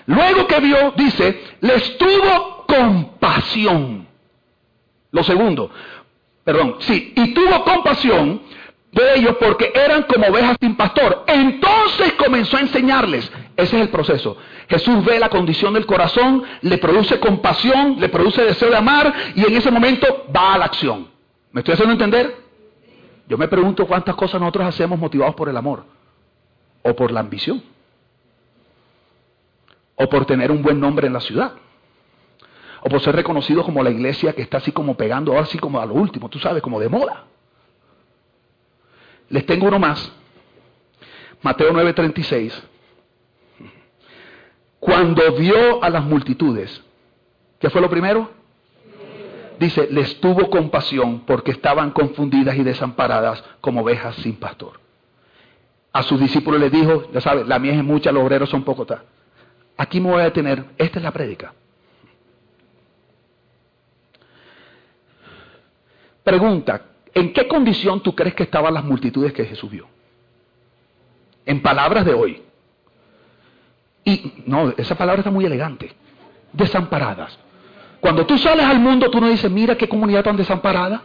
Luego 0.06 0.46
que 0.46 0.60
vio, 0.60 0.92
dice, 0.96 1.42
les 1.62 1.96
tuvo 1.96 2.66
compasión. 2.66 4.06
Lo 5.10 5.24
segundo, 5.24 5.70
perdón, 6.42 6.76
sí, 6.80 7.14
y 7.16 7.32
tuvo 7.32 7.64
compasión 7.64 8.42
de 8.95 9.18
ellos 9.18 9.36
porque 9.40 9.72
eran 9.74 10.05
como 10.05 10.26
ovejas 10.28 10.57
sin 10.61 10.76
pastor. 10.76 11.24
Entonces 11.26 12.12
comenzó 12.14 12.57
a 12.57 12.61
enseñarles. 12.61 13.30
Ese 13.57 13.76
es 13.76 13.82
el 13.82 13.88
proceso. 13.88 14.36
Jesús 14.68 15.05
ve 15.05 15.18
la 15.18 15.28
condición 15.28 15.74
del 15.74 15.84
corazón, 15.84 16.42
le 16.62 16.78
produce 16.78 17.18
compasión, 17.20 17.97
le 17.99 18.09
produce 18.09 18.42
deseo 18.42 18.70
de 18.70 18.76
amar 18.76 19.12
y 19.34 19.45
en 19.45 19.55
ese 19.57 19.70
momento 19.70 20.26
va 20.34 20.55
a 20.55 20.59
la 20.59 20.64
acción. 20.66 21.09
¿Me 21.53 21.61
estoy 21.61 21.74
haciendo 21.74 21.92
entender? 21.92 22.36
Yo 23.28 23.36
me 23.36 23.49
pregunto 23.49 23.86
cuántas 23.86 24.14
cosas 24.14 24.40
nosotros 24.40 24.66
hacemos 24.66 24.99
motivados 24.99 25.34
por 25.34 25.49
el 25.49 25.57
amor 25.57 25.84
o 26.82 26.95
por 26.95 27.11
la 27.11 27.20
ambición 27.20 27.62
o 29.97 30.09
por 30.09 30.26
tener 30.26 30.51
un 30.51 30.62
buen 30.62 30.78
nombre 30.78 31.07
en 31.07 31.12
la 31.12 31.20
ciudad 31.20 31.53
o 32.82 32.88
por 32.88 33.01
ser 33.01 33.16
reconocido 33.16 33.64
como 33.64 33.82
la 33.82 33.90
iglesia 33.90 34.34
que 34.34 34.42
está 34.42 34.59
así 34.59 34.72
como 34.72 34.95
pegando 34.97 35.32
ahora 35.32 35.45
así 35.45 35.59
como 35.59 35.80
a 35.80 35.86
lo 35.86 35.95
último, 35.95 36.28
tú 36.28 36.38
sabes, 36.38 36.62
como 36.62 36.78
de 36.78 36.88
moda. 36.88 37.24
Les 39.31 39.45
tengo 39.47 39.66
uno 39.66 39.79
más. 39.79 40.12
Mateo 41.43 41.72
9:36. 41.72 42.53
Cuando 44.81 45.33
vio 45.37 45.83
a 45.83 45.89
las 45.89 46.05
multitudes, 46.05 46.83
¿qué 47.59 47.70
fue 47.70 47.81
lo 47.81 47.89
primero? 47.89 48.31
Dice, 49.59 49.89
les 49.91 50.20
tuvo 50.20 50.51
compasión 50.51 51.20
porque 51.20 51.53
estaban 51.53 51.93
confundidas 51.93 52.57
y 52.57 52.64
desamparadas 52.64 53.43
como 53.61 53.83
ovejas 53.83 54.16
sin 54.16 54.37
pastor. 54.37 54.81
A 55.93 56.03
sus 56.03 56.18
discípulos 56.20 56.61
les 56.61 56.72
dijo, 56.72 57.11
ya 57.12 57.20
sabes, 57.20 57.47
la 57.47 57.59
mía 57.59 57.72
es 57.75 57.85
mucha, 57.85 58.11
los 58.11 58.22
obreros 58.22 58.51
son 58.51 58.64
pocos. 58.64 58.89
Aquí 59.77 60.01
me 60.01 60.11
voy 60.11 60.20
a 60.20 60.25
detener, 60.25 60.64
esta 60.77 60.99
es 60.99 61.03
la 61.05 61.12
prédica. 61.12 61.55
Pregunta, 66.25 66.83
¿En 67.14 67.32
qué 67.32 67.46
condición 67.46 68.00
tú 68.00 68.14
crees 68.14 68.34
que 68.34 68.42
estaban 68.42 68.74
las 68.74 68.84
multitudes 68.84 69.32
que 69.32 69.44
Jesús 69.44 69.70
vio? 69.70 69.86
En 71.46 71.62
palabras 71.62 72.04
de 72.04 72.12
hoy. 72.12 72.42
Y 74.04 74.42
no, 74.46 74.74
esa 74.76 74.96
palabra 74.96 75.20
está 75.20 75.30
muy 75.30 75.44
elegante. 75.44 75.94
Desamparadas. 76.52 77.38
Cuando 78.00 78.26
tú 78.26 78.36
sales 78.36 78.66
al 78.66 78.80
mundo, 78.80 79.10
tú 79.10 79.20
no 79.20 79.28
dices, 79.28 79.50
mira 79.50 79.76
qué 79.76 79.88
comunidad 79.88 80.24
tan 80.24 80.36
desamparada. 80.36 81.02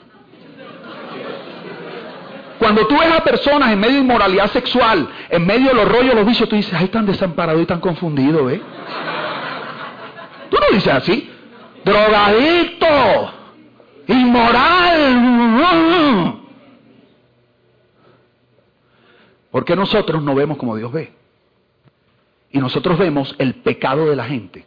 Cuando 2.58 2.86
tú 2.88 2.98
ves 2.98 3.12
a 3.12 3.24
personas 3.24 3.72
en 3.72 3.80
medio 3.80 3.96
de 3.96 4.02
inmoralidad 4.02 4.48
sexual, 4.52 5.08
en 5.30 5.46
medio 5.46 5.70
de 5.70 5.76
los 5.76 5.88
rollos, 5.88 6.14
los 6.14 6.26
vicios, 6.26 6.50
tú 6.50 6.56
dices, 6.58 6.74
ay, 6.74 6.90
tan 6.90 7.06
desamparado 7.06 7.62
y 7.62 7.66
tan 7.66 7.80
confundido, 7.80 8.50
¿eh? 8.50 8.60
Tú 10.50 10.58
no 10.60 10.76
dices 10.76 10.94
así. 10.94 11.30
Drogadicto 11.86 13.39
inmoral. 14.14 15.70
Porque 19.52 19.76
nosotros 19.76 20.22
no 20.22 20.36
vemos 20.36 20.58
como 20.58 20.76
Dios 20.76 20.92
ve. 20.92 21.14
Y 22.52 22.60
nosotros 22.60 22.98
vemos 22.98 23.36
el 23.38 23.56
pecado 23.56 24.06
de 24.08 24.16
la 24.16 24.26
gente. 24.26 24.66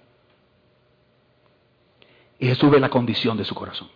Y 2.38 2.46
Jesús 2.46 2.70
ve 2.70 2.80
la 2.80 2.88
condición 2.88 3.36
de 3.36 3.44
su 3.44 3.54
corazón. 3.54 3.88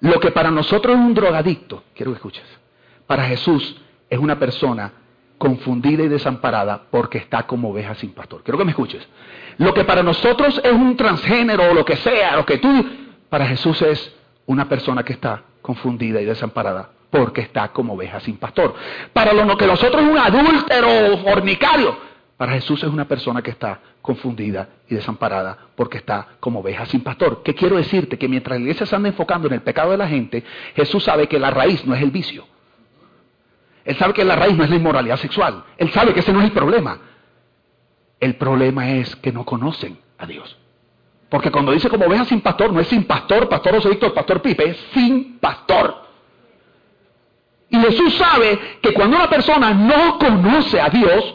Lo 0.00 0.20
que 0.20 0.30
para 0.30 0.50
nosotros 0.50 0.96
es 0.96 1.00
un 1.00 1.14
drogadicto, 1.14 1.82
quiero 1.94 2.12
que 2.12 2.16
escuches, 2.16 2.44
para 3.06 3.24
Jesús 3.24 3.80
es 4.08 4.18
una 4.18 4.38
persona 4.38 4.92
confundida 5.38 6.04
y 6.04 6.08
desamparada 6.08 6.86
porque 6.90 7.18
está 7.18 7.44
como 7.46 7.70
oveja 7.70 7.94
sin 7.94 8.12
pastor. 8.12 8.42
Quiero 8.42 8.58
que 8.58 8.64
me 8.64 8.70
escuches. 8.72 9.06
Lo 9.58 9.74
que 9.74 9.84
para 9.84 10.02
nosotros 10.02 10.60
es 10.62 10.72
un 10.72 10.96
transgénero 10.96 11.70
o 11.70 11.74
lo 11.74 11.84
que 11.84 11.96
sea, 11.96 12.36
lo 12.36 12.46
que 12.46 12.58
tú 12.58 12.86
para 13.28 13.46
Jesús 13.46 13.80
es 13.82 14.14
una 14.46 14.68
persona 14.68 15.02
que 15.02 15.12
está 15.12 15.42
confundida 15.62 16.20
y 16.20 16.24
desamparada 16.24 16.90
porque 17.10 17.42
está 17.42 17.68
como 17.68 17.94
oveja 17.94 18.20
sin 18.20 18.36
pastor. 18.36 18.74
Para 19.12 19.32
lo 19.32 19.56
que 19.56 19.66
nosotros 19.66 20.02
es 20.02 20.08
un 20.08 20.18
adúltero 20.18 21.18
fornicario, 21.18 21.96
para 22.36 22.52
Jesús 22.52 22.82
es 22.82 22.88
una 22.88 23.06
persona 23.06 23.42
que 23.42 23.50
está 23.50 23.80
confundida 24.00 24.68
y 24.88 24.94
desamparada 24.94 25.58
porque 25.74 25.98
está 25.98 26.28
como 26.40 26.60
oveja 26.60 26.86
sin 26.86 27.00
pastor. 27.02 27.42
¿Qué 27.42 27.54
quiero 27.54 27.76
decirte? 27.76 28.16
Que 28.16 28.28
mientras 28.28 28.56
la 28.56 28.62
iglesia 28.62 28.86
se 28.86 28.94
anda 28.94 29.08
enfocando 29.08 29.48
en 29.48 29.54
el 29.54 29.62
pecado 29.62 29.90
de 29.90 29.96
la 29.96 30.08
gente, 30.08 30.44
Jesús 30.74 31.04
sabe 31.04 31.26
que 31.26 31.38
la 31.38 31.50
raíz 31.50 31.84
no 31.84 31.94
es 31.94 32.02
el 32.02 32.10
vicio. 32.10 32.46
Él 33.84 33.96
sabe 33.96 34.12
que 34.12 34.24
la 34.24 34.36
raíz 34.36 34.56
no 34.56 34.64
es 34.64 34.70
la 34.70 34.76
inmoralidad 34.76 35.16
sexual. 35.16 35.64
Él 35.78 35.90
sabe 35.92 36.12
que 36.14 36.20
ese 36.20 36.32
no 36.32 36.40
es 36.40 36.44
el 36.44 36.52
problema. 36.52 36.98
El 38.20 38.36
problema 38.36 38.90
es 38.90 39.16
que 39.16 39.32
no 39.32 39.44
conocen 39.44 39.98
a 40.18 40.26
Dios. 40.26 40.56
Porque 41.28 41.50
cuando 41.50 41.72
dice 41.72 41.88
como 41.88 42.06
oveja 42.06 42.24
sin 42.24 42.40
pastor, 42.40 42.72
no 42.72 42.80
es 42.80 42.88
sin 42.88 43.04
pastor, 43.04 43.48
pastor 43.48 43.74
José 43.74 43.90
Víctor, 43.90 44.14
pastor 44.14 44.40
Pipe, 44.40 44.70
es 44.70 44.76
sin 44.94 45.38
pastor. 45.38 46.08
Y 47.70 47.78
Jesús 47.78 48.14
sabe 48.14 48.78
que 48.80 48.94
cuando 48.94 49.16
una 49.16 49.28
persona 49.28 49.72
no 49.72 50.18
conoce 50.18 50.80
a 50.80 50.88
Dios, 50.88 51.34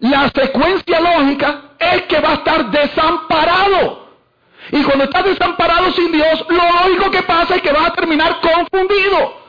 la 0.00 0.30
secuencia 0.30 1.00
lógica 1.00 1.74
es 1.78 2.02
que 2.02 2.20
va 2.20 2.30
a 2.30 2.34
estar 2.34 2.70
desamparado. 2.70 4.08
Y 4.72 4.82
cuando 4.82 5.04
estás 5.04 5.24
desamparado 5.24 5.90
sin 5.92 6.10
Dios, 6.10 6.44
lo 6.48 6.88
único 6.88 7.10
que 7.10 7.22
pasa 7.22 7.56
es 7.56 7.62
que 7.62 7.72
vas 7.72 7.86
a 7.86 7.92
terminar 7.92 8.40
confundido. 8.40 9.39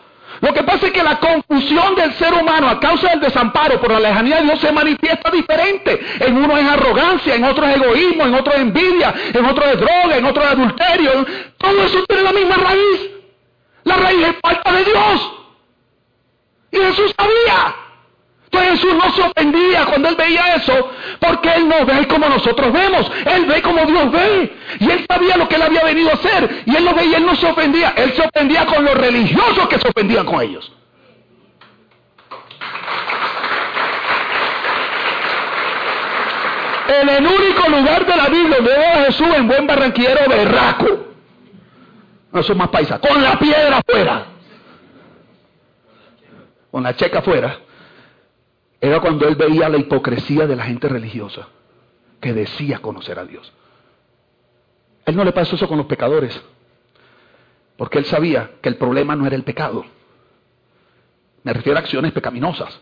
Lo 0.42 0.52
que 0.54 0.64
pasa 0.64 0.88
es 0.88 0.92
que 0.92 1.04
la 1.04 1.20
confusión 1.20 1.94
del 1.94 2.14
ser 2.14 2.34
humano 2.34 2.68
a 2.68 2.80
causa 2.80 3.10
del 3.10 3.20
desamparo 3.20 3.80
por 3.80 3.92
la 3.92 4.00
lejanía 4.00 4.38
de 4.38 4.44
Dios 4.44 4.60
se 4.60 4.72
manifiesta 4.72 5.30
diferente. 5.30 6.00
En 6.20 6.36
uno 6.36 6.58
es 6.58 6.68
arrogancia, 6.68 7.36
en 7.36 7.44
otro 7.44 7.66
es 7.68 7.76
egoísmo, 7.76 8.26
en 8.26 8.34
otro 8.34 8.54
es 8.54 8.60
envidia, 8.60 9.14
en 9.34 9.46
otro 9.46 9.66
es 9.66 9.80
droga, 9.80 10.18
en 10.18 10.26
otro 10.26 10.42
es 10.42 10.50
adulterio. 10.50 11.26
Todo 11.58 11.84
eso 11.84 12.04
tiene 12.08 12.24
la 12.24 12.34
misma 12.34 12.56
raíz. 12.56 13.12
La 13.84 13.96
raíz 13.98 14.28
es 14.28 14.36
falta 14.42 14.72
de 14.72 14.84
Dios. 14.84 15.34
Y 16.72 16.78
Jesús 16.78 17.14
sabía. 17.16 17.76
Entonces 18.52 18.82
Jesús 18.82 18.94
no 18.96 19.10
se 19.14 19.22
ofendía 19.22 19.86
cuando 19.86 20.10
él 20.10 20.16
veía 20.18 20.56
eso, 20.56 20.92
porque 21.20 21.54
él 21.56 21.70
no 21.70 21.86
ve 21.86 22.06
como 22.08 22.28
nosotros 22.28 22.74
vemos, 22.74 23.10
él 23.26 23.46
ve 23.46 23.62
como 23.62 23.86
Dios 23.86 24.12
ve. 24.12 24.54
Y 24.80 24.92
él 24.92 25.06
sabía 25.10 25.38
lo 25.38 25.48
que 25.48 25.56
él 25.56 25.62
había 25.62 25.86
venido 25.86 26.10
a 26.10 26.14
hacer, 26.16 26.64
y 26.66 26.76
él 26.76 26.84
lo 26.84 26.94
veía, 26.94 27.18
él 27.18 27.26
no 27.26 27.36
se 27.36 27.48
ofendía, 27.48 27.94
él 27.96 28.12
se 28.14 28.22
ofendía 28.22 28.66
con 28.66 28.84
los 28.84 28.94
religiosos 28.96 29.70
que 29.70 29.80
se 29.80 29.88
ofendían 29.88 30.26
con 30.26 30.42
ellos. 30.42 30.70
En 36.90 37.08
el 37.08 37.26
único 37.26 37.70
lugar 37.70 38.06
de 38.06 38.16
la 38.18 38.28
Biblia 38.28 38.58
donde 38.58 38.76
veo 38.76 38.94
a 38.94 39.06
Jesús 39.06 39.28
en 39.34 39.48
buen 39.48 39.66
barranquillero 39.66 40.28
berraco. 40.28 41.06
No 42.34 42.44
son 42.44 42.58
más 42.58 42.68
paisas. 42.68 43.00
Con 43.00 43.24
la 43.24 43.40
piedra 43.40 43.78
afuera. 43.78 44.26
Con 46.70 46.84
la 46.84 46.94
checa 46.98 47.20
afuera 47.20 47.58
era 48.82 49.00
cuando 49.00 49.28
él 49.28 49.36
veía 49.36 49.70
la 49.70 49.78
hipocresía 49.78 50.48
de 50.48 50.56
la 50.56 50.66
gente 50.66 50.90
religiosa 50.90 51.48
que 52.20 52.34
decía 52.34 52.80
conocer 52.80 53.20
a 53.20 53.26
Dios. 53.26 53.54
Él 55.06 55.16
no 55.16 55.24
le 55.24 55.32
pasó 55.32 55.56
eso 55.56 55.68
con 55.68 55.78
los 55.78 55.86
pecadores, 55.86 56.42
porque 57.78 58.00
él 58.00 58.06
sabía 58.06 58.52
que 58.60 58.70
el 58.70 58.78
problema 58.78 59.16
no 59.16 59.28
era 59.28 59.36
el 59.36 59.44
pecado. 59.44 59.86
Me 61.44 61.54
refiero 61.54 61.78
a 61.78 61.82
acciones 61.82 62.12
pecaminosas. 62.12 62.82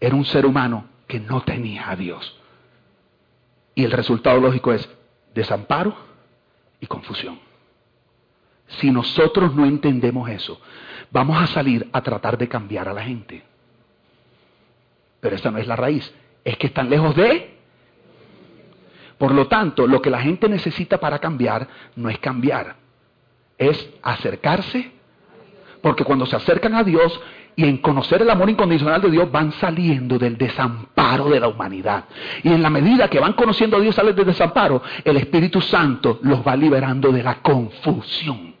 Era 0.00 0.14
un 0.14 0.24
ser 0.24 0.46
humano 0.46 0.86
que 1.06 1.20
no 1.20 1.42
tenía 1.42 1.90
a 1.90 1.96
Dios. 1.96 2.38
Y 3.74 3.84
el 3.84 3.92
resultado 3.92 4.40
lógico 4.40 4.72
es 4.72 4.88
desamparo 5.34 5.94
y 6.80 6.86
confusión. 6.86 7.38
Si 8.68 8.90
nosotros 8.90 9.54
no 9.54 9.66
entendemos 9.66 10.28
eso, 10.30 10.60
vamos 11.10 11.40
a 11.42 11.46
salir 11.46 11.88
a 11.92 12.02
tratar 12.02 12.36
de 12.38 12.48
cambiar 12.48 12.88
a 12.88 12.94
la 12.94 13.02
gente. 13.02 13.44
Pero 15.20 15.36
esa 15.36 15.50
no 15.50 15.58
es 15.58 15.66
la 15.66 15.76
raíz. 15.76 16.12
Es 16.44 16.56
que 16.56 16.68
están 16.68 16.90
lejos 16.90 17.14
de... 17.16 17.56
Por 19.18 19.32
lo 19.32 19.46
tanto, 19.48 19.86
lo 19.86 20.02
que 20.02 20.10
la 20.10 20.20
gente 20.20 20.48
necesita 20.48 20.98
para 20.98 21.18
cambiar 21.18 21.66
no 21.96 22.10
es 22.10 22.18
cambiar, 22.18 22.76
es 23.56 23.88
acercarse. 24.02 24.92
Porque 25.80 26.04
cuando 26.04 26.26
se 26.26 26.36
acercan 26.36 26.74
a 26.74 26.84
Dios 26.84 27.18
y 27.54 27.64
en 27.64 27.78
conocer 27.78 28.20
el 28.20 28.28
amor 28.28 28.50
incondicional 28.50 29.00
de 29.00 29.10
Dios 29.10 29.32
van 29.32 29.52
saliendo 29.52 30.18
del 30.18 30.36
desamparo 30.36 31.30
de 31.30 31.40
la 31.40 31.48
humanidad. 31.48 32.04
Y 32.42 32.48
en 32.48 32.62
la 32.62 32.68
medida 32.68 33.08
que 33.08 33.18
van 33.18 33.32
conociendo 33.32 33.78
a 33.78 33.80
Dios, 33.80 33.94
salen 33.94 34.14
del 34.14 34.26
desamparo, 34.26 34.82
el 35.02 35.16
Espíritu 35.16 35.62
Santo 35.62 36.18
los 36.22 36.46
va 36.46 36.54
liberando 36.54 37.10
de 37.10 37.22
la 37.22 37.36
confusión. 37.36 38.55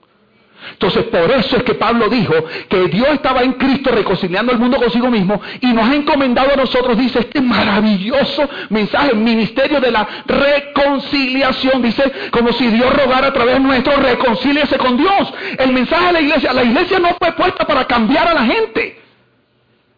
Entonces, 0.72 1.04
por 1.04 1.30
eso 1.30 1.56
es 1.56 1.62
que 1.62 1.74
Pablo 1.74 2.08
dijo 2.08 2.34
que 2.68 2.88
Dios 2.88 3.08
estaba 3.14 3.42
en 3.42 3.52
Cristo 3.54 3.90
reconciliando 3.92 4.52
el 4.52 4.58
mundo 4.58 4.78
consigo 4.78 5.10
mismo 5.10 5.40
y 5.60 5.72
nos 5.72 5.88
ha 5.88 5.94
encomendado 5.94 6.52
a 6.52 6.56
nosotros, 6.56 6.98
dice, 6.98 7.20
este 7.20 7.40
maravilloso 7.40 8.48
mensaje, 8.70 9.14
ministerio 9.14 9.80
de 9.80 9.90
la 9.90 10.06
reconciliación. 10.26 11.82
Dice, 11.82 12.30
como 12.30 12.52
si 12.52 12.66
Dios 12.68 12.92
rogara 12.94 13.28
a 13.28 13.32
través 13.32 13.60
nuestro, 13.60 13.96
reconcíliese 13.96 14.76
con 14.78 14.96
Dios. 14.96 15.32
El 15.58 15.72
mensaje 15.72 16.06
de 16.06 16.12
la 16.12 16.20
iglesia, 16.20 16.52
la 16.52 16.64
iglesia 16.64 16.98
no 16.98 17.14
fue 17.18 17.32
puesta 17.32 17.66
para 17.66 17.86
cambiar 17.86 18.28
a 18.28 18.34
la 18.34 18.44
gente. 18.44 19.00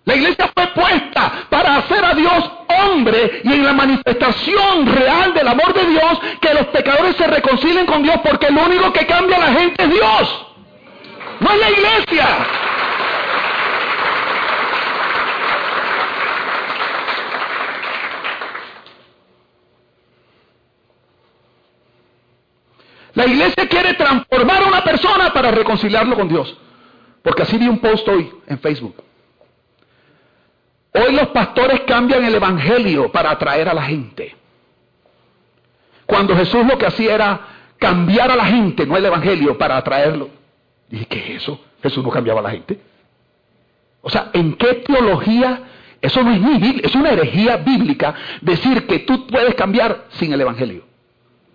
La 0.04 0.16
iglesia 0.16 0.50
fue 0.54 0.66
puesta 0.68 1.32
para 1.50 1.76
hacer 1.76 2.02
a 2.02 2.14
Dios 2.14 2.50
hombre 2.82 3.42
y 3.44 3.52
en 3.52 3.64
la 3.64 3.74
manifestación 3.74 4.86
real 4.86 5.34
del 5.34 5.48
amor 5.48 5.74
de 5.74 5.84
Dios 5.84 6.18
que 6.40 6.54
los 6.54 6.66
pecadores 6.68 7.16
se 7.16 7.26
reconcilien 7.26 7.84
con 7.84 8.02
Dios 8.02 8.16
porque 8.24 8.50
lo 8.50 8.64
único 8.64 8.92
que 8.92 9.06
cambia 9.06 9.36
a 9.36 9.40
la 9.40 9.60
gente 9.60 9.82
es 9.82 9.90
Dios. 9.90 10.47
No 11.40 11.52
es 11.52 11.60
la 11.60 11.70
iglesia. 11.70 12.46
La 23.14 23.26
iglesia 23.26 23.68
quiere 23.68 23.94
transformar 23.94 24.62
a 24.62 24.66
una 24.66 24.84
persona 24.84 25.32
para 25.32 25.50
reconciliarlo 25.50 26.14
con 26.14 26.28
Dios. 26.28 26.56
Porque 27.22 27.42
así 27.42 27.58
vi 27.58 27.66
un 27.66 27.78
post 27.78 28.06
hoy 28.06 28.32
en 28.46 28.60
Facebook. 28.60 28.94
Hoy 30.92 31.12
los 31.12 31.28
pastores 31.28 31.80
cambian 31.80 32.24
el 32.24 32.34
evangelio 32.34 33.10
para 33.10 33.32
atraer 33.32 33.68
a 33.68 33.74
la 33.74 33.82
gente. 33.82 34.36
Cuando 36.06 36.36
Jesús 36.36 36.64
lo 36.64 36.78
que 36.78 36.86
hacía 36.86 37.14
era 37.14 37.40
cambiar 37.78 38.30
a 38.30 38.36
la 38.36 38.46
gente, 38.46 38.86
no 38.86 38.96
el 38.96 39.04
evangelio, 39.04 39.58
para 39.58 39.76
atraerlo. 39.76 40.37
Dije, 40.88 41.06
¿qué 41.06 41.18
es 41.18 41.42
eso? 41.42 41.60
Jesús 41.82 42.02
no 42.02 42.10
cambiaba 42.10 42.40
a 42.40 42.42
la 42.44 42.50
gente. 42.50 42.80
O 44.00 44.10
sea, 44.10 44.30
¿en 44.32 44.54
qué 44.54 44.74
teología? 44.86 45.62
Eso 46.00 46.22
no 46.22 46.32
es 46.32 46.40
ni 46.40 46.80
es 46.82 46.94
una 46.94 47.10
herejía 47.10 47.56
bíblica 47.56 48.14
decir 48.40 48.86
que 48.86 49.00
tú 49.00 49.26
puedes 49.26 49.54
cambiar 49.54 50.06
sin 50.10 50.32
el 50.32 50.40
Evangelio. 50.40 50.84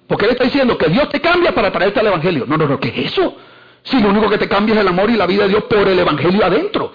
Porque 0.08 0.26
él 0.26 0.32
está 0.32 0.44
diciendo 0.44 0.78
que 0.78 0.90
Dios 0.90 1.10
te 1.10 1.22
cambia 1.22 1.56
para 1.56 1.72
traerte 1.72 2.00
al 2.00 2.08
Evangelio. 2.08 2.46
No, 2.48 2.58
no, 2.58 2.68
no, 2.68 2.80
¿qué 2.80 2.90
es 2.90 3.12
eso? 3.12 3.38
Si 3.84 4.00
lo 4.00 4.10
único 4.10 4.30
que 4.30 4.38
te 4.38 4.48
cambia 4.48 4.76
es 4.76 4.82
el 4.82 4.88
amor 4.88 5.10
y 5.10 5.16
la 5.16 5.26
vida 5.26 5.44
de 5.44 5.50
Dios 5.50 5.64
por 5.64 5.88
el 5.88 5.98
Evangelio 5.98 6.46
adentro. 6.46 6.94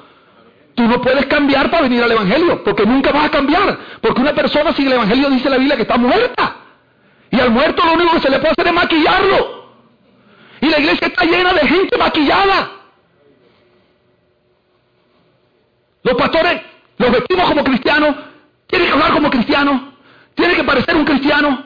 Tú 0.75 0.85
no 0.85 1.01
puedes 1.01 1.27
cambiar 1.27 1.71
para 1.71 1.83
venir 1.83 2.03
al 2.03 2.13
Evangelio, 2.13 2.63
porque 2.63 2.87
nunca 2.87 3.11
vas 3.11 3.25
a 3.25 3.31
cambiar. 3.31 3.79
Porque 4.01 4.21
una 4.21 4.33
persona 4.33 4.73
sin 4.75 4.87
el 4.87 4.93
Evangelio 4.93 5.31
dice 5.31 5.51
la 5.51 5.57
Biblia 5.57 5.77
que 5.77 5.83
está 5.83 5.97
muerta. 5.97 6.57
Y 7.31 7.41
al 7.41 7.51
muerto 7.51 7.85
lo 7.85 7.95
único 7.95 8.13
que 8.13 8.21
se 8.21 8.31
le 8.31 8.39
puede 8.39 8.53
hacer 8.53 8.69
es 8.69 8.73
maquillarlo. 8.73 9.58
Y 10.61 10.69
la 10.69 10.79
iglesia 10.79 11.07
está 11.09 11.25
llena 11.25 11.53
de 11.53 11.61
gente 11.61 11.97
maquillada. 11.97 12.71
Los 16.03 16.15
pastores 16.15 16.63
los 16.99 17.13
vestimos 17.13 17.49
como 17.49 17.65
cristianos, 17.65 18.17
tienen 18.67 18.89
que 18.89 18.93
hablar 18.93 19.13
como 19.13 19.31
cristianos, 19.31 19.83
tienen 20.35 20.57
que 20.57 20.65
parecer 20.65 20.97
un 20.97 21.05
cristiano, 21.05 21.65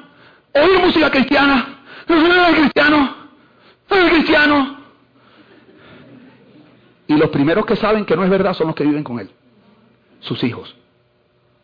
oír 0.52 0.78
música 0.78 1.10
cristiana, 1.10 1.78
cristiano, 2.06 3.16
cristiano. 3.88 4.82
Y 7.06 7.14
los 7.16 7.30
primeros 7.30 7.66
que 7.66 7.76
saben 7.76 8.04
que 8.04 8.14
no 8.14 8.24
es 8.24 8.30
verdad 8.30 8.54
son 8.54 8.68
los 8.68 8.76
que 8.76 8.84
viven 8.84 9.02
con 9.02 9.18
él. 9.18 9.30
Sus 10.20 10.42
hijos, 10.44 10.74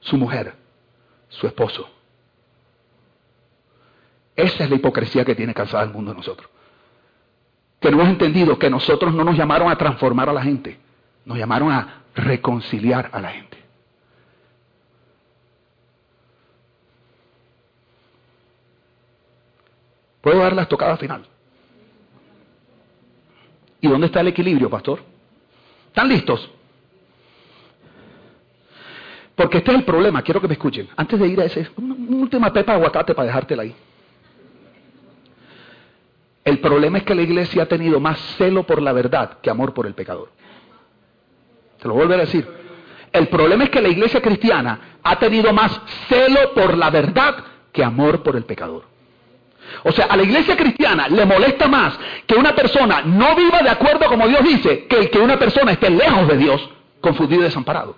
su 0.00 0.16
mujer, 0.16 0.54
su 1.28 1.46
esposo. 1.46 1.88
Esa 4.34 4.64
es 4.64 4.70
la 4.70 4.76
hipocresía 4.76 5.24
que 5.24 5.34
tiene 5.34 5.52
cansada 5.52 5.84
el 5.84 5.90
mundo 5.90 6.12
de 6.12 6.16
nosotros 6.16 6.48
que 7.80 7.90
no 7.90 7.98
hemos 7.98 8.08
entendido 8.08 8.58
que 8.58 8.70
nosotros 8.70 9.14
no 9.14 9.24
nos 9.24 9.36
llamaron 9.36 9.70
a 9.70 9.76
transformar 9.76 10.28
a 10.28 10.32
la 10.32 10.42
gente, 10.42 10.78
nos 11.24 11.38
llamaron 11.38 11.70
a 11.70 12.02
reconciliar 12.14 13.10
a 13.12 13.20
la 13.20 13.30
gente. 13.30 13.58
¿Puedo 20.20 20.40
dar 20.40 20.52
la 20.52 20.62
estocada 20.62 20.96
final? 20.96 21.24
¿Y 23.80 23.88
dónde 23.88 24.06
está 24.06 24.20
el 24.20 24.28
equilibrio, 24.28 24.68
pastor? 24.68 25.00
¿Están 25.86 26.08
listos? 26.08 26.50
Porque 29.34 29.58
este 29.58 29.70
es 29.70 29.78
el 29.78 29.84
problema, 29.84 30.20
quiero 30.22 30.40
que 30.40 30.48
me 30.48 30.54
escuchen. 30.54 30.88
Antes 30.96 31.20
de 31.20 31.28
ir 31.28 31.40
a 31.40 31.44
ese, 31.44 31.68
una, 31.76 31.94
última 31.94 32.52
pepa 32.52 32.72
de 32.72 32.78
aguacate 32.78 33.14
para 33.14 33.26
dejártela 33.26 33.62
ahí. 33.62 33.74
El 36.48 36.60
problema 36.60 36.96
es 36.96 37.04
que 37.04 37.14
la 37.14 37.20
iglesia 37.20 37.64
ha 37.64 37.66
tenido 37.66 38.00
más 38.00 38.18
celo 38.38 38.62
por 38.62 38.80
la 38.80 38.94
verdad 38.94 39.36
que 39.42 39.50
amor 39.50 39.74
por 39.74 39.86
el 39.86 39.92
pecador. 39.92 40.30
Se 41.78 41.86
lo 41.86 41.92
vuelvo 41.92 42.14
a 42.14 42.16
decir. 42.16 42.48
El 43.12 43.28
problema 43.28 43.64
es 43.64 43.70
que 43.70 43.82
la 43.82 43.90
iglesia 43.90 44.22
cristiana 44.22 44.98
ha 45.02 45.18
tenido 45.18 45.52
más 45.52 45.78
celo 46.08 46.54
por 46.54 46.74
la 46.78 46.88
verdad 46.88 47.34
que 47.70 47.84
amor 47.84 48.22
por 48.22 48.34
el 48.34 48.44
pecador. 48.44 48.84
O 49.84 49.92
sea, 49.92 50.06
a 50.06 50.16
la 50.16 50.22
iglesia 50.22 50.56
cristiana 50.56 51.06
le 51.06 51.26
molesta 51.26 51.68
más 51.68 51.98
que 52.26 52.34
una 52.34 52.54
persona 52.54 53.02
no 53.02 53.36
viva 53.36 53.58
de 53.60 53.68
acuerdo 53.68 54.06
como 54.06 54.26
Dios 54.26 54.42
dice, 54.42 54.86
que 54.86 55.10
que 55.10 55.18
una 55.18 55.38
persona 55.38 55.72
esté 55.72 55.90
lejos 55.90 56.28
de 56.28 56.38
Dios, 56.38 56.66
confundido 57.02 57.42
y 57.42 57.44
desamparado. 57.44 57.94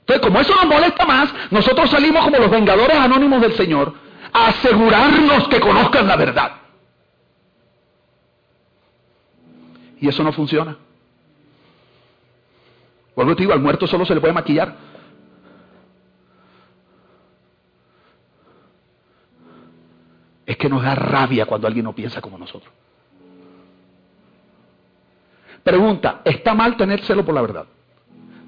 Entonces, 0.00 0.26
como 0.26 0.40
eso 0.40 0.56
nos 0.56 0.66
molesta 0.66 1.06
más, 1.06 1.32
nosotros 1.52 1.88
salimos 1.88 2.24
como 2.24 2.36
los 2.36 2.50
vengadores 2.50 2.96
anónimos 2.96 3.40
del 3.40 3.52
Señor 3.52 3.94
a 4.32 4.48
asegurarnos 4.48 5.46
que 5.46 5.60
conozcan 5.60 6.08
la 6.08 6.16
verdad. 6.16 6.63
Y 10.04 10.08
eso 10.08 10.22
no 10.22 10.34
funciona. 10.34 10.76
Vuelvo 13.16 13.34
te 13.34 13.42
digo, 13.42 13.54
al 13.54 13.60
muerto 13.60 13.86
solo 13.86 14.04
se 14.04 14.14
le 14.14 14.20
puede 14.20 14.34
maquillar. 14.34 14.76
Es 20.44 20.58
que 20.58 20.68
nos 20.68 20.82
da 20.82 20.94
rabia 20.94 21.46
cuando 21.46 21.66
alguien 21.66 21.86
no 21.86 21.94
piensa 21.94 22.20
como 22.20 22.36
nosotros. 22.36 22.70
Pregunta, 25.62 26.20
¿está 26.26 26.52
mal 26.52 26.76
tener 26.76 27.00
celo 27.00 27.24
por 27.24 27.34
la 27.34 27.40
verdad? 27.40 27.64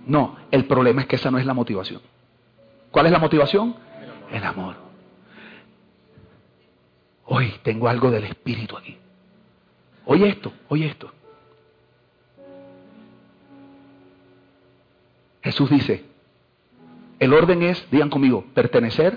No, 0.06 0.36
el 0.50 0.66
problema 0.66 1.00
es 1.00 1.06
que 1.06 1.16
esa 1.16 1.30
no 1.30 1.38
es 1.38 1.46
la 1.46 1.54
motivación. 1.54 2.02
¿Cuál 2.90 3.06
es 3.06 3.12
la 3.12 3.18
motivación? 3.18 3.76
El 4.30 4.44
amor. 4.44 4.76
Hoy 7.24 7.54
tengo 7.62 7.88
algo 7.88 8.10
del 8.10 8.24
Espíritu 8.24 8.76
aquí. 8.76 8.98
Oye 10.04 10.28
esto, 10.28 10.52
oye 10.68 10.88
esto. 10.88 11.15
Jesús 15.46 15.70
dice, 15.70 16.02
el 17.20 17.32
orden 17.32 17.62
es, 17.62 17.88
digan 17.92 18.10
conmigo, 18.10 18.44
pertenecer, 18.52 19.16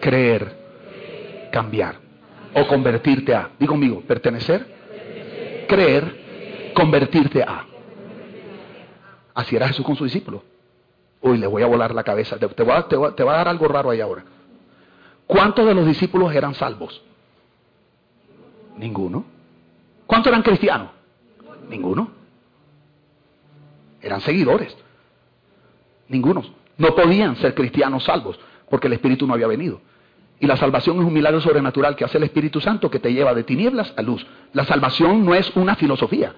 creer, 0.00 1.48
cambiar 1.52 2.00
o 2.52 2.66
convertirte 2.66 3.32
a. 3.32 3.50
Digo 3.56 3.74
conmigo, 3.74 4.00
pertenecer, 4.00 4.66
creer, 5.68 6.72
convertirte 6.74 7.40
a. 7.40 7.66
Así 9.32 9.54
era 9.54 9.68
Jesús 9.68 9.86
con 9.86 9.94
sus 9.94 10.06
discípulos. 10.06 10.42
Uy, 11.20 11.38
le 11.38 11.46
voy 11.46 11.62
a 11.62 11.66
volar 11.66 11.94
la 11.94 12.02
cabeza. 12.02 12.36
Te, 12.36 12.48
te, 12.48 12.64
va, 12.64 12.88
te, 12.88 12.96
va, 12.96 13.32
a 13.32 13.36
dar 13.36 13.46
algo 13.46 13.68
raro 13.68 13.90
ahí 13.90 14.00
ahora. 14.00 14.24
¿Cuántos 15.24 15.66
de 15.66 15.74
los 15.74 15.86
discípulos 15.86 16.34
eran 16.34 16.52
salvos? 16.54 17.00
Ninguno. 18.76 19.24
¿Cuántos 20.04 20.32
eran 20.32 20.42
cristianos? 20.42 20.88
Ninguno. 21.68 22.19
Eran 24.02 24.20
seguidores. 24.20 24.76
Ninguno. 26.08 26.42
No 26.78 26.94
podían 26.94 27.36
ser 27.36 27.54
cristianos 27.54 28.04
salvos 28.04 28.38
porque 28.68 28.86
el 28.86 28.94
Espíritu 28.94 29.26
no 29.26 29.34
había 29.34 29.46
venido. 29.46 29.80
Y 30.38 30.46
la 30.46 30.56
salvación 30.56 30.98
es 30.98 31.04
un 31.04 31.12
milagro 31.12 31.40
sobrenatural 31.40 31.94
que 31.96 32.04
hace 32.04 32.16
el 32.16 32.24
Espíritu 32.24 32.60
Santo 32.60 32.90
que 32.90 32.98
te 32.98 33.12
lleva 33.12 33.34
de 33.34 33.44
tinieblas 33.44 33.92
a 33.96 34.02
luz. 34.02 34.26
La 34.54 34.64
salvación 34.64 35.24
no 35.26 35.34
es 35.34 35.54
una 35.54 35.76
filosofía, 35.76 36.34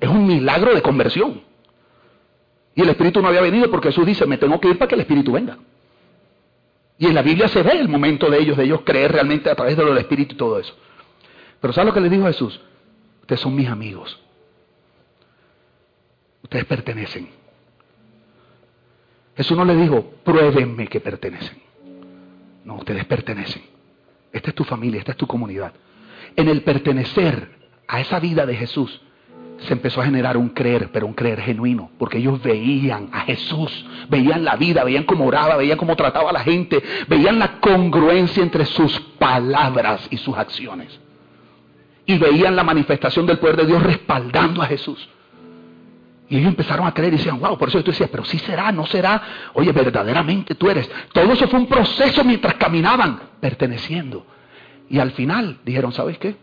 es 0.00 0.08
un 0.08 0.26
milagro 0.26 0.74
de 0.74 0.80
conversión. 0.80 1.42
Y 2.74 2.82
el 2.82 2.88
Espíritu 2.88 3.20
no 3.20 3.28
había 3.28 3.42
venido 3.42 3.70
porque 3.70 3.88
Jesús 3.88 4.06
dice, 4.06 4.26
me 4.26 4.38
tengo 4.38 4.58
que 4.58 4.68
ir 4.68 4.78
para 4.78 4.88
que 4.88 4.94
el 4.94 5.02
Espíritu 5.02 5.32
venga. 5.32 5.58
Y 6.98 7.06
en 7.06 7.14
la 7.14 7.20
Biblia 7.20 7.48
se 7.48 7.62
ve 7.62 7.78
el 7.78 7.88
momento 7.88 8.30
de 8.30 8.38
ellos, 8.38 8.56
de 8.56 8.64
ellos 8.64 8.80
creer 8.84 9.12
realmente 9.12 9.50
a 9.50 9.54
través 9.54 9.76
de 9.76 9.82
lo 9.82 9.90
del 9.90 9.98
Espíritu 9.98 10.34
y 10.34 10.38
todo 10.38 10.58
eso. 10.58 10.74
Pero 11.60 11.74
¿sabes 11.74 11.88
lo 11.88 11.94
que 11.94 12.00
le 12.00 12.08
dijo 12.08 12.24
Jesús? 12.26 12.58
Ustedes 13.20 13.40
son 13.40 13.54
mis 13.54 13.68
amigos. 13.68 14.18
Ustedes 16.46 16.64
pertenecen. 16.66 17.28
Jesús 19.36 19.56
no 19.56 19.64
le 19.64 19.74
dijo, 19.74 20.14
pruébenme 20.22 20.86
que 20.86 21.00
pertenecen. 21.00 21.58
No, 22.64 22.76
ustedes 22.76 23.04
pertenecen. 23.04 23.62
Esta 24.32 24.50
es 24.50 24.54
tu 24.54 24.62
familia, 24.62 25.00
esta 25.00 25.10
es 25.10 25.18
tu 25.18 25.26
comunidad. 25.26 25.72
En 26.36 26.48
el 26.48 26.62
pertenecer 26.62 27.50
a 27.88 28.00
esa 28.00 28.20
vida 28.20 28.46
de 28.46 28.54
Jesús 28.54 29.00
se 29.58 29.72
empezó 29.72 30.00
a 30.00 30.04
generar 30.04 30.36
un 30.36 30.50
creer, 30.50 30.90
pero 30.92 31.08
un 31.08 31.14
creer 31.14 31.40
genuino, 31.40 31.90
porque 31.98 32.18
ellos 32.18 32.40
veían 32.40 33.08
a 33.12 33.22
Jesús, 33.22 33.84
veían 34.08 34.44
la 34.44 34.54
vida, 34.54 34.84
veían 34.84 35.02
cómo 35.02 35.26
oraba, 35.26 35.56
veían 35.56 35.78
cómo 35.78 35.96
trataba 35.96 36.30
a 36.30 36.32
la 36.32 36.44
gente, 36.44 36.80
veían 37.08 37.40
la 37.40 37.58
congruencia 37.58 38.40
entre 38.40 38.64
sus 38.66 39.00
palabras 39.18 40.06
y 40.12 40.16
sus 40.18 40.36
acciones. 40.38 40.96
Y 42.06 42.18
veían 42.18 42.54
la 42.54 42.62
manifestación 42.62 43.26
del 43.26 43.40
poder 43.40 43.56
de 43.56 43.66
Dios 43.66 43.82
respaldando 43.82 44.62
a 44.62 44.66
Jesús. 44.66 45.08
Y 46.28 46.38
ellos 46.38 46.48
empezaron 46.48 46.86
a 46.86 46.92
creer 46.92 47.14
y 47.14 47.16
decían, 47.18 47.38
wow, 47.38 47.56
por 47.56 47.68
eso 47.68 47.82
tú 47.84 47.92
decías, 47.92 48.10
pero 48.10 48.24
sí 48.24 48.38
será, 48.38 48.72
no 48.72 48.84
será. 48.86 49.50
Oye, 49.54 49.70
verdaderamente 49.70 50.56
tú 50.56 50.68
eres. 50.68 50.90
Todo 51.12 51.32
eso 51.32 51.46
fue 51.46 51.60
un 51.60 51.68
proceso 51.68 52.24
mientras 52.24 52.54
caminaban, 52.54 53.20
perteneciendo. 53.40 54.26
Y 54.88 54.98
al 54.98 55.12
final 55.12 55.60
dijeron, 55.64 55.92
¿sabes 55.92 56.18
qué? 56.18 56.36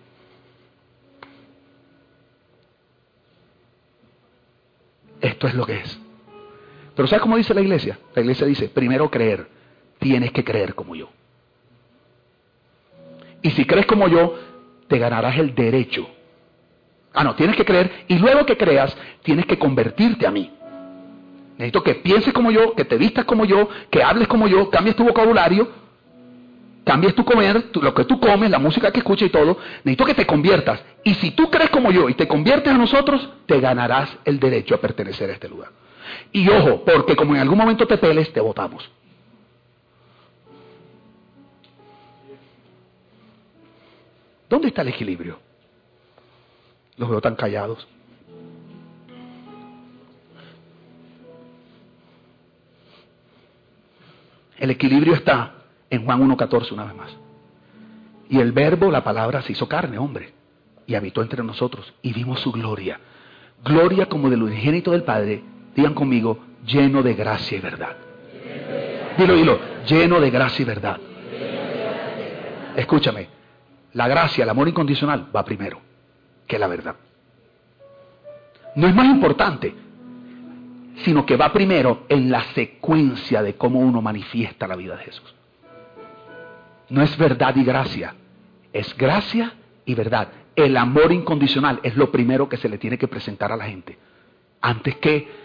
Esto 5.20 5.48
es 5.48 5.54
lo 5.54 5.66
que 5.66 5.78
es. 5.78 6.00
Pero 6.96 7.08
¿sabes 7.08 7.22
cómo 7.22 7.38
dice 7.38 7.54
la 7.54 7.62
iglesia? 7.62 8.00
La 8.16 8.22
iglesia 8.22 8.48
dice, 8.48 8.70
primero 8.70 9.10
creer, 9.10 9.50
tienes 10.00 10.32
que 10.32 10.44
creer 10.44 10.76
como 10.76 10.96
yo. 10.96 11.10
Y 13.42 13.52
si 13.52 13.66
crees 13.66 13.86
como 13.86 14.08
yo, 14.08 14.38
te 14.88 14.98
ganarás 14.98 15.38
el 15.38 15.54
derecho 15.56 16.08
Ah, 17.14 17.24
no, 17.24 17.36
tienes 17.36 17.56
que 17.56 17.64
creer 17.64 18.06
y 18.08 18.18
luego 18.18 18.46
que 18.46 18.58
creas, 18.58 18.96
tienes 19.22 19.46
que 19.46 19.58
convertirte 19.58 20.26
a 20.26 20.32
mí. 20.32 20.52
Necesito 21.58 21.84
que 21.84 21.96
pienses 21.96 22.34
como 22.34 22.50
yo, 22.50 22.74
que 22.74 22.86
te 22.86 22.98
vistas 22.98 23.26
como 23.26 23.46
yo, 23.46 23.70
que 23.92 24.02
hables 24.02 24.28
como 24.28 24.48
yo, 24.48 24.70
cambies 24.72 24.96
tu 24.96 25.04
vocabulario, 25.04 25.70
cambies 26.84 27.14
tu 27.14 27.24
comer, 27.24 27.70
lo 27.74 27.94
que 27.94 28.06
tú 28.06 28.20
comes, 28.20 28.50
la 28.50 28.58
música 28.58 28.92
que 28.92 29.00
escuchas 29.00 29.28
y 29.28 29.32
todo. 29.32 29.58
Necesito 29.84 30.06
que 30.06 30.16
te 30.16 30.26
conviertas. 30.26 30.84
Y 31.04 31.14
si 31.16 31.32
tú 31.32 31.52
crees 31.52 31.70
como 31.70 31.92
yo 31.92 32.10
y 32.10 32.16
te 32.16 32.28
conviertes 32.28 32.74
a 32.74 32.78
nosotros, 32.78 33.30
te 33.46 33.60
ganarás 33.60 34.10
el 34.26 34.40
derecho 34.40 34.74
a 34.74 34.80
pertenecer 34.80 35.30
a 35.30 35.34
este 35.34 35.48
lugar. 35.48 35.70
Y 36.32 36.50
ojo, 36.50 36.84
porque 36.84 37.16
como 37.16 37.36
en 37.36 37.42
algún 37.42 37.58
momento 37.58 37.86
te 37.86 37.98
peles, 37.98 38.34
te 38.34 38.42
votamos. 38.42 38.90
¿Dónde 44.50 44.68
está 44.68 44.82
el 44.82 44.90
equilibrio? 44.90 45.40
Los 46.98 47.10
veo 47.10 47.22
tan 47.22 47.36
callados. 47.36 47.88
El 54.58 54.70
equilibrio 54.70 55.14
está 55.14 55.56
en 55.90 56.06
Juan 56.06 56.22
1.14 56.30 56.72
una 56.72 56.86
vez 56.86 56.96
más. 56.96 57.18
Y 58.30 58.40
el 58.40 58.52
verbo, 58.52 58.92
la 58.92 59.04
palabra, 59.04 59.42
se 59.42 59.52
hizo 59.52 59.68
carne, 59.68 59.98
hombre, 59.98 60.34
y 60.88 60.96
habitó 60.96 61.22
entre 61.22 61.44
nosotros, 61.44 61.94
y 62.02 62.14
vimos 62.14 62.40
su 62.40 62.52
gloria. 62.52 63.00
Gloria 63.64 64.06
como 64.08 64.30
del 64.30 64.44
unigénito 64.44 64.92
del 64.92 65.04
Padre, 65.04 65.44
digan 65.76 65.94
conmigo, 65.94 66.40
lleno 66.66 67.04
de 67.04 67.14
gracia 67.14 67.58
y 67.58 67.62
verdad. 67.62 67.98
Dilo, 69.18 69.36
dilo, 69.36 69.60
lleno 69.86 70.20
de 70.20 70.32
gracia 70.32 70.64
y 70.64 70.66
verdad. 70.66 71.00
Escúchame, 72.76 73.28
la 73.94 74.08
gracia, 74.08 74.44
el 74.44 74.50
amor 74.50 74.68
incondicional 74.68 75.28
va 75.36 75.44
primero 75.44 75.93
que 76.48 76.60
la 76.60 76.68
verdad. 76.68 76.96
No 78.76 78.88
es 78.88 78.96
más 78.96 79.06
importante, 79.06 79.74
sino 81.04 81.26
que 81.26 81.38
va 81.38 81.52
primero 81.52 82.06
en 82.10 82.32
la 82.32 82.44
secuencia 82.54 83.42
de 83.42 83.56
cómo 83.56 83.80
uno 83.80 84.02
manifiesta 84.02 84.68
la 84.68 84.76
vida 84.76 84.96
de 84.96 85.04
Jesús. 85.04 85.36
No 86.90 87.02
es 87.02 87.18
verdad 87.18 87.56
y 87.56 87.64
gracia, 87.64 88.16
es 88.72 88.96
gracia 88.98 89.54
y 89.86 89.96
verdad. 89.96 90.30
El 90.56 90.78
amor 90.78 91.12
incondicional 91.12 91.80
es 91.84 91.96
lo 91.96 92.12
primero 92.12 92.48
que 92.48 92.58
se 92.58 92.70
le 92.70 92.78
tiene 92.78 92.98
que 92.98 93.08
presentar 93.08 93.52
a 93.52 93.58
la 93.58 93.66
gente, 93.66 93.98
antes 94.62 94.96
que 94.98 95.43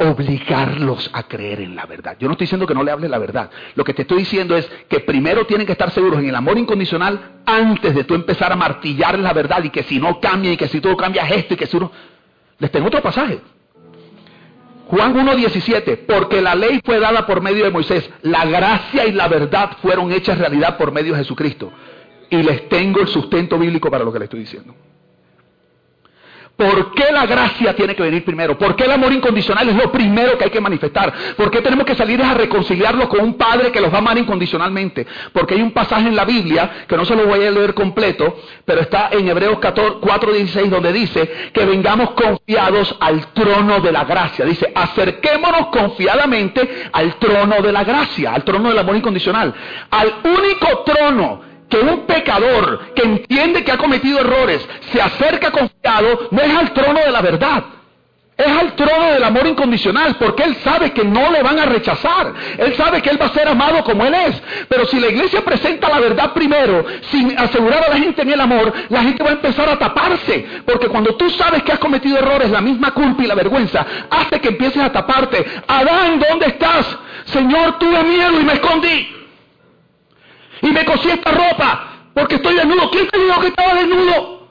obligarlos 0.00 1.10
a 1.12 1.24
creer 1.24 1.60
en 1.60 1.76
la 1.76 1.84
verdad. 1.84 2.16
Yo 2.18 2.26
no 2.26 2.32
estoy 2.32 2.46
diciendo 2.46 2.66
que 2.66 2.74
no 2.74 2.82
le 2.82 2.90
hables 2.90 3.10
la 3.10 3.18
verdad. 3.18 3.50
Lo 3.74 3.84
que 3.84 3.92
te 3.92 4.02
estoy 4.02 4.20
diciendo 4.20 4.56
es 4.56 4.66
que 4.88 5.00
primero 5.00 5.44
tienen 5.44 5.66
que 5.66 5.72
estar 5.72 5.90
seguros 5.90 6.20
en 6.20 6.28
el 6.28 6.34
amor 6.34 6.56
incondicional 6.56 7.40
antes 7.44 7.94
de 7.94 8.04
tú 8.04 8.14
empezar 8.14 8.50
a 8.50 8.56
martillar 8.56 9.18
la 9.18 9.34
verdad 9.34 9.62
y 9.62 9.70
que 9.70 9.82
si 9.82 9.98
no 9.98 10.18
cambia 10.18 10.52
y 10.52 10.56
que 10.56 10.68
si 10.68 10.80
tú 10.80 10.96
cambias 10.96 11.30
esto 11.30 11.54
y 11.54 11.56
que 11.56 11.66
si 11.66 11.76
uno... 11.76 11.92
Les 12.58 12.70
tengo 12.70 12.88
otro 12.88 13.02
pasaje. 13.02 13.40
Juan 14.86 15.14
1.17, 15.14 16.06
porque 16.06 16.40
la 16.40 16.54
ley 16.54 16.80
fue 16.84 16.98
dada 16.98 17.26
por 17.26 17.40
medio 17.40 17.64
de 17.64 17.70
Moisés, 17.70 18.10
la 18.22 18.44
gracia 18.44 19.06
y 19.06 19.12
la 19.12 19.28
verdad 19.28 19.76
fueron 19.82 20.10
hechas 20.12 20.36
realidad 20.36 20.76
por 20.76 20.92
medio 20.92 21.12
de 21.12 21.20
Jesucristo. 21.20 21.70
Y 22.28 22.42
les 22.42 22.68
tengo 22.68 23.00
el 23.00 23.08
sustento 23.08 23.58
bíblico 23.58 23.90
para 23.90 24.02
lo 24.02 24.12
que 24.12 24.18
les 24.18 24.26
estoy 24.26 24.40
diciendo. 24.40 24.74
¿Por 26.60 26.92
qué 26.92 27.10
la 27.10 27.24
gracia 27.24 27.74
tiene 27.74 27.96
que 27.96 28.02
venir 28.02 28.22
primero? 28.22 28.58
¿Por 28.58 28.76
qué 28.76 28.84
el 28.84 28.92
amor 28.92 29.10
incondicional 29.14 29.66
es 29.70 29.76
lo 29.76 29.90
primero 29.90 30.36
que 30.36 30.44
hay 30.44 30.50
que 30.50 30.60
manifestar? 30.60 31.10
¿Por 31.34 31.50
qué 31.50 31.62
tenemos 31.62 31.86
que 31.86 31.94
salir 31.94 32.22
a 32.22 32.34
reconciliarlos 32.34 33.08
con 33.08 33.20
un 33.20 33.38
padre 33.38 33.72
que 33.72 33.80
los 33.80 33.90
va 33.90 33.94
a 33.94 34.00
amar 34.00 34.18
incondicionalmente? 34.18 35.06
Porque 35.32 35.54
hay 35.54 35.62
un 35.62 35.70
pasaje 35.70 36.08
en 36.08 36.14
la 36.14 36.26
Biblia, 36.26 36.84
que 36.86 36.98
no 36.98 37.06
se 37.06 37.16
lo 37.16 37.24
voy 37.24 37.46
a 37.46 37.50
leer 37.50 37.72
completo, 37.72 38.36
pero 38.66 38.82
está 38.82 39.08
en 39.10 39.26
Hebreos 39.26 39.56
4.16 39.56 40.68
donde 40.68 40.92
dice 40.92 41.50
que 41.54 41.64
vengamos 41.64 42.10
confiados 42.10 42.94
al 43.00 43.28
trono 43.32 43.80
de 43.80 43.92
la 43.92 44.04
gracia. 44.04 44.44
Dice, 44.44 44.70
acerquémonos 44.74 45.68
confiadamente 45.68 46.90
al 46.92 47.14
trono 47.14 47.62
de 47.62 47.72
la 47.72 47.84
gracia, 47.84 48.34
al 48.34 48.44
trono 48.44 48.68
del 48.68 48.78
amor 48.80 48.96
incondicional, 48.96 49.54
al 49.90 50.12
único 50.24 50.84
trono 50.84 51.49
que 51.70 51.78
un 51.78 52.06
pecador 52.06 52.92
que 52.94 53.02
entiende 53.02 53.64
que 53.64 53.72
ha 53.72 53.78
cometido 53.78 54.20
errores 54.20 54.66
se 54.92 55.00
acerca 55.00 55.50
confiado, 55.50 56.28
no 56.30 56.42
es 56.42 56.54
al 56.54 56.72
trono 56.72 57.00
de 57.00 57.10
la 57.10 57.20
verdad, 57.22 57.64
es 58.36 58.46
al 58.46 58.74
trono 58.74 59.12
del 59.12 59.22
amor 59.22 59.46
incondicional, 59.46 60.16
porque 60.16 60.42
él 60.44 60.56
sabe 60.64 60.92
que 60.92 61.04
no 61.04 61.30
le 61.30 61.42
van 61.42 61.58
a 61.58 61.66
rechazar, 61.66 62.32
él 62.58 62.74
sabe 62.74 63.02
que 63.02 63.10
él 63.10 63.20
va 63.20 63.26
a 63.26 63.34
ser 63.34 63.46
amado 63.46 63.84
como 63.84 64.04
él 64.04 64.14
es, 64.14 64.42
pero 64.68 64.86
si 64.86 64.98
la 64.98 65.08
iglesia 65.08 65.44
presenta 65.44 65.88
la 65.88 66.00
verdad 66.00 66.32
primero, 66.32 66.84
sin 67.10 67.38
asegurar 67.38 67.84
a 67.84 67.90
la 67.90 67.98
gente 67.98 68.22
en 68.22 68.30
el 68.30 68.40
amor, 68.40 68.72
la 68.88 69.02
gente 69.02 69.22
va 69.22 69.30
a 69.30 69.34
empezar 69.34 69.68
a 69.68 69.78
taparse, 69.78 70.46
porque 70.64 70.88
cuando 70.88 71.14
tú 71.16 71.28
sabes 71.30 71.62
que 71.62 71.72
has 71.72 71.78
cometido 71.78 72.18
errores, 72.18 72.50
la 72.50 72.60
misma 72.60 72.92
culpa 72.92 73.22
y 73.22 73.26
la 73.26 73.34
vergüenza 73.34 73.86
hace 74.10 74.40
que 74.40 74.48
empieces 74.48 74.82
a 74.82 74.90
taparte. 74.90 75.44
Adán, 75.68 76.18
¿dónde 76.18 76.46
estás? 76.46 76.98
Señor, 77.26 77.78
tuve 77.78 78.02
miedo 78.02 78.40
y 78.40 78.44
me 78.44 78.54
escondí 78.54 79.19
y 80.62 80.66
me 80.68 80.84
cosí 80.84 81.08
esta 81.10 81.30
ropa 81.30 81.90
porque 82.14 82.36
estoy 82.36 82.54
desnudo. 82.54 82.90
¿Quién 82.90 83.08
te 83.08 83.18
dijo 83.18 83.40
que 83.40 83.46
estaba 83.48 83.74
desnudo? 83.74 84.48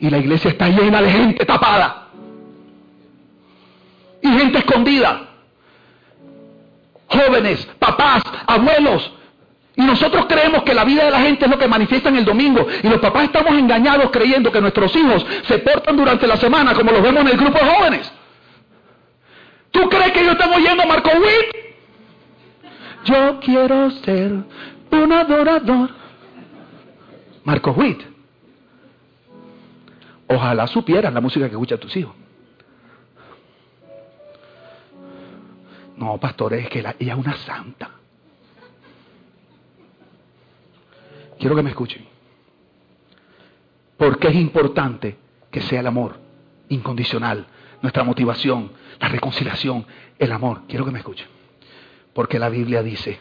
Y 0.00 0.10
la 0.10 0.18
iglesia 0.18 0.50
está 0.50 0.68
llena 0.68 1.02
de 1.02 1.10
gente 1.10 1.44
tapada. 1.44 2.08
Y 4.22 4.28
gente 4.28 4.58
escondida. 4.58 5.22
Jóvenes, 7.08 7.66
papás, 7.78 8.22
abuelos. 8.46 9.12
Y 9.74 9.82
nosotros 9.82 10.26
creemos 10.28 10.62
que 10.64 10.74
la 10.74 10.84
vida 10.84 11.04
de 11.04 11.10
la 11.10 11.20
gente 11.20 11.44
es 11.44 11.50
lo 11.50 11.58
que 11.58 11.68
manifiesta 11.68 12.08
en 12.08 12.16
el 12.16 12.24
domingo. 12.24 12.66
Y 12.82 12.88
los 12.88 13.00
papás 13.00 13.24
estamos 13.24 13.52
engañados 13.54 14.10
creyendo 14.10 14.52
que 14.52 14.60
nuestros 14.60 14.94
hijos 14.94 15.24
se 15.46 15.58
portan 15.58 15.96
durante 15.96 16.26
la 16.26 16.36
semana 16.36 16.74
como 16.74 16.92
los 16.92 17.02
vemos 17.02 17.22
en 17.22 17.28
el 17.28 17.36
grupo 17.36 17.58
de 17.58 17.70
jóvenes. 17.70 18.12
¿Tú 19.70 19.88
crees 19.88 20.12
que 20.12 20.24
yo 20.24 20.32
estamos 20.32 20.56
oyendo 20.56 20.82
a 20.82 20.86
Marco 20.86 21.10
Witt? 21.10 21.67
Yo 23.04 23.40
quiero 23.40 23.90
ser 23.90 24.32
un 24.90 25.12
adorador. 25.12 25.90
Marco 27.44 27.72
Witt. 27.72 28.02
Ojalá 30.26 30.66
supieras 30.66 31.12
la 31.12 31.20
música 31.20 31.46
que 31.46 31.52
escuchan 31.52 31.78
tus 31.78 31.96
hijos. 31.96 32.14
No, 35.96 36.18
pastor, 36.18 36.54
es 36.54 36.68
que 36.68 36.80
ella 36.80 36.94
es 36.98 37.14
una 37.14 37.36
santa. 37.38 37.90
Quiero 41.38 41.56
que 41.56 41.62
me 41.62 41.70
escuchen. 41.70 42.04
Porque 43.96 44.28
es 44.28 44.34
importante 44.34 45.16
que 45.50 45.60
sea 45.62 45.80
el 45.80 45.86
amor 45.86 46.16
incondicional, 46.68 47.46
nuestra 47.80 48.04
motivación, 48.04 48.70
la 49.00 49.08
reconciliación, 49.08 49.86
el 50.18 50.32
amor. 50.32 50.62
Quiero 50.68 50.84
que 50.84 50.90
me 50.90 50.98
escuchen. 50.98 51.37
Porque 52.18 52.34
la 52.40 52.48
Biblia 52.48 52.82
dice, 52.82 53.20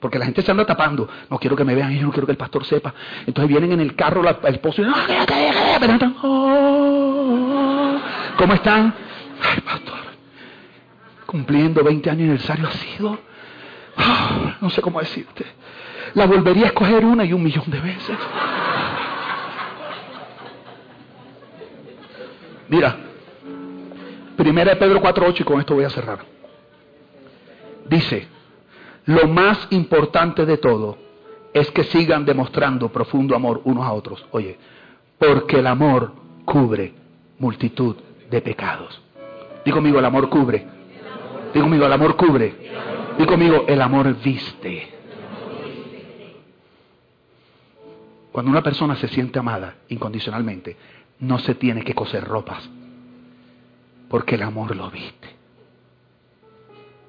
porque 0.00 0.18
la 0.18 0.24
gente 0.24 0.42
se 0.42 0.50
anda 0.50 0.66
tapando. 0.66 1.08
No 1.30 1.38
quiero 1.38 1.54
que 1.54 1.62
me 1.62 1.72
vean, 1.72 1.92
yo 1.92 2.02
no 2.02 2.10
quiero 2.10 2.26
que 2.26 2.32
el 2.32 2.36
pastor 2.36 2.64
sepa. 2.64 2.92
Entonces 3.24 3.48
vienen 3.48 3.70
en 3.70 3.78
el 3.78 3.94
carro 3.94 4.28
el 4.28 4.52
esposo 4.52 4.82
y 4.82 4.84
oh, 6.24 8.00
¿Cómo 8.36 8.54
están? 8.54 8.92
Ay, 9.40 9.60
pastor. 9.60 9.98
Cumpliendo 11.24 11.84
20 11.84 12.10
años 12.10 12.22
aniversario 12.22 12.66
ha 12.66 12.72
sido. 12.72 13.16
Ah, 13.96 14.56
no 14.60 14.68
sé 14.70 14.82
cómo 14.82 14.98
decirte. 14.98 15.46
La 16.14 16.26
volvería 16.26 16.64
a 16.64 16.66
escoger 16.70 17.04
una 17.04 17.24
y 17.24 17.32
un 17.32 17.44
millón 17.44 17.70
de 17.70 17.78
veces. 17.78 18.18
Mira, 22.68 22.96
primera 24.36 24.72
de 24.72 24.76
Pedro 24.78 25.00
4.8 25.00 25.42
y 25.42 25.44
con 25.44 25.60
esto 25.60 25.76
voy 25.76 25.84
a 25.84 25.90
cerrar. 25.90 26.33
Dice, 27.88 28.26
lo 29.06 29.28
más 29.28 29.66
importante 29.70 30.46
de 30.46 30.58
todo 30.58 30.98
es 31.52 31.70
que 31.70 31.84
sigan 31.84 32.24
demostrando 32.24 32.90
profundo 32.90 33.36
amor 33.36 33.60
unos 33.64 33.84
a 33.84 33.92
otros. 33.92 34.24
Oye, 34.32 34.58
porque 35.18 35.60
el 35.60 35.66
amor 35.66 36.12
cubre 36.44 36.94
multitud 37.38 37.96
de 38.30 38.40
pecados. 38.40 39.00
Digo 39.64 39.76
conmigo, 39.76 39.98
el 39.98 40.04
amor 40.04 40.28
cubre. 40.28 40.66
Digo 41.52 41.64
conmigo, 41.64 41.86
el 41.86 41.92
amor 41.92 42.16
cubre. 42.16 42.54
Digo 43.16 43.30
conmigo, 43.30 43.64
el 43.68 43.80
amor 43.80 44.14
viste. 44.22 44.90
Cuando 48.32 48.50
una 48.50 48.62
persona 48.62 48.96
se 48.96 49.06
siente 49.06 49.38
amada 49.38 49.76
incondicionalmente, 49.88 50.76
no 51.20 51.38
se 51.38 51.54
tiene 51.54 51.84
que 51.84 51.94
coser 51.94 52.24
ropas, 52.24 52.68
porque 54.08 54.34
el 54.34 54.42
amor 54.42 54.74
lo 54.74 54.90
viste. 54.90 55.33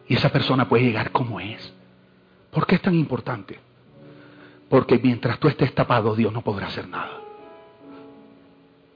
Y 0.07 0.15
esa 0.15 0.29
persona 0.29 0.67
puede 0.67 0.83
llegar 0.83 1.11
como 1.11 1.39
es. 1.39 1.73
¿Por 2.51 2.65
qué 2.67 2.75
es 2.75 2.81
tan 2.81 2.95
importante? 2.95 3.59
Porque 4.69 4.99
mientras 5.01 5.39
tú 5.39 5.47
estés 5.47 5.73
tapado, 5.73 6.15
Dios 6.15 6.31
no 6.31 6.41
podrá 6.41 6.67
hacer 6.67 6.87
nada. 6.87 7.21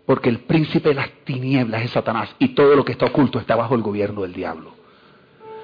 Porque 0.05 0.29
el 0.29 0.39
príncipe 0.39 0.89
de 0.89 0.95
las 0.95 1.09
tinieblas 1.23 1.83
es 1.83 1.91
Satanás 1.91 2.35
y 2.39 2.49
todo 2.49 2.75
lo 2.75 2.83
que 2.83 2.93
está 2.93 3.05
oculto 3.05 3.39
está 3.39 3.55
bajo 3.55 3.75
el 3.75 3.81
gobierno 3.81 4.21
del 4.21 4.33
diablo. 4.33 4.73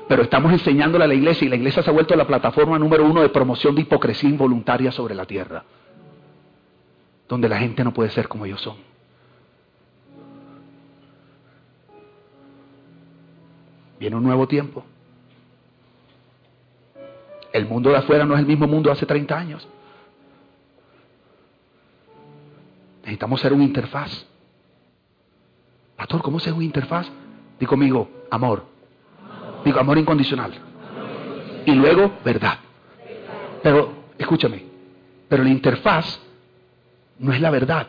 Pero 0.07 0.21
estamos 0.21 0.51
enseñándole 0.51 1.05
a 1.05 1.07
la 1.07 1.15
iglesia 1.15 1.45
y 1.45 1.49
la 1.49 1.55
iglesia 1.55 1.81
se 1.81 1.89
ha 1.89 1.93
vuelto 1.93 2.15
la 2.15 2.27
plataforma 2.27 2.77
número 2.77 3.05
uno 3.05 3.21
de 3.21 3.29
promoción 3.29 3.73
de 3.73 3.81
hipocresía 3.81 4.29
involuntaria 4.29 4.91
sobre 4.91 5.15
la 5.15 5.25
tierra. 5.25 5.63
Donde 7.27 7.49
la 7.49 7.57
gente 7.57 7.83
no 7.83 7.91
puede 7.91 8.11
ser 8.11 8.27
como 8.27 8.45
ellos 8.45 8.61
son. 8.61 8.77
Viene 13.99 14.15
un 14.15 14.23
nuevo 14.23 14.47
tiempo. 14.47 14.85
El 17.55 17.67
mundo 17.67 17.89
de 17.89 17.95
afuera 17.95 18.25
no 18.25 18.33
es 18.33 18.41
el 18.41 18.45
mismo 18.45 18.67
mundo 18.67 18.89
de 18.89 18.93
hace 18.95 19.05
30 19.05 19.37
años. 19.37 19.65
Necesitamos 22.99 23.39
ser 23.39 23.53
un 23.53 23.61
interfaz. 23.61 24.27
Pastor, 25.95 26.21
¿cómo 26.21 26.37
ser 26.41 26.51
un 26.51 26.63
interfaz? 26.63 27.09
Digo 27.57 27.69
conmigo, 27.69 28.09
amor. 28.29 28.65
Digo, 29.63 29.79
amor 29.79 29.97
incondicional. 29.97 30.51
Y 31.65 31.71
luego, 31.71 32.11
verdad. 32.25 32.59
Pero, 33.63 33.93
escúchame, 34.17 34.65
pero 35.29 35.41
la 35.41 35.49
interfaz 35.49 36.19
no 37.19 37.31
es 37.31 37.39
la 37.39 37.51
verdad. 37.51 37.87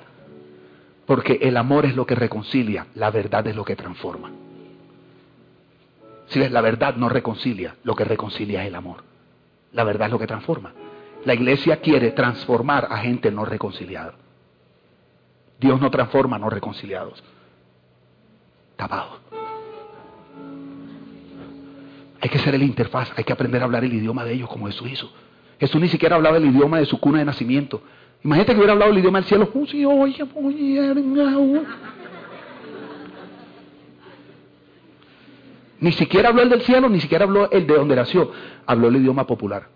Porque 1.07 1.41
el 1.43 1.57
amor 1.57 1.87
es 1.87 1.97
lo 1.97 2.07
que 2.07 2.15
reconcilia, 2.15 2.87
la 2.95 3.11
verdad 3.11 3.45
es 3.49 3.57
lo 3.57 3.65
que 3.65 3.75
transforma. 3.75 4.31
Si 6.29 6.39
ves, 6.39 6.53
la 6.53 6.61
verdad 6.61 6.95
no 6.95 7.09
reconcilia, 7.09 7.75
lo 7.83 7.97
que 7.97 8.05
reconcilia 8.05 8.63
es 8.63 8.69
el 8.69 8.77
amor. 8.77 9.16
La 9.77 9.85
verdad 9.85 10.07
es 10.07 10.13
lo 10.13 10.19
que 10.19 10.27
transforma. 10.27 10.73
La 11.27 11.35
iglesia 11.35 11.77
quiere 11.83 12.13
transformar 12.13 12.89
a 12.91 12.97
gente 12.97 13.31
no 13.31 13.45
reconciliada. 13.45 14.15
Dios 15.61 15.79
no 15.81 15.91
transforma 15.91 16.37
a 16.37 16.39
no 16.39 16.49
reconciliados. 16.49 17.23
Tapado. 18.77 19.21
Hay 22.23 22.31
que 22.31 22.39
ser 22.39 22.55
el 22.55 22.63
interfaz, 22.63 23.13
hay 23.17 23.25
que 23.25 23.35
aprender 23.35 23.61
a 23.61 23.67
hablar 23.67 23.85
el 23.85 23.93
idioma 23.93 24.25
de 24.25 24.33
ellos 24.33 24.49
como 24.49 24.67
Jesús 24.67 24.89
hizo. 24.91 25.13
Jesús 25.61 25.79
ni 25.79 25.89
siquiera 25.89 26.17
hablaba 26.17 26.39
el 26.39 26.47
idioma 26.47 26.79
de 26.79 26.87
su 26.87 26.99
cuna 26.99 27.19
de 27.19 27.27
nacimiento. 27.27 27.83
Imagínate 28.25 28.53
que 28.53 28.59
hubiera 28.59 28.73
hablado 28.73 28.93
el 28.93 28.99
idioma 28.99 29.19
del 29.19 29.29
cielo. 29.29 29.51
Ni 35.81 35.93
siquiera 35.93 36.31
habló 36.31 36.43
el 36.43 36.49
del 36.49 36.63
cielo, 36.63 36.89
ni 36.89 37.01
siquiera 37.01 37.25
habló 37.25 37.51
el 37.51 37.67
de 37.67 37.75
donde 37.75 37.97
nació. 37.97 38.33
Habló 38.67 38.89
el 38.89 38.97
idioma 38.97 39.27
popular. 39.27 39.69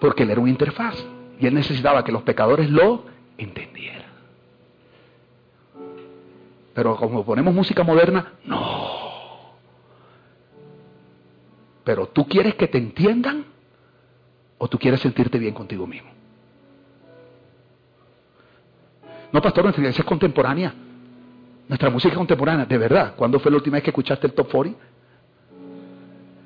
Porque 0.00 0.24
él 0.24 0.30
era 0.30 0.40
una 0.40 0.50
interfaz. 0.50 0.94
Y 1.40 1.46
él 1.46 1.54
necesitaba 1.54 2.04
que 2.04 2.12
los 2.12 2.22
pecadores 2.22 2.70
lo 2.70 3.04
entendieran. 3.38 4.06
Pero 6.74 6.96
como 6.96 7.24
ponemos 7.24 7.54
música 7.54 7.82
moderna, 7.82 8.34
no. 8.44 9.54
Pero 11.84 12.08
tú 12.08 12.26
quieres 12.26 12.54
que 12.56 12.68
te 12.68 12.78
entiendan 12.78 13.46
o 14.58 14.68
tú 14.68 14.78
quieres 14.78 15.00
sentirte 15.00 15.38
bien 15.38 15.54
contigo 15.54 15.86
mismo. 15.86 16.10
No, 19.32 19.40
pastor, 19.40 19.64
nuestra 19.64 19.82
iglesia 19.82 20.02
es 20.02 20.06
contemporánea. 20.06 20.74
Nuestra 21.68 21.90
música 21.90 22.14
contemporánea, 22.14 22.64
de 22.64 22.78
verdad. 22.78 23.14
¿Cuándo 23.16 23.40
fue 23.40 23.50
la 23.50 23.56
última 23.56 23.74
vez 23.74 23.84
que 23.84 23.90
escuchaste 23.90 24.26
el 24.26 24.32
top 24.34 24.50
40? 24.50 24.80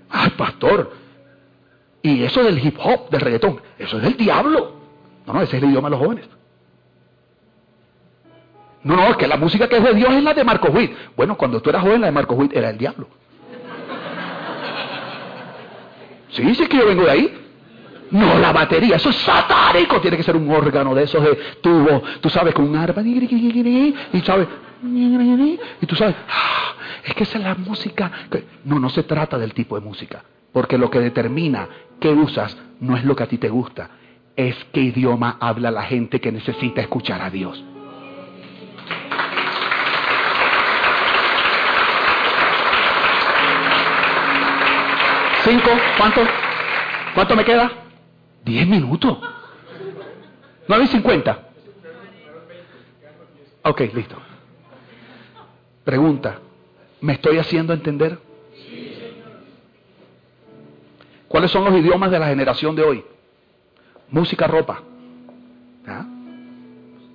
Ay, 0.09 0.31
pastor. 0.31 0.93
Y 2.03 2.23
eso 2.25 2.43
del 2.43 2.65
hip 2.65 2.77
hop, 2.83 3.11
del 3.11 3.21
reggaetón, 3.21 3.61
eso 3.79 3.99
es 3.99 4.03
del 4.03 4.17
diablo. 4.17 4.81
No, 5.27 5.35
no, 5.35 5.43
ese 5.43 5.59
es 5.59 5.63
el 5.63 5.69
idioma 5.69 5.89
de 5.89 5.91
los 5.91 6.01
jóvenes. 6.01 6.29
No, 8.83 8.97
no, 8.97 9.11
es 9.11 9.17
que 9.19 9.27
la 9.27 9.37
música 9.37 9.69
que 9.69 9.77
es 9.77 9.85
de 9.85 9.95
Dios 9.95 10.11
es 10.15 10.23
la 10.23 10.33
de 10.33 10.43
Marco 10.43 10.69
Witt. 10.69 10.93
Bueno, 11.15 11.37
cuando 11.37 11.61
tú 11.61 11.69
eras 11.69 11.83
joven, 11.83 12.01
la 12.01 12.07
de 12.07 12.13
Marco 12.13 12.35
Witt 12.35 12.57
era 12.57 12.71
el 12.71 12.79
diablo. 12.79 13.07
Sí, 16.31 16.55
sí, 16.55 16.63
es 16.63 16.69
que 16.69 16.79
yo 16.79 16.87
vengo 16.87 17.05
de 17.05 17.11
ahí. 17.11 17.40
No, 18.11 18.39
la 18.39 18.53
batería, 18.53 18.97
eso 18.97 19.11
es 19.11 19.17
satánico. 19.17 20.01
Tiene 20.01 20.17
que 20.17 20.23
ser 20.23 20.37
un 20.37 20.51
órgano 20.51 20.95
de 20.95 21.05
esos 21.05 21.23
de 21.23 21.35
tubo, 21.61 22.03
tú 22.21 22.29
sabes, 22.29 22.55
con 22.55 22.69
un 22.69 22.77
arpa. 22.77 23.03
Y 23.03 24.21
sabes, 24.25 24.49
y 24.83 25.87
tú 25.87 25.95
sabes, 25.95 26.17
ah, 26.29 26.75
es 27.05 27.15
que 27.15 27.23
esa 27.23 27.39
es 27.39 27.45
la 27.45 27.55
música. 27.55 28.11
No, 28.65 28.79
no 28.79 28.91
se 28.91 29.05
trata 29.05 29.39
del 29.39 29.55
tipo 29.55 29.79
de 29.79 29.85
música. 29.85 30.25
Porque 30.53 30.77
lo 30.79 30.91
que 30.91 30.99
determina 30.99 31.69
qué 32.01 32.09
usas 32.09 32.57
no 32.81 32.97
es 32.97 33.05
lo 33.05 33.15
que 33.15 33.23
a 33.23 33.29
ti 33.29 33.39
te 33.39 33.49
gusta, 33.49 33.91
es 34.35 34.57
qué 34.73 34.81
idioma 34.81 35.37
habla 35.39 35.71
la 35.71 35.83
gente 35.85 36.21
que 36.21 36.33
necesita 36.33 36.81
escuchar 36.81 37.23
a 37.23 37.31
Dios. 37.31 37.63
¿Cinco? 45.45 45.71
¿Cuánto? 45.97 46.23
¿Cuánto 47.15 47.37
me 47.37 47.45
queda? 47.45 47.80
Diez 48.45 48.67
minutos. 48.67 49.19
¿Nueve 50.67 50.85
y 50.85 50.89
cincuenta? 50.89 51.49
Ok, 53.63 53.81
listo. 53.95 54.17
Pregunta, 55.85 56.39
¿me 57.01 57.15
estoy 57.15 57.39
haciendo 57.39 57.73
entender? 57.73 58.19
¿Cuáles 61.29 61.51
son 61.51 61.65
los 61.65 61.75
idiomas 61.75 62.11
de 62.11 62.19
la 62.19 62.27
generación 62.29 62.75
de 62.75 62.83
hoy? 62.83 63.05
Música, 64.11 64.47
ropa. 64.47 64.83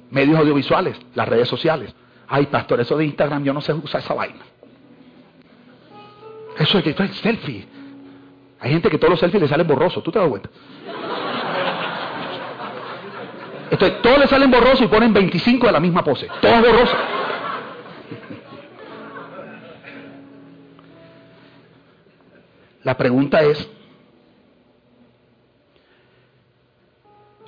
Medios 0.09 0.37
audiovisuales, 0.37 0.97
las 1.13 1.27
redes 1.27 1.47
sociales. 1.47 1.93
Ay, 2.27 2.45
pastor, 2.45 2.79
eso 2.79 2.97
de 2.97 3.05
Instagram 3.05 3.43
yo 3.43 3.53
no 3.53 3.61
sé 3.61 3.73
usar 3.73 4.01
esa 4.01 4.13
vaina. 4.13 4.39
Eso 6.57 6.77
es 6.77 6.83
que 6.83 7.03
el 7.03 7.13
selfie. 7.13 7.67
Hay 8.59 8.71
gente 8.71 8.89
que 8.89 8.97
todos 8.97 9.11
los 9.11 9.19
selfies 9.19 9.41
le 9.41 9.47
salen 9.47 9.67
borrosos, 9.67 10.03
¿tú 10.03 10.11
te 10.11 10.19
das 10.19 10.29
cuenta? 10.29 10.49
Entonces, 13.75 14.01
todos 14.01 14.19
le 14.19 14.27
salen 14.27 14.49
borrosos 14.49 14.83
y 14.83 14.87
ponen 14.87 15.11
25 15.11 15.65
de 15.67 15.71
la 15.73 15.81
misma 15.81 16.01
pose. 16.01 16.29
Todos 16.39 16.61
borrosos. 16.61 16.95
La 22.83 22.95
pregunta 22.95 23.41
es, 23.41 23.69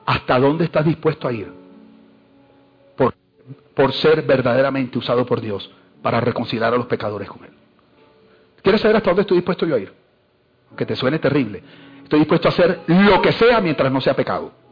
¿hasta 0.05 0.37
dónde 0.37 0.65
estás 0.65 0.83
dispuesto 0.83 1.29
a 1.29 1.31
ir 1.31 1.53
por, 2.97 3.13
por 3.73 3.93
ser 3.93 4.23
verdaderamente 4.23 4.97
usado 4.97 5.25
por 5.25 5.39
Dios 5.39 5.71
para 6.01 6.19
reconciliar 6.19 6.73
a 6.73 6.77
los 6.77 6.87
pecadores 6.87 7.29
con 7.29 7.45
Él? 7.45 7.51
¿Quieres 8.61 8.81
saber 8.81 8.97
hasta 8.97 9.11
dónde 9.11 9.21
estoy 9.21 9.37
dispuesto 9.37 9.65
yo 9.65 9.75
a 9.75 9.79
ir? 9.79 9.93
Aunque 10.67 10.85
te 10.85 10.95
suene 10.97 11.19
terrible. 11.19 11.63
Estoy 12.03 12.19
dispuesto 12.19 12.49
a 12.49 12.51
hacer 12.51 12.81
lo 12.87 13.21
que 13.21 13.31
sea 13.31 13.61
mientras 13.61 13.89
no 13.89 14.01
sea 14.01 14.13
pecado. 14.13 14.66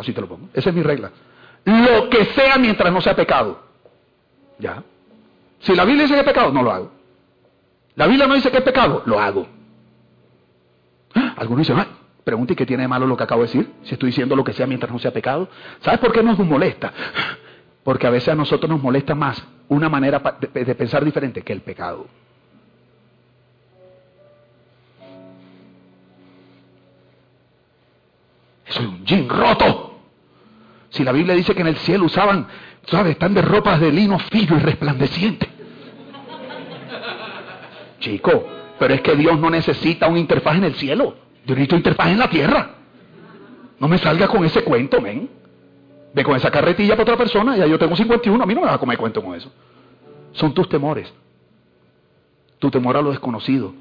Así 0.00 0.12
te 0.12 0.20
lo 0.20 0.28
pongo. 0.28 0.48
Esa 0.54 0.70
es 0.70 0.74
mi 0.74 0.82
regla. 0.82 1.10
Lo 1.64 2.08
que 2.08 2.24
sea 2.26 2.56
mientras 2.56 2.92
no 2.92 3.00
sea 3.00 3.14
pecado. 3.14 3.60
¿Ya? 4.58 4.82
Si 5.60 5.74
la 5.74 5.84
Biblia 5.84 6.04
dice 6.04 6.14
que 6.14 6.20
es 6.20 6.26
pecado, 6.26 6.52
no 6.52 6.62
lo 6.62 6.72
hago. 6.72 6.90
La 7.96 8.06
Biblia 8.06 8.26
no 8.26 8.34
dice 8.34 8.50
que 8.50 8.58
es 8.58 8.62
pecado, 8.62 9.02
lo 9.04 9.20
hago. 9.20 9.46
Algunos 11.36 11.66
dicen, 11.66 11.78
ay, 11.78 11.86
pregunte 12.24 12.56
qué 12.56 12.64
tiene 12.64 12.84
de 12.84 12.88
malo 12.88 13.06
lo 13.06 13.16
que 13.16 13.24
acabo 13.24 13.42
de 13.42 13.48
decir, 13.48 13.70
si 13.82 13.94
estoy 13.94 14.08
diciendo 14.08 14.36
lo 14.36 14.44
que 14.44 14.52
sea 14.52 14.66
mientras 14.66 14.90
no 14.92 14.98
sea 14.98 15.10
pecado. 15.10 15.48
¿Sabes 15.80 16.00
por 16.00 16.12
qué 16.12 16.22
nos 16.22 16.38
molesta? 16.38 16.92
Porque 17.84 18.06
a 18.06 18.10
veces 18.10 18.28
a 18.28 18.34
nosotros 18.34 18.70
nos 18.70 18.82
molesta 18.82 19.14
más 19.14 19.42
una 19.68 19.88
manera 19.88 20.22
de 20.40 20.74
pensar 20.74 21.04
diferente 21.04 21.42
que 21.42 21.52
el 21.52 21.60
pecado. 21.60 22.06
Soy 28.66 28.86
un 28.86 29.04
jean 29.04 29.28
roto. 29.28 29.89
Si 30.90 31.04
la 31.04 31.12
Biblia 31.12 31.34
dice 31.34 31.54
que 31.54 31.62
en 31.62 31.68
el 31.68 31.76
cielo 31.76 32.04
usaban, 32.04 32.46
¿sabes? 32.86 33.12
Están 33.12 33.34
de 33.34 33.42
ropas 33.42 33.80
de 33.80 33.92
lino 33.92 34.18
fino 34.18 34.56
y 34.56 34.60
resplandeciente. 34.60 35.48
Chico, 38.00 38.46
pero 38.78 38.94
es 38.94 39.00
que 39.02 39.14
Dios 39.14 39.38
no 39.38 39.50
necesita 39.50 40.08
un 40.08 40.16
interfaz 40.16 40.56
en 40.56 40.64
el 40.64 40.74
cielo. 40.74 41.14
Yo 41.46 41.54
necesito 41.54 41.76
interfaz 41.76 42.08
en 42.08 42.18
la 42.18 42.28
tierra. 42.28 42.70
No 43.78 43.88
me 43.88 43.98
salga 43.98 44.28
con 44.28 44.44
ese 44.44 44.62
cuento, 44.62 45.00
men. 45.00 45.28
Ve 46.12 46.24
con 46.24 46.34
esa 46.34 46.50
carretilla 46.50 46.94
para 46.94 47.02
otra 47.02 47.16
persona, 47.16 47.56
ya 47.56 47.66
yo 47.66 47.78
tengo 47.78 47.94
51, 47.94 48.42
a 48.42 48.46
mí 48.46 48.54
no 48.54 48.60
me 48.60 48.66
vas 48.66 48.74
a 48.74 48.78
comer 48.78 48.98
cuento 48.98 49.22
con 49.22 49.34
eso. 49.34 49.50
Son 50.32 50.52
tus 50.52 50.68
temores. 50.68 51.12
Tu 52.58 52.70
temor 52.70 52.96
a 52.96 53.02
lo 53.02 53.10
desconocido. 53.10 53.72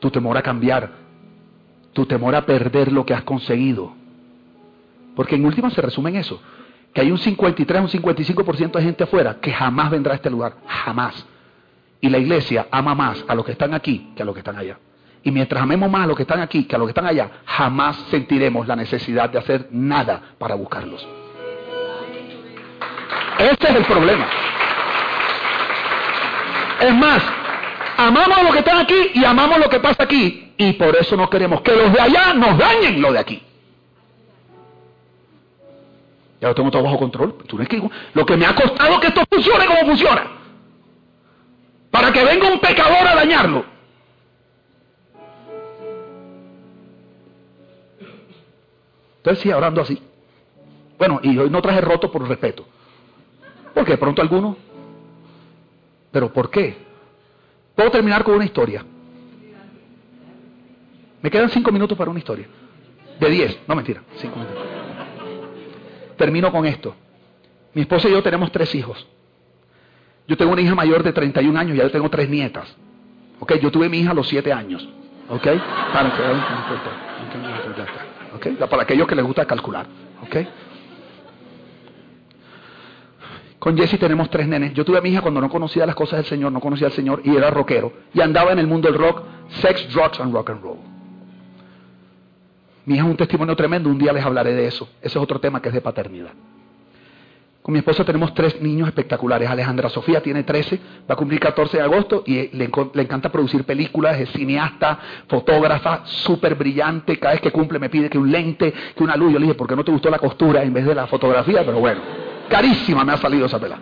Tu 0.00 0.10
temor 0.10 0.36
a 0.36 0.42
cambiar. 0.42 0.90
Tu 1.92 2.06
temor 2.06 2.34
a 2.34 2.46
perder 2.46 2.92
lo 2.92 3.04
que 3.04 3.14
has 3.14 3.22
conseguido. 3.22 3.94
Porque 5.16 5.34
en 5.34 5.44
última 5.44 5.70
se 5.70 5.80
resume 5.80 6.10
en 6.10 6.16
eso. 6.16 6.40
Que 6.92 7.00
hay 7.00 7.10
un 7.10 7.18
53, 7.18 7.80
un 7.80 7.88
55% 7.88 8.72
de 8.72 8.82
gente 8.82 9.04
afuera 9.04 9.38
que 9.40 9.52
jamás 9.52 9.90
vendrá 9.90 10.12
a 10.12 10.16
este 10.16 10.30
lugar. 10.30 10.54
Jamás. 10.66 11.26
Y 12.00 12.08
la 12.10 12.18
iglesia 12.18 12.68
ama 12.70 12.94
más 12.94 13.24
a 13.26 13.34
los 13.34 13.44
que 13.44 13.52
están 13.52 13.74
aquí 13.74 14.12
que 14.14 14.22
a 14.22 14.26
los 14.26 14.34
que 14.34 14.40
están 14.40 14.56
allá. 14.56 14.78
Y 15.24 15.30
mientras 15.32 15.60
amemos 15.60 15.90
más 15.90 16.04
a 16.04 16.06
los 16.06 16.16
que 16.16 16.22
están 16.22 16.40
aquí 16.40 16.64
que 16.64 16.76
a 16.76 16.78
los 16.78 16.86
que 16.86 16.90
están 16.90 17.06
allá, 17.06 17.30
jamás 17.46 17.96
sentiremos 18.10 18.68
la 18.68 18.76
necesidad 18.76 19.28
de 19.30 19.38
hacer 19.38 19.68
nada 19.72 20.20
para 20.38 20.54
buscarlos. 20.54 21.04
Este 23.38 23.68
es 23.68 23.74
el 23.74 23.84
problema. 23.84 24.26
Es 26.80 26.94
más, 26.94 27.22
amamos 27.96 28.38
a 28.38 28.42
los 28.42 28.52
que 28.52 28.58
están 28.58 28.78
aquí 28.78 29.10
y 29.14 29.24
amamos 29.24 29.58
lo 29.58 29.68
que 29.68 29.80
pasa 29.80 30.04
aquí. 30.04 30.52
Y 30.58 30.74
por 30.74 30.94
eso 30.94 31.16
no 31.16 31.28
queremos 31.28 31.62
que 31.62 31.74
los 31.74 31.92
de 31.92 32.00
allá 32.00 32.34
nos 32.34 32.56
dañen 32.58 33.00
lo 33.00 33.12
de 33.12 33.18
aquí. 33.18 33.42
Ya 36.40 36.48
lo 36.48 36.54
tengo 36.54 36.70
todo 36.70 36.82
bajo 36.82 36.98
control. 36.98 37.34
lo 38.14 38.26
que 38.26 38.36
me 38.36 38.46
ha 38.46 38.54
costado 38.54 39.00
que 39.00 39.08
esto 39.08 39.22
funcione 39.30 39.66
como 39.66 39.86
funciona. 39.86 40.26
Para 41.90 42.12
que 42.12 42.24
venga 42.24 42.52
un 42.52 42.60
pecador 42.60 43.06
a 43.06 43.14
dañarlo. 43.14 43.64
Entonces 49.18 49.42
sigue 49.42 49.54
hablando 49.54 49.80
así. 49.80 50.00
Bueno, 50.98 51.20
y 51.22 51.36
hoy 51.36 51.50
no 51.50 51.62
traje 51.62 51.80
roto 51.80 52.12
por 52.12 52.26
respeto. 52.28 52.66
Porque 53.74 53.92
de 53.92 53.98
pronto 53.98 54.22
alguno. 54.22 54.56
Pero 56.12 56.32
¿por 56.32 56.50
qué? 56.50 56.76
Puedo 57.74 57.90
terminar 57.90 58.24
con 58.24 58.34
una 58.34 58.44
historia. 58.44 58.84
Me 61.22 61.30
quedan 61.30 61.50
cinco 61.50 61.72
minutos 61.72 61.96
para 61.96 62.10
una 62.10 62.20
historia. 62.20 62.46
De 63.18 63.30
diez, 63.30 63.58
no 63.66 63.74
mentira, 63.74 64.02
cinco 64.18 64.38
minutos 64.38 64.75
termino 66.16 66.50
con 66.52 66.66
esto. 66.66 66.94
Mi 67.74 67.82
esposa 67.82 68.08
y 68.08 68.12
yo 68.12 68.22
tenemos 68.22 68.50
tres 68.52 68.74
hijos. 68.74 69.06
Yo 70.26 70.36
tengo 70.36 70.52
una 70.52 70.62
hija 70.62 70.74
mayor 70.74 71.02
de 71.02 71.12
31 71.12 71.58
años 71.58 71.76
y 71.76 71.78
ya 71.78 71.88
tengo 71.88 72.10
tres 72.10 72.28
nietas. 72.28 72.74
¿Ok? 73.38 73.54
Yo 73.56 73.70
tuve 73.70 73.88
mi 73.88 73.98
hija 73.98 74.10
a 74.10 74.14
los 74.14 74.26
7 74.28 74.52
años. 74.52 74.88
¿Ok? 75.28 75.46
Para, 75.92 76.10
para 78.68 78.82
aquellos 78.82 79.06
que 79.06 79.14
les 79.14 79.24
gusta 79.24 79.44
calcular. 79.44 79.86
¿Ok? 80.22 80.36
Con 83.58 83.76
Jesse 83.76 83.98
tenemos 83.98 84.30
tres 84.30 84.46
nenes. 84.46 84.74
Yo 84.74 84.84
tuve 84.84 84.98
a 84.98 85.00
mi 85.00 85.10
hija 85.10 85.22
cuando 85.22 85.40
no 85.40 85.48
conocía 85.48 85.86
las 85.86 85.94
cosas 85.94 86.18
del 86.18 86.26
Señor, 86.26 86.52
no 86.52 86.60
conocía 86.60 86.86
al 86.86 86.92
Señor 86.92 87.22
y 87.24 87.34
era 87.36 87.50
rockero. 87.50 87.92
Y 88.14 88.20
andaba 88.20 88.52
en 88.52 88.58
el 88.58 88.66
mundo 88.66 88.88
del 88.88 88.98
rock, 88.98 89.22
sex, 89.60 89.92
drugs 89.92 90.20
and 90.20 90.32
rock 90.32 90.50
and 90.50 90.62
roll. 90.62 90.95
Mi 92.86 92.94
hija 92.94 93.04
es 93.04 93.10
un 93.10 93.16
testimonio 93.16 93.56
tremendo, 93.56 93.90
un 93.90 93.98
día 93.98 94.12
les 94.12 94.24
hablaré 94.24 94.54
de 94.54 94.66
eso. 94.66 94.88
Ese 95.00 95.18
es 95.18 95.22
otro 95.22 95.40
tema 95.40 95.60
que 95.60 95.68
es 95.68 95.74
de 95.74 95.80
paternidad. 95.80 96.30
Con 97.60 97.72
mi 97.72 97.80
esposa 97.80 98.04
tenemos 98.04 98.32
tres 98.32 98.62
niños 98.62 98.86
espectaculares. 98.86 99.50
Alejandra 99.50 99.88
Sofía 99.88 100.22
tiene 100.22 100.44
13, 100.44 100.78
va 101.10 101.14
a 101.14 101.16
cumplir 101.16 101.40
14 101.40 101.78
de 101.78 101.82
agosto 101.82 102.22
y 102.24 102.46
le, 102.56 102.70
encanta 103.02 103.32
producir 103.32 103.64
películas, 103.64 104.20
es 104.20 104.30
cineasta, 104.30 105.00
fotógrafa, 105.26 106.02
súper 106.04 106.54
brillante. 106.54 107.18
Cada 107.18 107.34
vez 107.34 107.40
que 107.40 107.50
cumple 107.50 107.80
me 107.80 107.90
pide 107.90 108.08
que 108.08 108.18
un 108.18 108.30
lente, 108.30 108.72
que 108.94 109.02
una 109.02 109.16
luz. 109.16 109.32
Yo 109.32 109.40
le 109.40 109.46
dije, 109.46 109.56
¿por 109.56 109.66
qué 109.66 109.74
no 109.74 109.82
te 109.82 109.90
gustó 109.90 110.08
la 110.08 110.20
costura 110.20 110.62
en 110.62 110.72
vez 110.72 110.86
de 110.86 110.94
la 110.94 111.08
fotografía? 111.08 111.66
Pero 111.66 111.80
bueno, 111.80 112.02
carísima 112.48 113.04
me 113.04 113.14
ha 113.14 113.16
salido 113.16 113.46
esa 113.46 113.58
pela. 113.58 113.80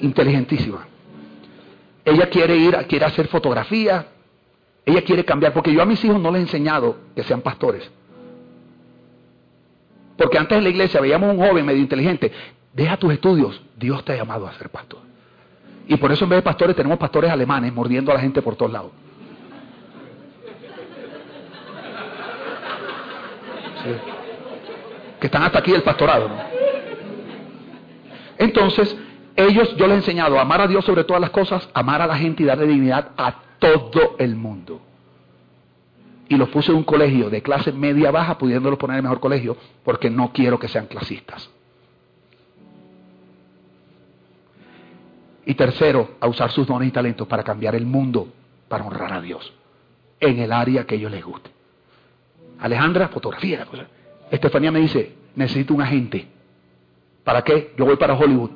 Inteligentísima. 0.00 0.86
Ella 2.02 2.30
quiere 2.30 2.56
ir, 2.56 2.74
quiere 2.88 3.04
hacer 3.04 3.28
fotografía, 3.28 4.06
ella 4.86 5.02
quiere 5.02 5.24
cambiar, 5.24 5.52
porque 5.52 5.72
yo 5.72 5.82
a 5.82 5.86
mis 5.86 6.04
hijos 6.04 6.20
no 6.20 6.30
les 6.30 6.40
he 6.40 6.42
enseñado 6.42 6.96
que 7.14 7.22
sean 7.24 7.40
pastores. 7.40 7.90
Porque 10.16 10.38
antes 10.38 10.58
en 10.58 10.64
la 10.64 10.70
iglesia 10.70 11.00
veíamos 11.00 11.34
un 11.34 11.44
joven 11.44 11.64
medio 11.64 11.80
inteligente, 11.80 12.30
deja 12.72 12.96
tus 12.96 13.12
estudios, 13.12 13.60
Dios 13.76 14.04
te 14.04 14.12
ha 14.12 14.16
llamado 14.16 14.46
a 14.46 14.52
ser 14.54 14.68
pastor. 14.68 15.00
Y 15.86 15.96
por 15.96 16.12
eso 16.12 16.24
en 16.24 16.30
vez 16.30 16.38
de 16.38 16.42
pastores 16.42 16.76
tenemos 16.76 16.98
pastores 16.98 17.30
alemanes 17.30 17.72
mordiendo 17.72 18.10
a 18.10 18.14
la 18.14 18.20
gente 18.20 18.42
por 18.42 18.56
todos 18.56 18.72
lados. 18.72 18.92
Que 25.20 25.26
están 25.26 25.42
hasta 25.42 25.58
aquí 25.58 25.72
el 25.72 25.82
pastorado. 25.82 26.30
Entonces, 28.38 28.96
ellos, 29.36 29.74
yo 29.76 29.86
les 29.86 29.96
he 29.96 29.98
enseñado 29.98 30.38
a 30.38 30.42
amar 30.42 30.60
a 30.60 30.66
Dios 30.66 30.84
sobre 30.84 31.04
todas 31.04 31.20
las 31.20 31.30
cosas, 31.30 31.68
amar 31.74 32.00
a 32.00 32.06
la 32.06 32.16
gente 32.16 32.42
y 32.42 32.46
darle 32.46 32.66
dignidad 32.66 33.10
a 33.16 33.34
todo 33.64 34.16
el 34.18 34.34
mundo. 34.36 34.80
Y 36.28 36.36
los 36.36 36.48
puse 36.48 36.70
en 36.70 36.78
un 36.78 36.84
colegio 36.84 37.30
de 37.30 37.42
clase 37.42 37.72
media 37.72 38.10
baja, 38.10 38.38
pudiéndolos 38.38 38.78
poner 38.78 38.94
en 38.94 38.98
el 38.98 39.02
mejor 39.04 39.20
colegio, 39.20 39.56
porque 39.84 40.10
no 40.10 40.32
quiero 40.32 40.58
que 40.58 40.68
sean 40.68 40.86
clasistas. 40.86 41.50
Y 45.46 45.54
tercero, 45.54 46.12
a 46.20 46.26
usar 46.26 46.50
sus 46.50 46.66
dones 46.66 46.88
y 46.88 46.92
talentos 46.92 47.28
para 47.28 47.42
cambiar 47.42 47.74
el 47.74 47.84
mundo, 47.84 48.28
para 48.68 48.84
honrar 48.84 49.12
a 49.12 49.20
Dios, 49.20 49.52
en 50.18 50.38
el 50.38 50.52
área 50.52 50.86
que 50.86 50.94
ellos 50.94 51.10
les 51.10 51.22
guste. 51.22 51.50
Alejandra, 52.60 53.08
fotografía. 53.08 53.66
Estefanía 54.30 54.70
me 54.70 54.80
dice, 54.80 55.14
necesito 55.36 55.74
un 55.74 55.82
agente. 55.82 56.26
¿Para 57.22 57.42
qué? 57.42 57.74
Yo 57.76 57.84
voy 57.84 57.96
para 57.96 58.14
Hollywood. 58.14 58.50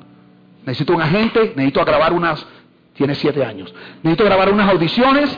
Necesito 0.65 0.93
un 0.93 1.01
agente, 1.01 1.53
necesito 1.55 1.83
grabar 1.85 2.13
unas 2.13 2.45
tiene 2.99 3.15
siete 3.15 3.45
años. 3.45 3.73
Necesito 4.03 4.25
grabar 4.25 4.51
unas 4.51 4.69
audiciones 4.69 5.35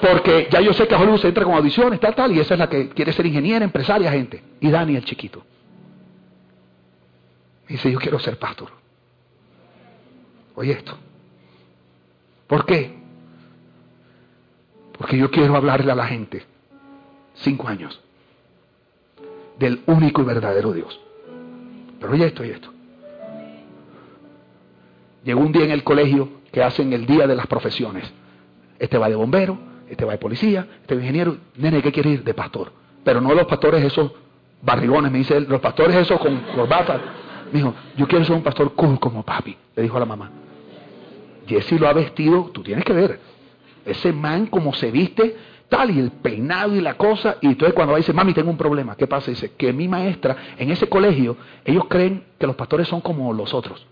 porque 0.00 0.48
ya 0.50 0.62
yo 0.62 0.72
sé 0.72 0.88
que 0.88 0.94
Hollywood 0.94 1.20
se 1.20 1.28
entra 1.28 1.44
con 1.44 1.52
audiciones, 1.52 2.00
tal, 2.00 2.14
tal, 2.14 2.32
y 2.32 2.40
esa 2.40 2.54
es 2.54 2.58
la 2.58 2.70
que 2.70 2.88
quiere 2.88 3.12
ser 3.12 3.26
ingeniera, 3.26 3.62
empresaria, 3.62 4.10
gente. 4.10 4.42
Y 4.60 4.70
Dani, 4.70 4.96
el 4.96 5.04
chiquito. 5.04 5.44
Dice, 7.68 7.92
yo 7.92 7.98
quiero 7.98 8.18
ser 8.18 8.38
pastor. 8.38 8.70
Oye 10.54 10.72
esto. 10.72 10.96
¿Por 12.46 12.64
qué? 12.64 12.98
Porque 14.96 15.18
yo 15.18 15.30
quiero 15.30 15.54
hablarle 15.54 15.92
a 15.92 15.94
la 15.94 16.06
gente, 16.06 16.46
cinco 17.34 17.68
años, 17.68 18.00
del 19.58 19.82
único 19.84 20.22
y 20.22 20.24
verdadero 20.24 20.72
Dios. 20.72 20.98
Pero 22.00 22.14
oye 22.14 22.26
esto 22.26 22.42
y 22.42 22.48
esto. 22.48 22.72
Llegó 25.24 25.42
un 25.42 25.52
día 25.52 25.64
en 25.64 25.72
el 25.72 25.84
colegio 25.84 26.41
que 26.52 26.62
hacen 26.62 26.92
el 26.92 27.06
día 27.06 27.26
de 27.26 27.34
las 27.34 27.46
profesiones. 27.46 28.04
Este 28.78 28.98
va 28.98 29.08
de 29.08 29.14
bombero, 29.14 29.58
este 29.88 30.04
va 30.04 30.12
de 30.12 30.18
policía, 30.18 30.66
este 30.82 30.94
de 30.94 31.00
ingeniero. 31.00 31.36
Nene, 31.56 31.82
¿qué 31.82 31.90
quiere 31.90 32.10
ir? 32.10 32.24
De 32.24 32.34
pastor. 32.34 32.72
Pero 33.02 33.20
no 33.20 33.34
los 33.34 33.46
pastores 33.46 33.82
esos 33.82 34.12
barrigones, 34.60 35.10
me 35.10 35.18
dice 35.18 35.36
él, 35.36 35.46
los 35.48 35.60
pastores 35.60 35.96
esos 35.96 36.20
con 36.20 36.36
corbata. 36.54 37.00
Me 37.50 37.58
dijo, 37.58 37.74
yo 37.96 38.06
quiero 38.06 38.24
ser 38.24 38.36
un 38.36 38.42
pastor 38.42 38.74
cool 38.74 39.00
como 39.00 39.24
papi, 39.24 39.56
le 39.74 39.82
dijo 39.82 39.96
a 39.96 40.00
la 40.00 40.06
mamá. 40.06 40.30
Jesse 41.46 41.72
lo 41.72 41.88
ha 41.88 41.92
vestido, 41.92 42.50
tú 42.52 42.62
tienes 42.62 42.84
que 42.84 42.92
ver. 42.92 43.18
Ese 43.84 44.12
man 44.12 44.46
como 44.46 44.72
se 44.74 44.90
viste, 44.90 45.36
tal, 45.68 45.90
y 45.90 45.98
el 45.98 46.10
peinado 46.10 46.76
y 46.76 46.80
la 46.80 46.94
cosa. 46.94 47.36
Y 47.40 47.48
entonces 47.48 47.74
cuando 47.74 47.92
va 47.92 47.98
dice, 47.98 48.12
mami, 48.12 48.32
tengo 48.32 48.50
un 48.50 48.56
problema. 48.56 48.94
¿Qué 48.94 49.06
pasa? 49.06 49.30
Dice, 49.30 49.52
que 49.56 49.72
mi 49.72 49.88
maestra, 49.88 50.36
en 50.56 50.70
ese 50.70 50.88
colegio, 50.88 51.36
ellos 51.64 51.84
creen 51.88 52.24
que 52.38 52.46
los 52.46 52.56
pastores 52.56 52.86
son 52.88 53.00
como 53.00 53.32
los 53.32 53.52
otros, 53.52 53.86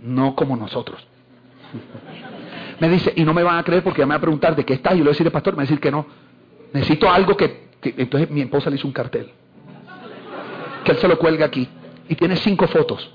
no 0.00 0.34
como 0.34 0.56
nosotros. 0.56 1.06
Me 2.80 2.88
dice, 2.88 3.12
y 3.14 3.24
no 3.24 3.32
me 3.34 3.42
van 3.42 3.58
a 3.58 3.62
creer 3.62 3.82
porque 3.82 4.02
me 4.02 4.08
van 4.08 4.18
a 4.18 4.20
preguntar 4.20 4.56
de 4.56 4.64
qué 4.64 4.74
está. 4.74 4.90
Yo 4.90 4.96
le 4.96 5.02
voy 5.02 5.08
a 5.10 5.12
decir, 5.12 5.30
pastor, 5.30 5.54
me 5.54 5.58
va 5.58 5.62
a 5.62 5.66
decir 5.66 5.80
que 5.80 5.90
no. 5.90 6.06
Necesito 6.72 7.10
algo 7.10 7.36
que. 7.36 7.68
Entonces 7.82 8.30
mi 8.30 8.42
esposa 8.42 8.70
le 8.70 8.76
hizo 8.76 8.86
un 8.86 8.92
cartel. 8.92 9.30
Que 10.84 10.92
él 10.92 10.98
se 10.98 11.08
lo 11.08 11.18
cuelga 11.18 11.46
aquí. 11.46 11.68
Y 12.08 12.14
tiene 12.14 12.36
cinco 12.36 12.66
fotos. 12.66 13.10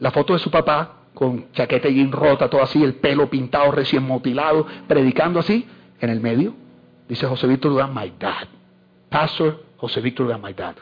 La 0.00 0.10
foto 0.10 0.32
de 0.32 0.38
su 0.38 0.50
papá, 0.50 1.02
con 1.14 1.52
chaqueta 1.52 1.88
y 1.88 1.94
jean 1.94 2.12
rota, 2.12 2.48
todo 2.48 2.62
así, 2.62 2.82
el 2.82 2.94
pelo 2.94 3.28
pintado, 3.30 3.70
recién 3.70 4.02
mutilado, 4.02 4.66
predicando 4.88 5.40
así, 5.40 5.66
en 6.00 6.10
el 6.10 6.20
medio, 6.20 6.54
dice 7.08 7.26
José 7.26 7.46
Víctor 7.46 7.72
Durán, 7.72 7.94
my 7.94 8.12
dad. 8.18 8.48
Pastor 9.08 9.64
José 9.76 10.00
Víctor 10.00 10.26
Durán, 10.26 10.42
my 10.42 10.52
dad. 10.52 10.74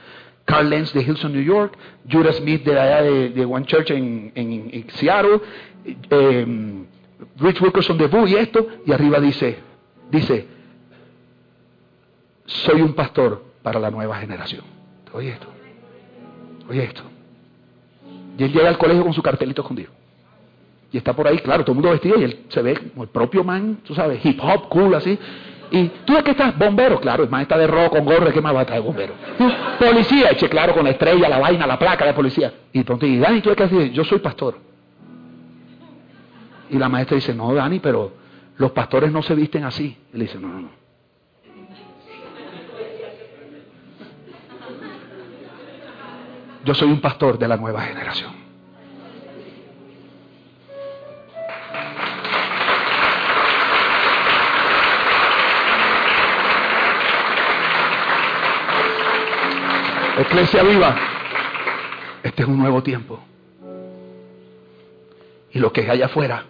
Carl 0.44 0.68
Lenz 0.68 0.92
de 0.92 1.02
Hilson, 1.02 1.32
New 1.32 1.42
York, 1.42 1.76
Judah 2.10 2.32
Smith 2.32 2.64
de 2.64 2.78
allá 2.78 3.02
de, 3.02 3.44
One 3.44 3.66
Church 3.66 3.90
en, 3.90 4.86
Seattle, 4.94 5.40
em, 5.84 6.86
Rich 7.38 7.60
Wilkerson 7.60 7.98
de 7.98 8.06
Boo 8.06 8.26
y 8.26 8.34
esto, 8.34 8.66
y 8.86 8.92
arriba 8.92 9.20
dice, 9.20 9.58
dice, 10.10 10.46
soy 12.46 12.82
un 12.82 12.94
pastor 12.94 13.42
para 13.62 13.78
la 13.78 13.90
nueva 13.90 14.16
generación. 14.18 14.64
Oye 15.12 15.30
esto, 15.30 15.46
oye 16.68 16.84
esto. 16.84 17.02
Y 18.38 18.44
él 18.44 18.52
llega 18.52 18.68
al 18.68 18.78
colegio 18.78 19.02
con 19.02 19.12
su 19.12 19.22
cartelito 19.22 19.62
escondido. 19.62 19.90
Y 20.92 20.98
está 20.98 21.12
por 21.12 21.28
ahí, 21.28 21.38
claro, 21.38 21.62
todo 21.62 21.72
el 21.72 21.76
mundo 21.76 21.90
vestido 21.90 22.18
y 22.18 22.24
él 22.24 22.46
se 22.48 22.62
ve 22.62 22.76
como 22.76 23.04
el 23.04 23.10
propio 23.10 23.44
man, 23.44 23.78
tú 23.84 23.94
sabes, 23.94 24.24
hip 24.24 24.40
hop, 24.42 24.68
cool, 24.68 24.94
así. 24.94 25.18
¿Y 25.70 25.88
tú 26.04 26.14
de 26.14 26.24
qué 26.24 26.32
estás? 26.32 26.56
Bombero, 26.58 27.00
claro, 27.00 27.22
el 27.22 27.30
man 27.30 27.42
está 27.42 27.56
de 27.56 27.66
rojo 27.66 27.90
con 27.90 28.04
gorro, 28.04 28.32
¿qué 28.32 28.40
más 28.40 28.54
va 28.54 28.60
a 28.60 28.62
estar 28.62 28.76
de 28.76 28.82
bombero? 28.82 29.14
Policía, 29.78 30.30
eche 30.30 30.48
claro, 30.48 30.74
con 30.74 30.84
la 30.84 30.90
estrella, 30.90 31.28
la 31.28 31.38
vaina, 31.38 31.66
la 31.66 31.78
placa 31.78 32.04
de 32.04 32.12
policía. 32.12 32.52
Y 32.72 32.82
pronto, 32.82 33.06
y 33.06 33.20
¿tú 33.40 33.50
de 33.50 33.56
qué 33.56 33.62
haces? 33.62 33.92
Yo 33.92 34.04
soy 34.04 34.18
pastor. 34.18 34.69
Y 36.70 36.78
la 36.78 36.88
maestra 36.88 37.16
dice, 37.16 37.34
no, 37.34 37.52
Dani, 37.52 37.80
pero 37.80 38.12
los 38.56 38.70
pastores 38.72 39.10
no 39.10 39.22
se 39.22 39.34
visten 39.34 39.64
así. 39.64 39.96
Y 40.12 40.16
le 40.16 40.24
dice, 40.24 40.38
no, 40.38 40.48
no, 40.48 40.60
no. 40.62 40.70
Yo 46.64 46.74
soy 46.74 46.88
un 46.88 47.00
pastor 47.00 47.38
de 47.38 47.48
la 47.48 47.56
nueva 47.56 47.82
generación. 47.82 48.40
Iglesia 60.40 60.62
viva, 60.62 60.96
este 62.22 62.42
es 62.44 62.48
un 62.48 62.56
nuevo 62.56 62.82
tiempo. 62.82 63.20
Y 65.52 65.58
lo 65.58 65.70
que 65.70 65.82
hay 65.82 65.90
allá 65.90 66.06
afuera 66.06 66.44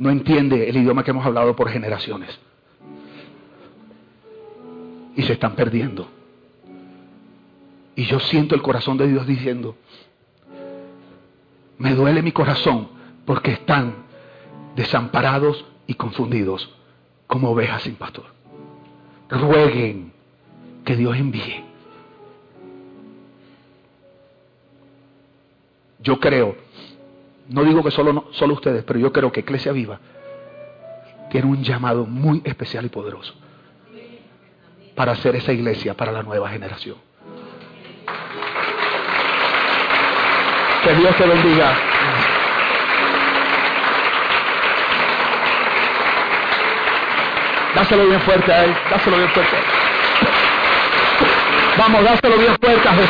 no 0.00 0.10
entiende 0.10 0.66
el 0.68 0.78
idioma 0.78 1.04
que 1.04 1.10
hemos 1.10 1.26
hablado 1.26 1.54
por 1.54 1.68
generaciones. 1.68 2.40
Y 5.14 5.22
se 5.22 5.34
están 5.34 5.54
perdiendo. 5.54 6.08
Y 7.94 8.04
yo 8.06 8.18
siento 8.18 8.54
el 8.54 8.62
corazón 8.62 8.96
de 8.96 9.06
Dios 9.06 9.26
diciendo, 9.26 9.76
me 11.76 11.94
duele 11.94 12.22
mi 12.22 12.32
corazón 12.32 12.88
porque 13.26 13.52
están 13.52 13.94
desamparados 14.74 15.66
y 15.86 15.94
confundidos 15.94 16.74
como 17.26 17.50
ovejas 17.50 17.82
sin 17.82 17.96
pastor. 17.96 18.24
Rueguen 19.28 20.14
que 20.82 20.96
Dios 20.96 21.14
envíe. 21.14 21.62
Yo 25.98 26.18
creo, 26.18 26.56
no 27.50 27.64
digo 27.64 27.82
que 27.82 27.90
solo, 27.90 28.28
solo 28.32 28.54
ustedes, 28.54 28.84
pero 28.84 28.98
yo 28.98 29.12
creo 29.12 29.30
que 29.32 29.40
Iglesia 29.40 29.72
Viva 29.72 29.98
tiene 31.30 31.46
un 31.46 31.62
llamado 31.62 32.06
muy 32.06 32.42
especial 32.44 32.84
y 32.86 32.88
poderoso 32.88 33.34
para 34.94 35.12
hacer 35.12 35.34
esa 35.36 35.52
iglesia 35.52 35.94
para 35.94 36.12
la 36.12 36.22
nueva 36.22 36.50
generación. 36.50 36.96
Que 40.84 40.94
Dios 40.94 41.16
te 41.16 41.26
bendiga. 41.26 41.74
Dáselo 47.74 48.06
bien 48.06 48.20
fuerte 48.20 48.52
a 48.52 48.64
él, 48.64 48.76
dáselo 48.90 49.16
bien 49.16 49.28
fuerte. 49.30 49.56
Vamos, 51.78 52.04
dáselo 52.04 52.36
bien 52.36 52.56
fuerte 52.60 52.88
a 52.88 52.92
Jesús. 52.92 53.08